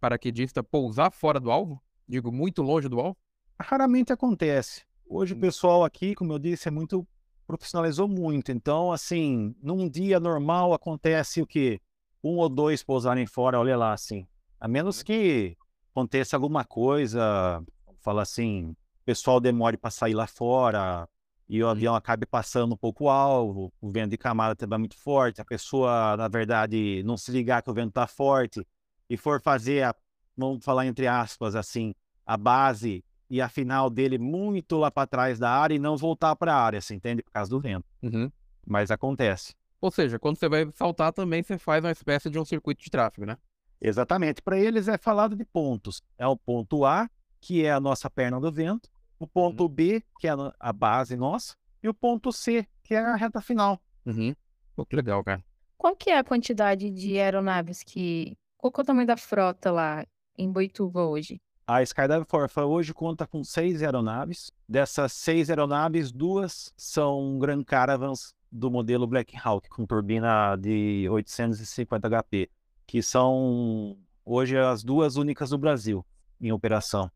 paraquedista 0.00 0.62
pousar 0.62 1.12
fora 1.12 1.38
do 1.38 1.50
alvo? 1.50 1.80
Digo, 2.08 2.32
muito 2.32 2.62
longe 2.62 2.88
do 2.88 2.98
alvo? 2.98 3.16
Raramente 3.60 4.12
acontece. 4.12 4.84
Hoje 5.08 5.34
o 5.34 5.36
hum. 5.36 5.40
pessoal 5.40 5.84
aqui, 5.84 6.14
como 6.14 6.32
eu 6.32 6.38
disse, 6.38 6.68
é 6.68 6.70
muito 6.70 7.06
profissionalizou 7.46 8.08
muito. 8.08 8.50
Então, 8.50 8.90
assim, 8.90 9.54
num 9.62 9.88
dia 9.88 10.18
normal 10.18 10.74
acontece 10.74 11.40
o 11.40 11.46
que? 11.46 11.80
Um 12.22 12.38
ou 12.38 12.48
dois 12.48 12.82
pousarem 12.82 13.26
fora, 13.26 13.60
olha 13.60 13.76
lá, 13.76 13.92
assim. 13.92 14.26
A 14.58 14.66
menos 14.66 14.98
uhum. 14.98 15.04
que 15.04 15.56
aconteça 15.92 16.36
alguma 16.36 16.64
coisa, 16.64 17.62
fala 18.00 18.22
assim, 18.22 18.70
o 18.70 19.04
pessoal 19.04 19.40
demore 19.40 19.76
para 19.76 19.90
sair 19.90 20.14
lá 20.14 20.26
fora 20.26 21.08
e 21.48 21.62
o 21.62 21.66
uhum. 21.66 21.70
avião 21.70 21.94
acabe 21.94 22.26
passando 22.26 22.74
um 22.74 22.76
pouco 22.76 23.04
o 23.04 23.10
alvo, 23.10 23.72
o 23.80 23.90
vento 23.90 24.10
de 24.10 24.18
camada 24.18 24.56
também 24.56 24.76
é 24.76 24.78
muito 24.78 24.96
forte, 24.98 25.40
a 25.40 25.44
pessoa, 25.44 26.16
na 26.16 26.28
verdade, 26.28 27.02
não 27.04 27.16
se 27.16 27.30
ligar 27.30 27.62
que 27.62 27.70
o 27.70 27.74
vento 27.74 27.90
está 27.90 28.06
forte 28.06 28.66
e 29.08 29.16
for 29.16 29.40
fazer, 29.40 29.84
a, 29.84 29.94
vamos 30.36 30.64
falar 30.64 30.86
entre 30.86 31.06
aspas, 31.06 31.54
assim, 31.54 31.94
a 32.24 32.36
base 32.36 33.04
e 33.30 33.40
a 33.40 33.48
final 33.48 33.88
dele 33.88 34.18
muito 34.18 34.76
lá 34.76 34.90
para 34.90 35.06
trás 35.06 35.38
da 35.38 35.50
área 35.50 35.74
e 35.74 35.78
não 35.78 35.96
voltar 35.96 36.34
para 36.36 36.54
a 36.54 36.60
área, 36.60 36.80
você 36.80 36.94
entende? 36.94 37.22
Por 37.22 37.32
causa 37.32 37.50
do 37.50 37.60
vento. 37.60 37.86
Uhum. 38.02 38.30
Mas 38.66 38.90
acontece. 38.90 39.54
Ou 39.80 39.90
seja, 39.90 40.18
quando 40.18 40.38
você 40.38 40.48
vai 40.48 40.68
saltar 40.74 41.12
também 41.12 41.42
você 41.42 41.58
faz 41.58 41.84
uma 41.84 41.92
espécie 41.92 42.28
de 42.28 42.38
um 42.38 42.44
circuito 42.44 42.82
de 42.82 42.90
tráfego, 42.90 43.26
né? 43.26 43.36
Exatamente. 43.80 44.42
Para 44.42 44.58
eles 44.58 44.88
é 44.88 44.96
falado 44.96 45.36
de 45.36 45.44
pontos. 45.44 46.02
É 46.18 46.26
o 46.26 46.36
ponto 46.36 46.84
A, 46.84 47.08
que 47.40 47.64
é 47.64 47.72
a 47.72 47.80
nossa 47.80 48.08
perna 48.08 48.40
do 48.40 48.50
vento, 48.50 48.88
o 49.18 49.26
ponto 49.26 49.64
uhum. 49.64 49.68
B, 49.68 50.02
que 50.18 50.28
é 50.28 50.32
a 50.58 50.72
base 50.72 51.16
nossa, 51.16 51.54
e 51.82 51.88
o 51.88 51.94
ponto 51.94 52.32
C, 52.32 52.66
que 52.82 52.94
é 52.94 52.98
a 52.98 53.16
reta 53.16 53.40
final. 53.40 53.80
Uhum. 54.04 54.34
Pô, 54.74 54.84
que 54.84 54.96
legal, 54.96 55.22
cara. 55.24 55.42
Qual 55.78 55.94
que 55.94 56.10
é 56.10 56.18
a 56.18 56.24
quantidade 56.24 56.90
de 56.90 57.18
aeronaves 57.18 57.82
que... 57.82 58.36
Qual 58.56 58.72
que 58.72 58.80
é 58.80 58.82
o 58.82 58.86
tamanho 58.86 59.06
da 59.06 59.16
frota 59.16 59.70
lá 59.70 60.06
em 60.36 60.50
Boituva 60.50 61.04
hoje? 61.04 61.40
A 61.66 61.82
Skydive 61.82 62.24
Forfa 62.28 62.64
hoje 62.64 62.94
conta 62.94 63.26
com 63.26 63.42
seis 63.42 63.82
aeronaves. 63.82 64.52
Dessas 64.68 65.12
seis 65.12 65.50
aeronaves, 65.50 66.12
duas 66.12 66.72
são 66.76 67.38
Grand 67.38 67.62
Caravans 67.64 68.34
do 68.50 68.70
modelo 68.70 69.06
Black 69.06 69.36
Hawk, 69.36 69.68
com 69.68 69.84
turbina 69.84 70.56
de 70.56 71.08
850 71.10 72.08
HP, 72.08 72.50
que 72.86 73.02
são 73.02 73.98
hoje 74.24 74.56
as 74.56 74.84
duas 74.84 75.16
únicas 75.16 75.50
do 75.50 75.58
Brasil 75.58 76.06
em 76.40 76.52
operação. 76.52 77.10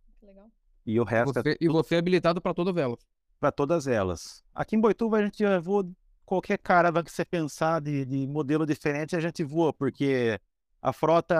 E 0.90 0.98
o 0.98 1.04
resto 1.04 1.32
você, 1.32 1.50
é 1.50 1.56
E 1.60 1.68
você 1.68 1.94
é 1.94 1.98
habilitado 1.98 2.40
para 2.40 2.52
todas 2.52 2.76
elas? 2.76 2.98
Para 3.38 3.52
todas 3.52 3.86
elas. 3.86 4.42
Aqui 4.52 4.74
em 4.74 4.80
Boituva 4.80 5.18
a 5.18 5.22
gente 5.22 5.44
voa 5.60 5.88
qualquer 6.26 6.58
caravan 6.58 7.04
que 7.04 7.12
você 7.12 7.24
pensar 7.24 7.80
de, 7.80 8.04
de 8.04 8.26
modelo 8.26 8.66
diferente, 8.66 9.14
a 9.14 9.20
gente 9.20 9.44
voa, 9.44 9.72
porque 9.72 10.40
a 10.82 10.92
frota 10.92 11.34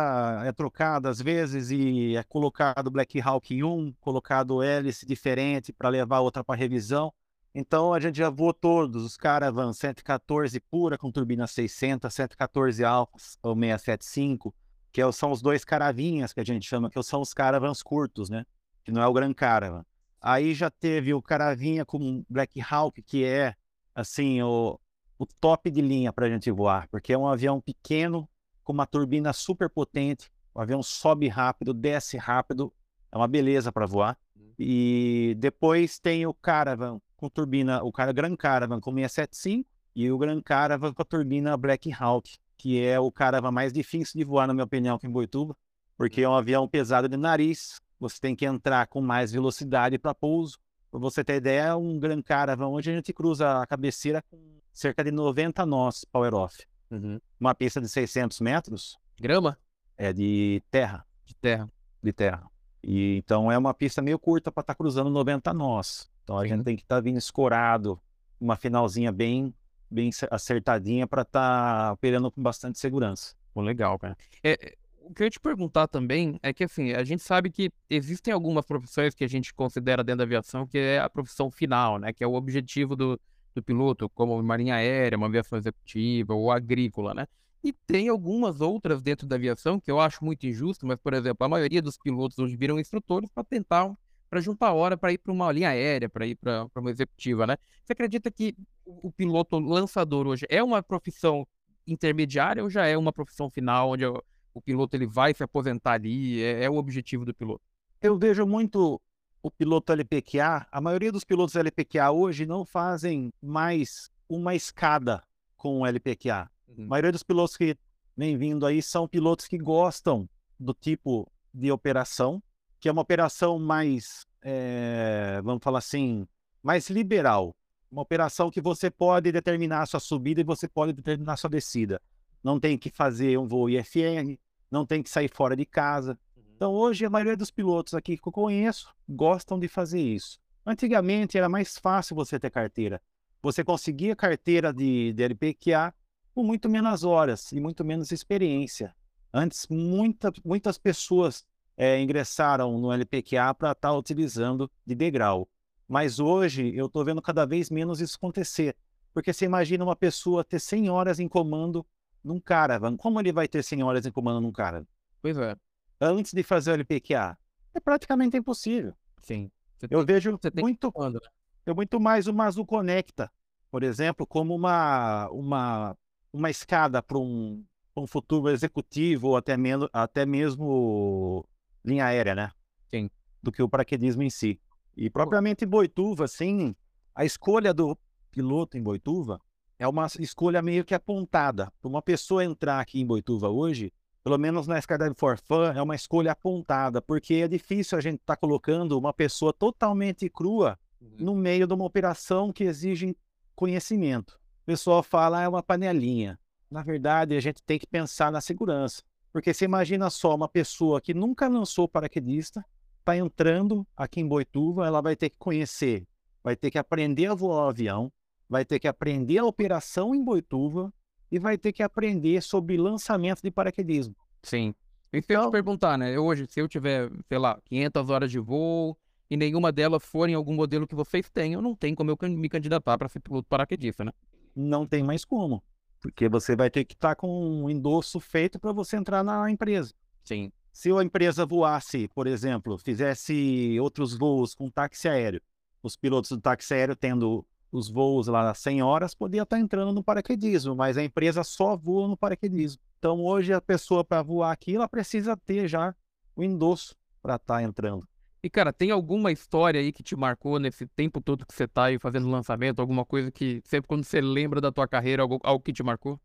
é 0.45 0.53
trocada 0.53 1.09
às 1.09 1.21
vezes 1.21 1.71
e 1.71 2.17
é 2.17 2.23
colocado 2.23 2.91
Black 2.91 3.21
Hawk 3.21 3.53
em 3.53 3.65
um, 3.65 3.93
colocado 4.01 4.63
hélice 4.63 5.05
diferente 5.05 5.73
para 5.73 5.89
levar 5.89 6.21
outra 6.21 6.45
para 6.45 6.55
revisão. 6.55 7.13
Então 7.53 7.93
a 7.93 7.99
gente 7.99 8.19
já 8.19 8.31
voou 8.31 8.55
todos, 8.55 9.05
os 9.05 9.17
Caravan 9.17 9.73
114 9.73 10.61
pura 10.61 10.97
com 10.97 11.11
turbina 11.11 11.49
600, 11.49 12.13
114 12.15 12.85
Alphas 12.85 13.37
ou 13.43 13.55
675, 13.57 14.55
que 14.93 15.03
é 15.03 15.11
são 15.11 15.33
os 15.33 15.43
dois 15.43 15.65
caravinhas 15.65 16.33
que 16.33 16.39
a 16.39 16.45
gente 16.45 16.69
chama, 16.69 16.89
que 16.89 17.03
são 17.03 17.21
os 17.21 17.35
Caravans 17.35 17.83
curtos, 17.83 18.31
né? 18.31 18.45
Que 18.85 18.93
não 18.93 19.03
é 19.03 19.07
o 19.07 19.13
Gran 19.13 19.33
Caravan. 19.33 19.85
Aí 20.21 20.55
já 20.55 20.71
teve 20.71 21.15
o 21.15 21.23
Caravinha 21.23 21.85
com 21.85 22.25
Black 22.29 22.61
Hawk, 22.61 23.03
que 23.03 23.25
é 23.25 23.55
assim 23.95 24.43
o, 24.43 24.79
o 25.19 25.27
top 25.27 25.71
de 25.71 25.81
linha 25.81 26.13
para 26.13 26.27
a 26.27 26.29
gente 26.29 26.51
voar, 26.51 26.89
porque 26.89 27.13
é 27.13 27.19
um 27.19 27.27
avião 27.27 27.61
pequeno, 27.61 28.29
com 28.63 28.73
uma 28.73 28.87
turbina 28.87 29.33
super 29.33 29.69
potente, 29.69 30.31
O 30.55 30.61
avião 30.61 30.83
sobe 30.83 31.29
rápido, 31.29 31.73
desce 31.73 32.17
rápido, 32.17 32.73
é 33.11 33.17
uma 33.17 33.29
beleza 33.29 33.73
para 33.73 33.87
voar. 33.87 34.19
Hum. 34.37 34.53
E 34.59 35.35
depois 35.39 35.99
tem 35.99 36.27
o 36.27 36.35
Caravan 36.35 37.01
com 37.17 37.29
turbina, 37.29 37.83
o 37.83 37.93
cara 37.93 38.13
Grand 38.13 38.37
Caravan 38.37 38.81
com 38.81 38.93
675 38.93 39.69
e 39.95 40.11
o 40.11 40.19
Grand 40.19 40.41
Caravan 40.41 40.93
com 40.93 41.03
a 41.03 41.05
turbina 41.05 41.57
Black 41.57 41.93
Hawk, 41.93 42.39
que 42.57 42.83
é 42.83 43.01
o 43.01 43.11
Caravan 43.11 43.51
mais 43.51 43.73
difícil 43.73 44.19
de 44.19 44.25
voar, 44.25 44.47
na 44.47 44.55
minha 44.55 44.65
opinião, 44.65 44.97
aqui 44.97 45.07
em 45.07 45.11
Boituva, 45.11 45.57
porque 45.97 46.23
é 46.23 46.29
um 46.29 46.35
avião 46.35 46.69
pesado 46.69 47.09
de 47.09 47.17
nariz, 47.17 47.81
você 48.01 48.19
tem 48.19 48.35
que 48.35 48.47
entrar 48.47 48.87
com 48.87 49.01
mais 49.01 49.31
velocidade 49.31 49.99
para 49.99 50.15
pouso. 50.15 50.59
Para 50.91 50.99
você 50.99 51.23
ter 51.23 51.37
ideia, 51.37 51.61
é 51.61 51.75
um 51.75 52.01
Grand 52.01 52.23
Caravan 52.23 52.69
onde 52.69 52.91
a 52.91 52.95
gente 52.95 53.13
cruza 53.13 53.61
a 53.61 53.67
cabeceira 53.67 54.23
com 54.23 54.59
cerca 54.73 55.05
de 55.05 55.11
90 55.11 55.65
nós 55.67 56.05
power 56.05 56.35
off. 56.35 56.67
Uhum. 56.91 57.21
Uma 57.39 57.55
pista 57.55 57.81
de 57.81 57.89
600 57.89 58.41
metros. 58.41 58.99
Grama? 59.21 59.57
É 59.97 60.13
de 60.13 60.63
terra. 60.71 61.07
De 61.25 61.35
terra. 61.35 61.71
De 62.03 62.13
terra. 62.13 62.51
E, 62.83 63.19
então 63.19 63.53
é 63.53 63.59
uma 63.59 63.75
pista 63.75 64.01
meio 64.01 64.19
curta 64.19 64.51
para 64.51 64.63
estar 64.63 64.75
tá 64.75 64.79
cruzando 64.79 65.11
90 65.11 65.53
nós. 65.53 66.11
Então 66.25 66.39
a 66.39 66.43
Sim. 66.43 66.49
gente 66.49 66.65
tem 66.65 66.77
que 66.77 66.83
estar 66.83 66.97
tá 66.97 67.01
vindo 67.01 67.19
escorado, 67.19 68.01
uma 68.41 68.57
finalzinha 68.57 69.13
bem, 69.13 69.55
bem 69.91 70.11
acertadinha 70.31 71.07
para 71.07 71.23
estar 71.23 71.89
tá 71.89 71.93
operando 71.93 72.31
com 72.31 72.43
bastante 72.43 72.79
segurança. 72.79 73.37
Pô, 73.53 73.61
legal, 73.61 73.99
cara. 73.99 74.17
É, 74.43 74.77
o 75.11 75.15
que 75.15 75.23
eu 75.23 75.27
ia 75.27 75.31
te 75.31 75.41
perguntar 75.41 75.89
também 75.89 76.39
é 76.41 76.53
que, 76.53 76.63
assim, 76.63 76.93
a 76.93 77.03
gente 77.03 77.23
sabe 77.23 77.51
que 77.51 77.71
existem 77.89 78.33
algumas 78.33 78.65
profissões 78.65 79.13
que 79.13 79.25
a 79.25 79.29
gente 79.29 79.53
considera 79.53 80.05
dentro 80.05 80.19
da 80.19 80.25
aviação 80.25 80.67
que 80.67 80.79
é 80.79 81.01
a 81.01 81.11
profissão 81.11 81.51
final, 81.51 81.99
né? 81.99 82.13
Que 82.13 82.23
é 82.23 82.27
o 82.27 82.35
objetivo 82.35 82.95
do, 82.95 83.21
do 83.53 83.63
piloto, 83.63 84.09
como 84.11 84.41
marinha 84.41 84.77
aérea, 84.77 85.19
uma 85.19 85.27
aviação 85.27 85.59
executiva 85.59 86.33
ou 86.33 86.53
agrícola, 86.53 87.13
né? 87.13 87.27
E 87.63 87.73
tem 87.73 88.09
algumas 88.09 88.61
outras 88.61 89.03
dentro 89.03 89.27
da 89.27 89.35
aviação 89.35 89.81
que 89.81 89.91
eu 89.91 90.01
acho 90.01 90.25
muito 90.25 90.47
injusto, 90.47 90.87
mas, 90.87 90.97
por 90.99 91.13
exemplo, 91.13 91.45
a 91.45 91.49
maioria 91.49 91.83
dos 91.83 91.99
pilotos 91.99 92.39
hoje 92.39 92.57
viram 92.57 92.79
instrutores 92.79 93.29
para 93.35 93.43
tentar, 93.43 93.93
para 94.31 94.41
juntar 94.41 94.73
hora 94.73 94.97
para 94.97 95.13
ir 95.13 95.19
para 95.19 95.33
uma 95.33 95.51
linha 95.51 95.71
aérea, 95.71 96.09
para 96.09 96.25
ir 96.25 96.37
para 96.37 96.69
uma 96.77 96.91
executiva, 96.91 97.49
né? 97.49 97.57
Você 97.85 97.95
acredita 97.95 98.31
que 98.31 98.55
o 98.87 99.11
piloto 99.11 99.59
lançador 99.59 100.29
hoje 100.29 100.47
é 100.49 100.63
uma 100.63 100.83
profissão 100.85 101.47
intermediária 101.85 102.63
ou 102.63 102.71
já 102.71 102.87
é 102.87 102.97
uma 102.97 103.13
profissão 103.13 103.51
final, 103.51 103.91
onde 103.91 104.05
o, 104.53 104.61
piloto 104.61 104.97
ele 104.97 105.07
vai 105.07 105.35
se 105.35 105.43
aposentar 105.43 105.93
ali, 105.93 106.43
é, 106.43 106.65
é 106.65 106.71
o 106.71 106.77
objetivo 106.77 107.25
do 107.25 107.35
piloto? 107.35 107.63
Eu 108.01 108.19
vejo 108.19 108.47
muito 108.47 109.01
o 109.43 109.51
piloto 109.51 109.93
LPQA, 109.93 110.67
a 110.71 110.81
maioria 110.81 111.11
dos 111.11 111.25
pilotos 111.25 111.57
LPQA 111.57 112.11
hoje 112.11 112.45
não 112.47 112.65
fazem 112.65 113.33
mais 113.43 114.11
uma 114.29 114.55
escada 114.55 115.23
com 115.57 115.81
o 115.81 115.87
LPQA. 115.87 116.51
Uhum. 116.69 116.85
A 116.85 116.89
maioria 116.89 117.13
dos 117.13 117.23
pilotos 117.23 117.57
que 117.57 117.77
vem 118.17 118.37
vindo 118.37 118.67
aí 118.67 118.83
são 118.83 119.09
pilotos 119.09 119.47
que 119.47 119.59
gostam 119.59 120.29
do 120.59 120.75
tipo 120.75 121.31
de 121.53 121.73
operação, 121.73 122.43
que 122.79 122.89
é 122.89 122.93
uma 122.93 123.03
operação 123.03 123.59
mais, 123.59 124.27
é, 124.43 125.41
vamos 125.43 125.63
falar 125.63 125.79
assim, 125.79 126.27
mais 126.63 126.89
liberal. 126.91 127.55
Uma 127.91 128.03
operação 128.03 128.51
que 128.51 128.61
você 128.61 128.91
pode 128.91 129.33
determinar 129.33 129.83
a 129.83 129.87
sua 129.87 130.01
subida 130.01 130.41
e 130.41 130.45
você 130.45 130.69
pode 130.69 130.93
determinar 130.93 131.33
a 131.33 131.37
sua 131.37 131.51
descida. 131.51 132.01
Não 132.43 132.59
tem 132.59 132.79
que 132.79 132.91
fazer 132.91 133.39
um 133.39 133.47
voo 133.47 133.69
IFR, 133.69 134.39
não 134.71 134.87
tem 134.87 135.03
que 135.03 135.11
sair 135.11 135.31
fora 135.33 135.57
de 135.57 135.67
casa. 135.67 136.19
Uhum. 136.37 136.43
Então, 136.57 136.73
hoje, 136.73 137.05
a 137.05 137.11
maioria 137.11 137.37
dos 137.37 137.51
pilotos 137.51 137.95
aqui 137.95 138.17
que 138.17 138.29
eu 138.29 138.33
conheço 138.33 138.95
gostam 139.09 139.59
de 139.59 139.69
fazer 139.69 140.01
isso. 140.01 140.39
Antigamente, 140.65 141.37
era 141.37 141.49
mais 141.49 141.79
fácil 141.79 142.15
você 142.15 142.39
ter 142.39 142.51
carteira. 142.51 143.01
Você 143.43 143.65
conseguia 143.65 144.15
carteira 144.15 144.73
de, 144.73 145.13
de 145.13 145.23
LPQA 145.23 145.95
com 146.35 146.45
muito 146.45 146.69
menos 146.69 147.05
horas 147.05 147.51
e 147.53 147.61
muito 147.61 147.85
menos 147.85 148.13
experiência. 148.13 148.95
Antes, 149.33 149.67
muita, 149.69 150.33
muitas 150.45 150.79
pessoas 150.79 151.45
é, 151.77 152.01
ingressaram 152.01 152.79
no 152.79 152.93
LPQA 152.93 153.55
para 153.55 153.73
estar 153.73 153.89
tá 153.89 153.93
utilizando 153.93 154.71
de 154.85 154.95
degrau. 154.95 155.49
Mas 155.89 156.21
hoje 156.21 156.75
eu 156.75 156.87
estou 156.87 157.05
vendo 157.05 157.23
cada 157.23 157.45
vez 157.47 157.71
menos 157.71 158.01
isso 158.01 158.17
acontecer. 158.17 158.77
Porque 159.13 159.33
você 159.33 159.45
imagina 159.45 159.83
uma 159.83 159.97
pessoa 159.97 160.45
ter 160.45 160.61
100 160.61 160.91
horas 160.91 161.19
em 161.19 161.27
comando 161.27 161.85
num 162.23 162.41
caravan. 162.41 162.97
Como 162.97 163.21
ele 163.21 163.33
vai 163.33 163.49
ter 163.49 163.63
100 163.63 163.83
horas 163.83 164.07
em 164.07 164.11
comando 164.11 164.41
num 164.41 164.53
caravan? 164.53 164.87
Pois 165.23 165.37
é. 165.37 165.57
Antes 166.01 166.33
de 166.33 166.43
fazer 166.43 166.71
o 166.71 166.75
LPQA. 166.75 167.37
É 167.75 167.81
praticamente 167.81 168.37
impossível. 168.37 168.95
Sim. 169.23 169.51
Você 169.79 169.87
eu 169.91 170.05
tem, 170.05 170.15
vejo 170.15 170.39
muito, 170.61 170.93
né? 170.99 171.19
eu 171.65 171.75
muito 171.75 172.01
mais 172.01 172.27
o 172.27 172.35
Mazu 172.35 172.67
Conecta, 172.67 173.31
por 173.71 173.83
exemplo, 173.83 174.27
como 174.27 174.55
uma, 174.55 175.29
uma 175.31 175.97
uma 176.33 176.51
escada 176.51 177.03
para 177.03 177.19
um, 177.19 177.65
um 177.97 178.07
futuro 178.07 178.49
executivo 178.49 179.29
ou 179.29 179.37
até, 179.37 179.57
menos, 179.57 179.89
até 179.93 180.25
mesmo 180.25 181.45
linha 181.85 182.07
aérea, 182.07 182.35
né? 182.35 182.51
Sim. 182.91 183.11
Do 183.43 183.51
que 183.51 183.63
o 183.63 183.69
paraquedismo 183.69 184.23
em 184.23 184.31
si. 184.31 184.61
E 184.97 185.09
propriamente 185.09 185.65
em 185.65 185.69
Boituva, 185.69 186.25
assim, 186.25 186.75
a 187.15 187.25
escolha 187.25 187.73
do 187.73 187.97
piloto 188.31 188.77
em 188.77 188.83
Boituva 188.83 189.41
é 189.81 189.89
uma 189.89 190.07
escolha 190.21 190.63
meio 190.63 190.85
que 190.85 190.95
apontada. 190.95 191.73
Para 191.81 191.89
uma 191.89 192.01
pessoa 192.01 192.45
entrar 192.45 192.79
aqui 192.79 193.01
em 193.01 193.07
Boituva 193.07 193.49
hoje, 193.49 193.93
pelo 194.23 194.39
menos 194.39 194.69
na 194.69 194.79
Skydive 194.79 195.17
for 195.17 195.37
Fun, 195.39 195.65
é 195.75 195.83
uma 195.83 195.97
escolha 195.97 196.31
apontada, 196.31 197.03
porque 197.03 197.35
é 197.35 197.49
difícil 197.49 197.99
a 197.99 198.01
gente 198.01 198.21
estar 198.21 198.37
tá 198.37 198.41
colocando 198.41 198.97
uma 198.97 199.13
pessoa 199.13 199.53
totalmente 199.53 200.29
crua 200.31 200.79
uhum. 201.01 201.17
no 201.19 201.35
meio 201.35 201.67
de 201.67 201.75
uma 201.75 201.85
operação 201.85 202.53
que 202.53 202.63
exige 202.63 203.17
conhecimento 203.57 204.41
pessoal 204.71 205.03
fala 205.03 205.43
é 205.43 205.49
uma 205.49 205.65
panelinha. 205.65 206.39
Na 206.71 206.81
verdade, 206.81 207.35
a 207.35 207.41
gente 207.41 207.61
tem 207.61 207.77
que 207.77 207.89
pensar 207.89 208.31
na 208.31 208.41
segurança. 208.41 209.03
Porque 209.33 209.53
você 209.53 209.65
imagina 209.65 210.09
só 210.09 210.33
uma 210.33 210.49
pessoa 210.49 211.01
que 211.01 211.13
nunca 211.13 211.49
lançou 211.49 211.89
paraquedista, 211.89 212.65
está 213.01 213.17
entrando 213.17 213.85
aqui 213.97 214.21
em 214.21 214.29
Boituva, 214.29 214.87
ela 214.87 215.01
vai 215.01 215.17
ter 215.17 215.31
que 215.31 215.37
conhecer, 215.41 216.07
vai 216.41 216.55
ter 216.55 216.71
que 216.71 216.79
aprender 216.79 217.27
a 217.27 217.35
voar 217.35 217.67
o 217.67 217.69
avião, 217.69 218.13
vai 218.51 218.65
ter 218.65 218.79
que 218.79 218.89
aprender 218.89 219.39
a 219.39 219.45
operação 219.47 220.15
em 220.15 220.23
Boituva 220.23 220.93
e 221.31 221.39
vai 221.39 221.57
ter 221.57 221.73
que 221.73 221.83
aprender 221.83 222.43
sobre 222.43 222.77
lançamento 222.77 223.41
de 223.41 223.51
paraquedismo. 223.51 224.15
Sim. 224.43 224.75
E 225.13 225.23
se 225.23 225.33
eu 225.33 225.39
te 225.39 225.43
então 225.43 225.51
perguntar, 225.51 225.97
né? 225.97 226.19
Hoje, 226.19 226.47
se 226.49 226.61
eu 226.61 226.69
tiver, 226.69 227.11
sei 227.29 227.39
lá, 227.39 227.59
500 227.65 228.11
horas 228.11 228.31
de 228.31 228.39
voo 228.39 228.99
e 229.31 229.37
nenhuma 229.37 229.71
delas 229.71 230.05
for 230.05 230.29
em 230.29 230.35
algum 230.35 230.55
modelo 230.55 230.87
que 230.87 230.95
vocês 230.95 231.31
eu 231.37 231.63
não 231.63 231.75
tenho 231.75 231.97
como 231.97 232.11
eu 232.11 232.19
me 232.29 232.49
candidatar 232.49 232.99
para 232.99 233.09
ser 233.09 233.21
piloto 233.21 233.49
paraquedista, 233.49 234.05
né? 234.05 234.13
não 234.55 234.87
tem 234.87 235.03
mais 235.03 235.25
como. 235.25 235.63
Porque 236.01 236.29
você 236.29 236.57
vai 236.57 236.71
ter 236.71 236.85
que 236.85 236.95
estar 236.95 237.11
tá 237.11 237.15
com 237.15 237.63
um 237.63 237.71
endosso 237.71 238.19
feito 238.21 238.59
para 238.59 238.73
você 238.73 238.97
entrar 238.97 239.23
na 239.23 239.51
empresa. 239.51 239.93
Sim. 240.25 240.51
Se 240.73 240.91
a 240.91 241.03
empresa 241.03 241.45
voasse, 241.45 242.09
por 242.15 242.27
exemplo, 242.27 242.79
fizesse 242.79 243.79
outros 243.81 244.17
voos 244.17 244.55
com 244.55 244.71
táxi 244.71 245.09
aéreo, 245.09 245.43
os 245.83 245.97
pilotos 245.97 246.31
do 246.31 246.41
táxi 246.41 246.75
aéreo 246.75 246.97
tendo 246.97 247.45
os 247.73 247.89
voos 247.89 248.27
lá 248.27 248.53
100 248.53 248.83
horas, 248.83 249.15
podia 249.15 249.43
estar 249.43 249.59
entrando 249.59 249.93
no 249.93 250.03
paraquedismo, 250.03 250.75
mas 250.75 250.97
a 250.97 251.05
empresa 251.05 251.45
só 251.45 251.77
voa 251.77 252.09
no 252.09 252.17
paraquedismo. 252.17 252.81
Então 252.99 253.25
hoje 253.25 253.53
a 253.53 253.61
pessoa 253.61 254.05
para 254.05 254.23
voar 254.23 254.53
aqui, 254.53 254.77
ela 254.77 254.89
precisa 254.89 255.37
ter 255.37 255.69
já 255.69 255.95
o 256.35 256.43
endosso 256.43 256.97
para 257.23 257.37
estar 257.37 257.63
entrando. 257.63 258.07
E, 258.43 258.49
cara, 258.49 258.73
tem 258.73 258.91
alguma 258.91 259.31
história 259.31 259.81
aí 259.81 259.93
que 259.93 260.03
te 260.03 260.17
marcou 260.17 260.59
nesse 260.59 260.87
tempo 260.87 261.21
todo 261.21 261.45
que 261.45 261.55
você 261.55 261.69
tá 261.69 261.85
aí 261.85 261.99
fazendo 261.99 262.31
lançamento? 262.31 262.81
Alguma 262.81 263.05
coisa 263.05 263.31
que 263.31 263.61
sempre 263.65 263.87
quando 263.87 264.05
você 264.05 264.21
lembra 264.21 264.63
da 264.63 264.73
tua 264.73 264.89
carreira, 264.89 265.23
algo, 265.23 265.39
algo 265.43 265.63
que 265.63 265.73
te 265.73 265.83
marcou? 265.83 266.19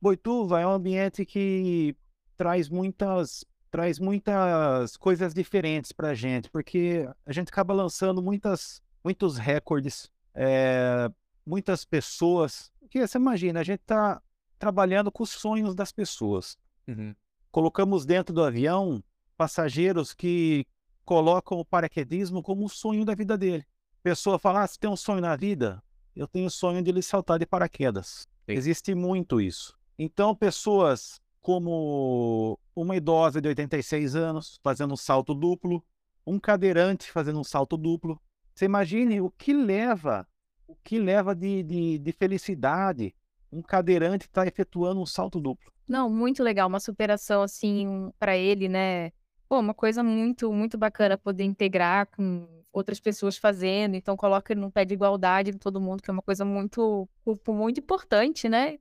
Boituva 0.00 0.60
é 0.60 0.66
um 0.66 0.70
ambiente 0.70 1.24
que 1.24 1.96
traz 2.36 2.68
muitas 2.68 3.44
traz 3.68 3.98
muitas 3.98 4.96
coisas 4.96 5.34
diferentes 5.34 5.92
pra 5.92 6.14
gente, 6.14 6.48
porque 6.48 7.06
a 7.26 7.32
gente 7.32 7.48
acaba 7.48 7.74
lançando 7.74 8.22
muitas, 8.22 8.80
muitos 9.04 9.36
recordes, 9.36 10.10
é, 10.36 11.10
muitas 11.44 11.84
pessoas. 11.84 12.70
Porque 12.78 13.04
você 13.04 13.18
imagina, 13.18 13.60
a 13.60 13.64
gente 13.64 13.80
tá 13.80 14.22
trabalhando 14.58 15.10
com 15.10 15.22
os 15.22 15.30
sonhos 15.30 15.74
das 15.74 15.90
pessoas. 15.90 16.56
Uhum. 16.86 17.14
Colocamos 17.50 18.04
dentro 18.04 18.34
do 18.34 18.44
avião 18.44 19.02
passageiros 19.36 20.14
que 20.14 20.66
colocam 21.04 21.58
o 21.58 21.64
paraquedismo 21.64 22.42
como 22.42 22.66
o 22.66 22.68
sonho 22.68 23.04
da 23.04 23.14
vida 23.14 23.36
dele. 23.36 23.64
A 24.00 24.02
pessoa 24.02 24.38
fala, 24.38 24.62
ah, 24.62 24.66
você 24.66 24.78
tem 24.78 24.90
um 24.90 24.96
sonho 24.96 25.20
na 25.20 25.34
vida? 25.34 25.82
Eu 26.14 26.26
tenho 26.26 26.46
o 26.46 26.50
sonho 26.50 26.82
de 26.82 26.90
ele 26.90 27.02
saltar 27.02 27.38
de 27.38 27.46
paraquedas. 27.46 28.26
Sim. 28.46 28.52
Existe 28.52 28.94
muito 28.94 29.40
isso. 29.40 29.76
Então, 29.98 30.34
pessoas 30.34 31.20
como 31.40 32.58
uma 32.74 32.96
idosa 32.96 33.40
de 33.40 33.48
86 33.48 34.16
anos 34.16 34.58
fazendo 34.62 34.94
um 34.94 34.96
salto 34.96 35.32
duplo, 35.32 35.84
um 36.26 36.40
cadeirante 36.40 37.10
fazendo 37.10 37.38
um 37.38 37.44
salto 37.44 37.76
duplo. 37.76 38.20
Você 38.56 38.64
imagine 38.64 39.20
o 39.20 39.30
que 39.30 39.52
leva, 39.52 40.26
o 40.66 40.74
que 40.76 40.98
leva 40.98 41.34
de, 41.34 41.62
de, 41.62 41.98
de 41.98 42.12
felicidade 42.12 43.14
um 43.52 43.60
cadeirante 43.60 44.24
estar 44.24 44.42
tá 44.42 44.48
efetuando 44.48 44.98
um 44.98 45.04
salto 45.04 45.38
duplo. 45.38 45.70
Não, 45.86 46.08
muito 46.08 46.42
legal, 46.42 46.66
uma 46.66 46.80
superação 46.80 47.42
assim 47.42 48.10
para 48.18 48.34
ele, 48.34 48.66
né? 48.66 49.12
Pô, 49.46 49.60
uma 49.60 49.74
coisa 49.74 50.02
muito, 50.02 50.50
muito 50.50 50.78
bacana 50.78 51.18
poder 51.18 51.44
integrar 51.44 52.06
com 52.06 52.48
outras 52.72 52.98
pessoas 52.98 53.36
fazendo, 53.36 53.94
então 53.94 54.16
coloca 54.16 54.54
num 54.54 54.70
pé 54.70 54.86
de 54.86 54.94
igualdade 54.94 55.52
de 55.52 55.58
todo 55.58 55.80
mundo, 55.80 56.02
que 56.02 56.10
é 56.10 56.12
uma 56.12 56.22
coisa 56.22 56.44
muito, 56.44 57.06
muito 57.46 57.80
importante, 57.80 58.48
né? 58.48 58.78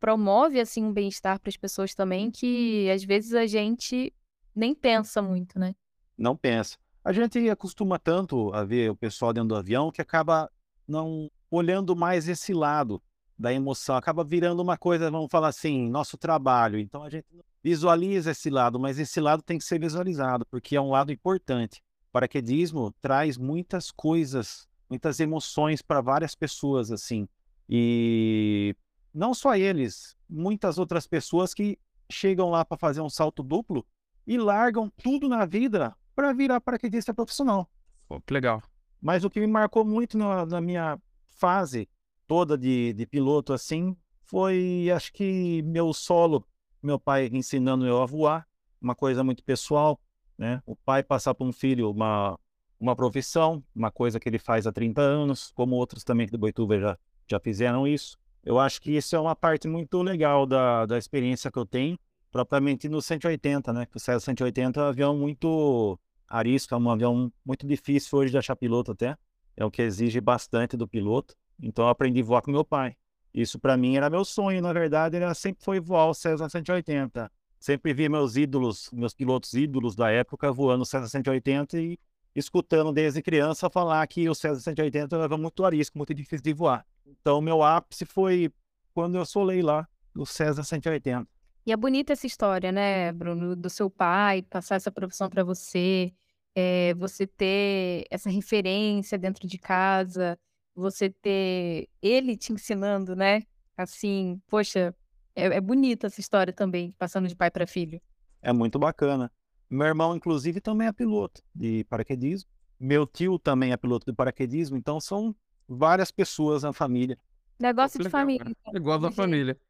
promove 0.00 0.58
assim 0.58 0.82
um 0.82 0.92
bem-estar 0.92 1.38
para 1.38 1.50
as 1.50 1.56
pessoas 1.56 1.94
também 1.94 2.30
que 2.30 2.88
às 2.90 3.04
vezes 3.04 3.34
a 3.34 3.46
gente 3.46 4.14
nem 4.54 4.74
pensa 4.74 5.20
muito, 5.20 5.58
né? 5.58 5.74
Não 6.16 6.34
pensa. 6.34 6.78
A 7.08 7.12
gente 7.14 7.48
acostuma 7.48 7.98
tanto 7.98 8.52
a 8.52 8.62
ver 8.62 8.90
o 8.90 8.94
pessoal 8.94 9.32
dentro 9.32 9.48
do 9.48 9.56
avião 9.56 9.90
que 9.90 10.02
acaba 10.02 10.52
não 10.86 11.30
olhando 11.50 11.96
mais 11.96 12.28
esse 12.28 12.52
lado 12.52 13.02
da 13.38 13.50
emoção, 13.50 13.96
acaba 13.96 14.22
virando 14.22 14.60
uma 14.60 14.76
coisa, 14.76 15.10
vamos 15.10 15.30
falar 15.30 15.48
assim, 15.48 15.88
nosso 15.88 16.18
trabalho. 16.18 16.78
Então 16.78 17.02
a 17.02 17.08
gente 17.08 17.24
visualiza 17.64 18.32
esse 18.32 18.50
lado, 18.50 18.78
mas 18.78 18.98
esse 18.98 19.22
lado 19.22 19.42
tem 19.42 19.56
que 19.56 19.64
ser 19.64 19.80
visualizado, 19.80 20.44
porque 20.50 20.76
é 20.76 20.80
um 20.82 20.90
lado 20.90 21.10
importante. 21.10 21.80
O 22.10 22.12
paraquedismo 22.12 22.94
traz 23.00 23.38
muitas 23.38 23.90
coisas, 23.90 24.68
muitas 24.86 25.18
emoções 25.18 25.80
para 25.80 26.02
várias 26.02 26.34
pessoas, 26.34 26.92
assim. 26.92 27.26
E 27.66 28.76
não 29.14 29.32
só 29.32 29.56
eles, 29.56 30.14
muitas 30.28 30.76
outras 30.76 31.06
pessoas 31.06 31.54
que 31.54 31.78
chegam 32.12 32.50
lá 32.50 32.66
para 32.66 32.76
fazer 32.76 33.00
um 33.00 33.08
salto 33.08 33.42
duplo 33.42 33.82
e 34.26 34.36
largam 34.36 34.92
tudo 35.02 35.26
na 35.26 35.46
vida 35.46 35.96
para 36.18 36.32
virar 36.32 36.60
paraquedista 36.60 37.14
profissional. 37.14 37.70
Pô, 38.08 38.20
que 38.20 38.34
legal. 38.34 38.60
Mas 39.00 39.22
o 39.22 39.30
que 39.30 39.38
me 39.38 39.46
marcou 39.46 39.84
muito 39.84 40.18
na, 40.18 40.44
na 40.44 40.60
minha 40.60 41.00
fase 41.28 41.88
toda 42.26 42.58
de, 42.58 42.92
de 42.92 43.06
piloto 43.06 43.52
assim 43.52 43.96
foi, 44.24 44.90
acho 44.92 45.12
que 45.12 45.62
meu 45.62 45.92
solo, 45.92 46.44
meu 46.82 46.98
pai 46.98 47.30
ensinando 47.32 47.86
eu 47.86 48.02
a 48.02 48.04
voar, 48.04 48.48
uma 48.82 48.96
coisa 48.96 49.22
muito 49.22 49.44
pessoal, 49.44 50.00
né? 50.36 50.60
O 50.66 50.74
pai 50.74 51.04
passar 51.04 51.34
para 51.34 51.46
um 51.46 51.52
filho 51.52 51.88
uma, 51.88 52.36
uma 52.80 52.96
profissão, 52.96 53.62
uma 53.72 53.92
coisa 53.92 54.18
que 54.18 54.28
ele 54.28 54.40
faz 54.40 54.66
há 54.66 54.72
30 54.72 55.00
anos, 55.00 55.52
como 55.54 55.76
outros 55.76 56.02
também 56.02 56.26
do 56.26 56.36
Boituva 56.36 56.80
já, 56.80 56.98
já 57.28 57.38
fizeram 57.38 57.86
isso. 57.86 58.18
Eu 58.44 58.58
acho 58.58 58.82
que 58.82 58.90
isso 58.90 59.14
é 59.14 59.20
uma 59.20 59.36
parte 59.36 59.68
muito 59.68 60.02
legal 60.02 60.46
da, 60.46 60.84
da 60.84 60.98
experiência 60.98 61.48
que 61.48 61.58
eu 61.60 61.64
tenho, 61.64 61.96
propriamente 62.28 62.88
no 62.88 63.00
180, 63.00 63.72
né? 63.72 63.86
Que 63.86 63.96
o 63.96 64.00
Cessna 64.00 64.18
180 64.18 64.80
é 64.80 64.82
um 64.82 64.86
avião 64.88 65.16
muito 65.16 65.96
arisco, 66.28 66.74
é 66.74 66.76
um 66.76 66.90
avião 66.90 67.32
muito 67.44 67.66
difícil 67.66 68.18
hoje 68.18 68.30
de 68.30 68.38
achar 68.38 68.54
piloto 68.54 68.92
até. 68.92 69.16
É 69.56 69.64
o 69.64 69.70
que 69.70 69.82
exige 69.82 70.20
bastante 70.20 70.76
do 70.76 70.86
piloto. 70.86 71.34
Então 71.60 71.84
eu 71.84 71.88
aprendi 71.88 72.20
a 72.20 72.24
voar 72.24 72.42
com 72.42 72.50
meu 72.50 72.64
pai. 72.64 72.96
Isso 73.32 73.58
para 73.58 73.76
mim 73.76 73.96
era 73.96 74.08
meu 74.08 74.24
sonho, 74.24 74.62
na 74.62 74.72
verdade, 74.72 75.16
era 75.16 75.34
sempre 75.34 75.64
foi 75.64 75.80
voar 75.80 76.08
o 76.08 76.14
Cessna 76.14 76.48
180. 76.48 77.30
Sempre 77.58 77.92
vi 77.92 78.08
meus 78.08 78.36
ídolos, 78.36 78.88
meus 78.92 79.14
pilotos 79.14 79.52
ídolos 79.54 79.96
da 79.96 80.10
época 80.10 80.52
voando 80.52 80.82
o 80.82 80.86
Cessna 80.86 81.08
180 81.08 81.80
e 81.80 81.98
escutando 82.34 82.92
desde 82.92 83.20
criança 83.20 83.68
falar 83.68 84.06
que 84.06 84.28
o 84.28 84.34
Cessna 84.34 84.60
180 84.60 85.16
era 85.16 85.36
muito 85.36 85.64
arisco, 85.64 85.98
muito 85.98 86.14
difícil 86.14 86.44
de 86.44 86.52
voar. 86.52 86.86
Então 87.04 87.40
meu 87.40 87.62
ápice 87.62 88.04
foi 88.04 88.52
quando 88.94 89.16
eu 89.16 89.26
solei 89.26 89.60
lá 89.60 89.88
o 90.14 90.24
Cessna 90.24 90.62
180. 90.62 91.28
E 91.68 91.70
é 91.70 91.76
bonita 91.76 92.14
essa 92.14 92.26
história, 92.26 92.72
né, 92.72 93.12
Bruno, 93.12 93.54
do 93.54 93.68
seu 93.68 93.90
pai 93.90 94.40
passar 94.40 94.76
essa 94.76 94.90
profissão 94.90 95.28
para 95.28 95.44
você, 95.44 96.14
é, 96.54 96.94
você 96.94 97.26
ter 97.26 98.06
essa 98.10 98.30
referência 98.30 99.18
dentro 99.18 99.46
de 99.46 99.58
casa, 99.58 100.38
você 100.74 101.10
ter 101.10 101.86
ele 102.00 102.38
te 102.38 102.54
ensinando, 102.54 103.14
né? 103.14 103.42
Assim, 103.76 104.40
poxa, 104.46 104.94
é, 105.36 105.44
é 105.44 105.60
bonita 105.60 106.06
essa 106.06 106.18
história 106.22 106.54
também, 106.54 106.92
passando 106.92 107.28
de 107.28 107.36
pai 107.36 107.50
para 107.50 107.66
filho. 107.66 108.00
É 108.40 108.50
muito 108.50 108.78
bacana. 108.78 109.30
Meu 109.68 109.88
irmão, 109.88 110.16
inclusive, 110.16 110.62
também 110.62 110.88
é 110.88 110.92
piloto 110.92 111.42
de 111.54 111.84
paraquedismo. 111.84 112.48
Meu 112.80 113.06
tio 113.06 113.38
também 113.38 113.72
é 113.72 113.76
piloto 113.76 114.10
de 114.10 114.16
paraquedismo, 114.16 114.78
então 114.78 114.98
são 114.98 115.36
várias 115.68 116.10
pessoas 116.10 116.62
na 116.62 116.72
família. 116.72 117.18
Negócio 117.60 118.02
de 118.02 118.08
família. 118.08 118.46
Né? 118.46 118.54
Igual 118.72 118.98
da 118.98 119.12
família. 119.12 119.60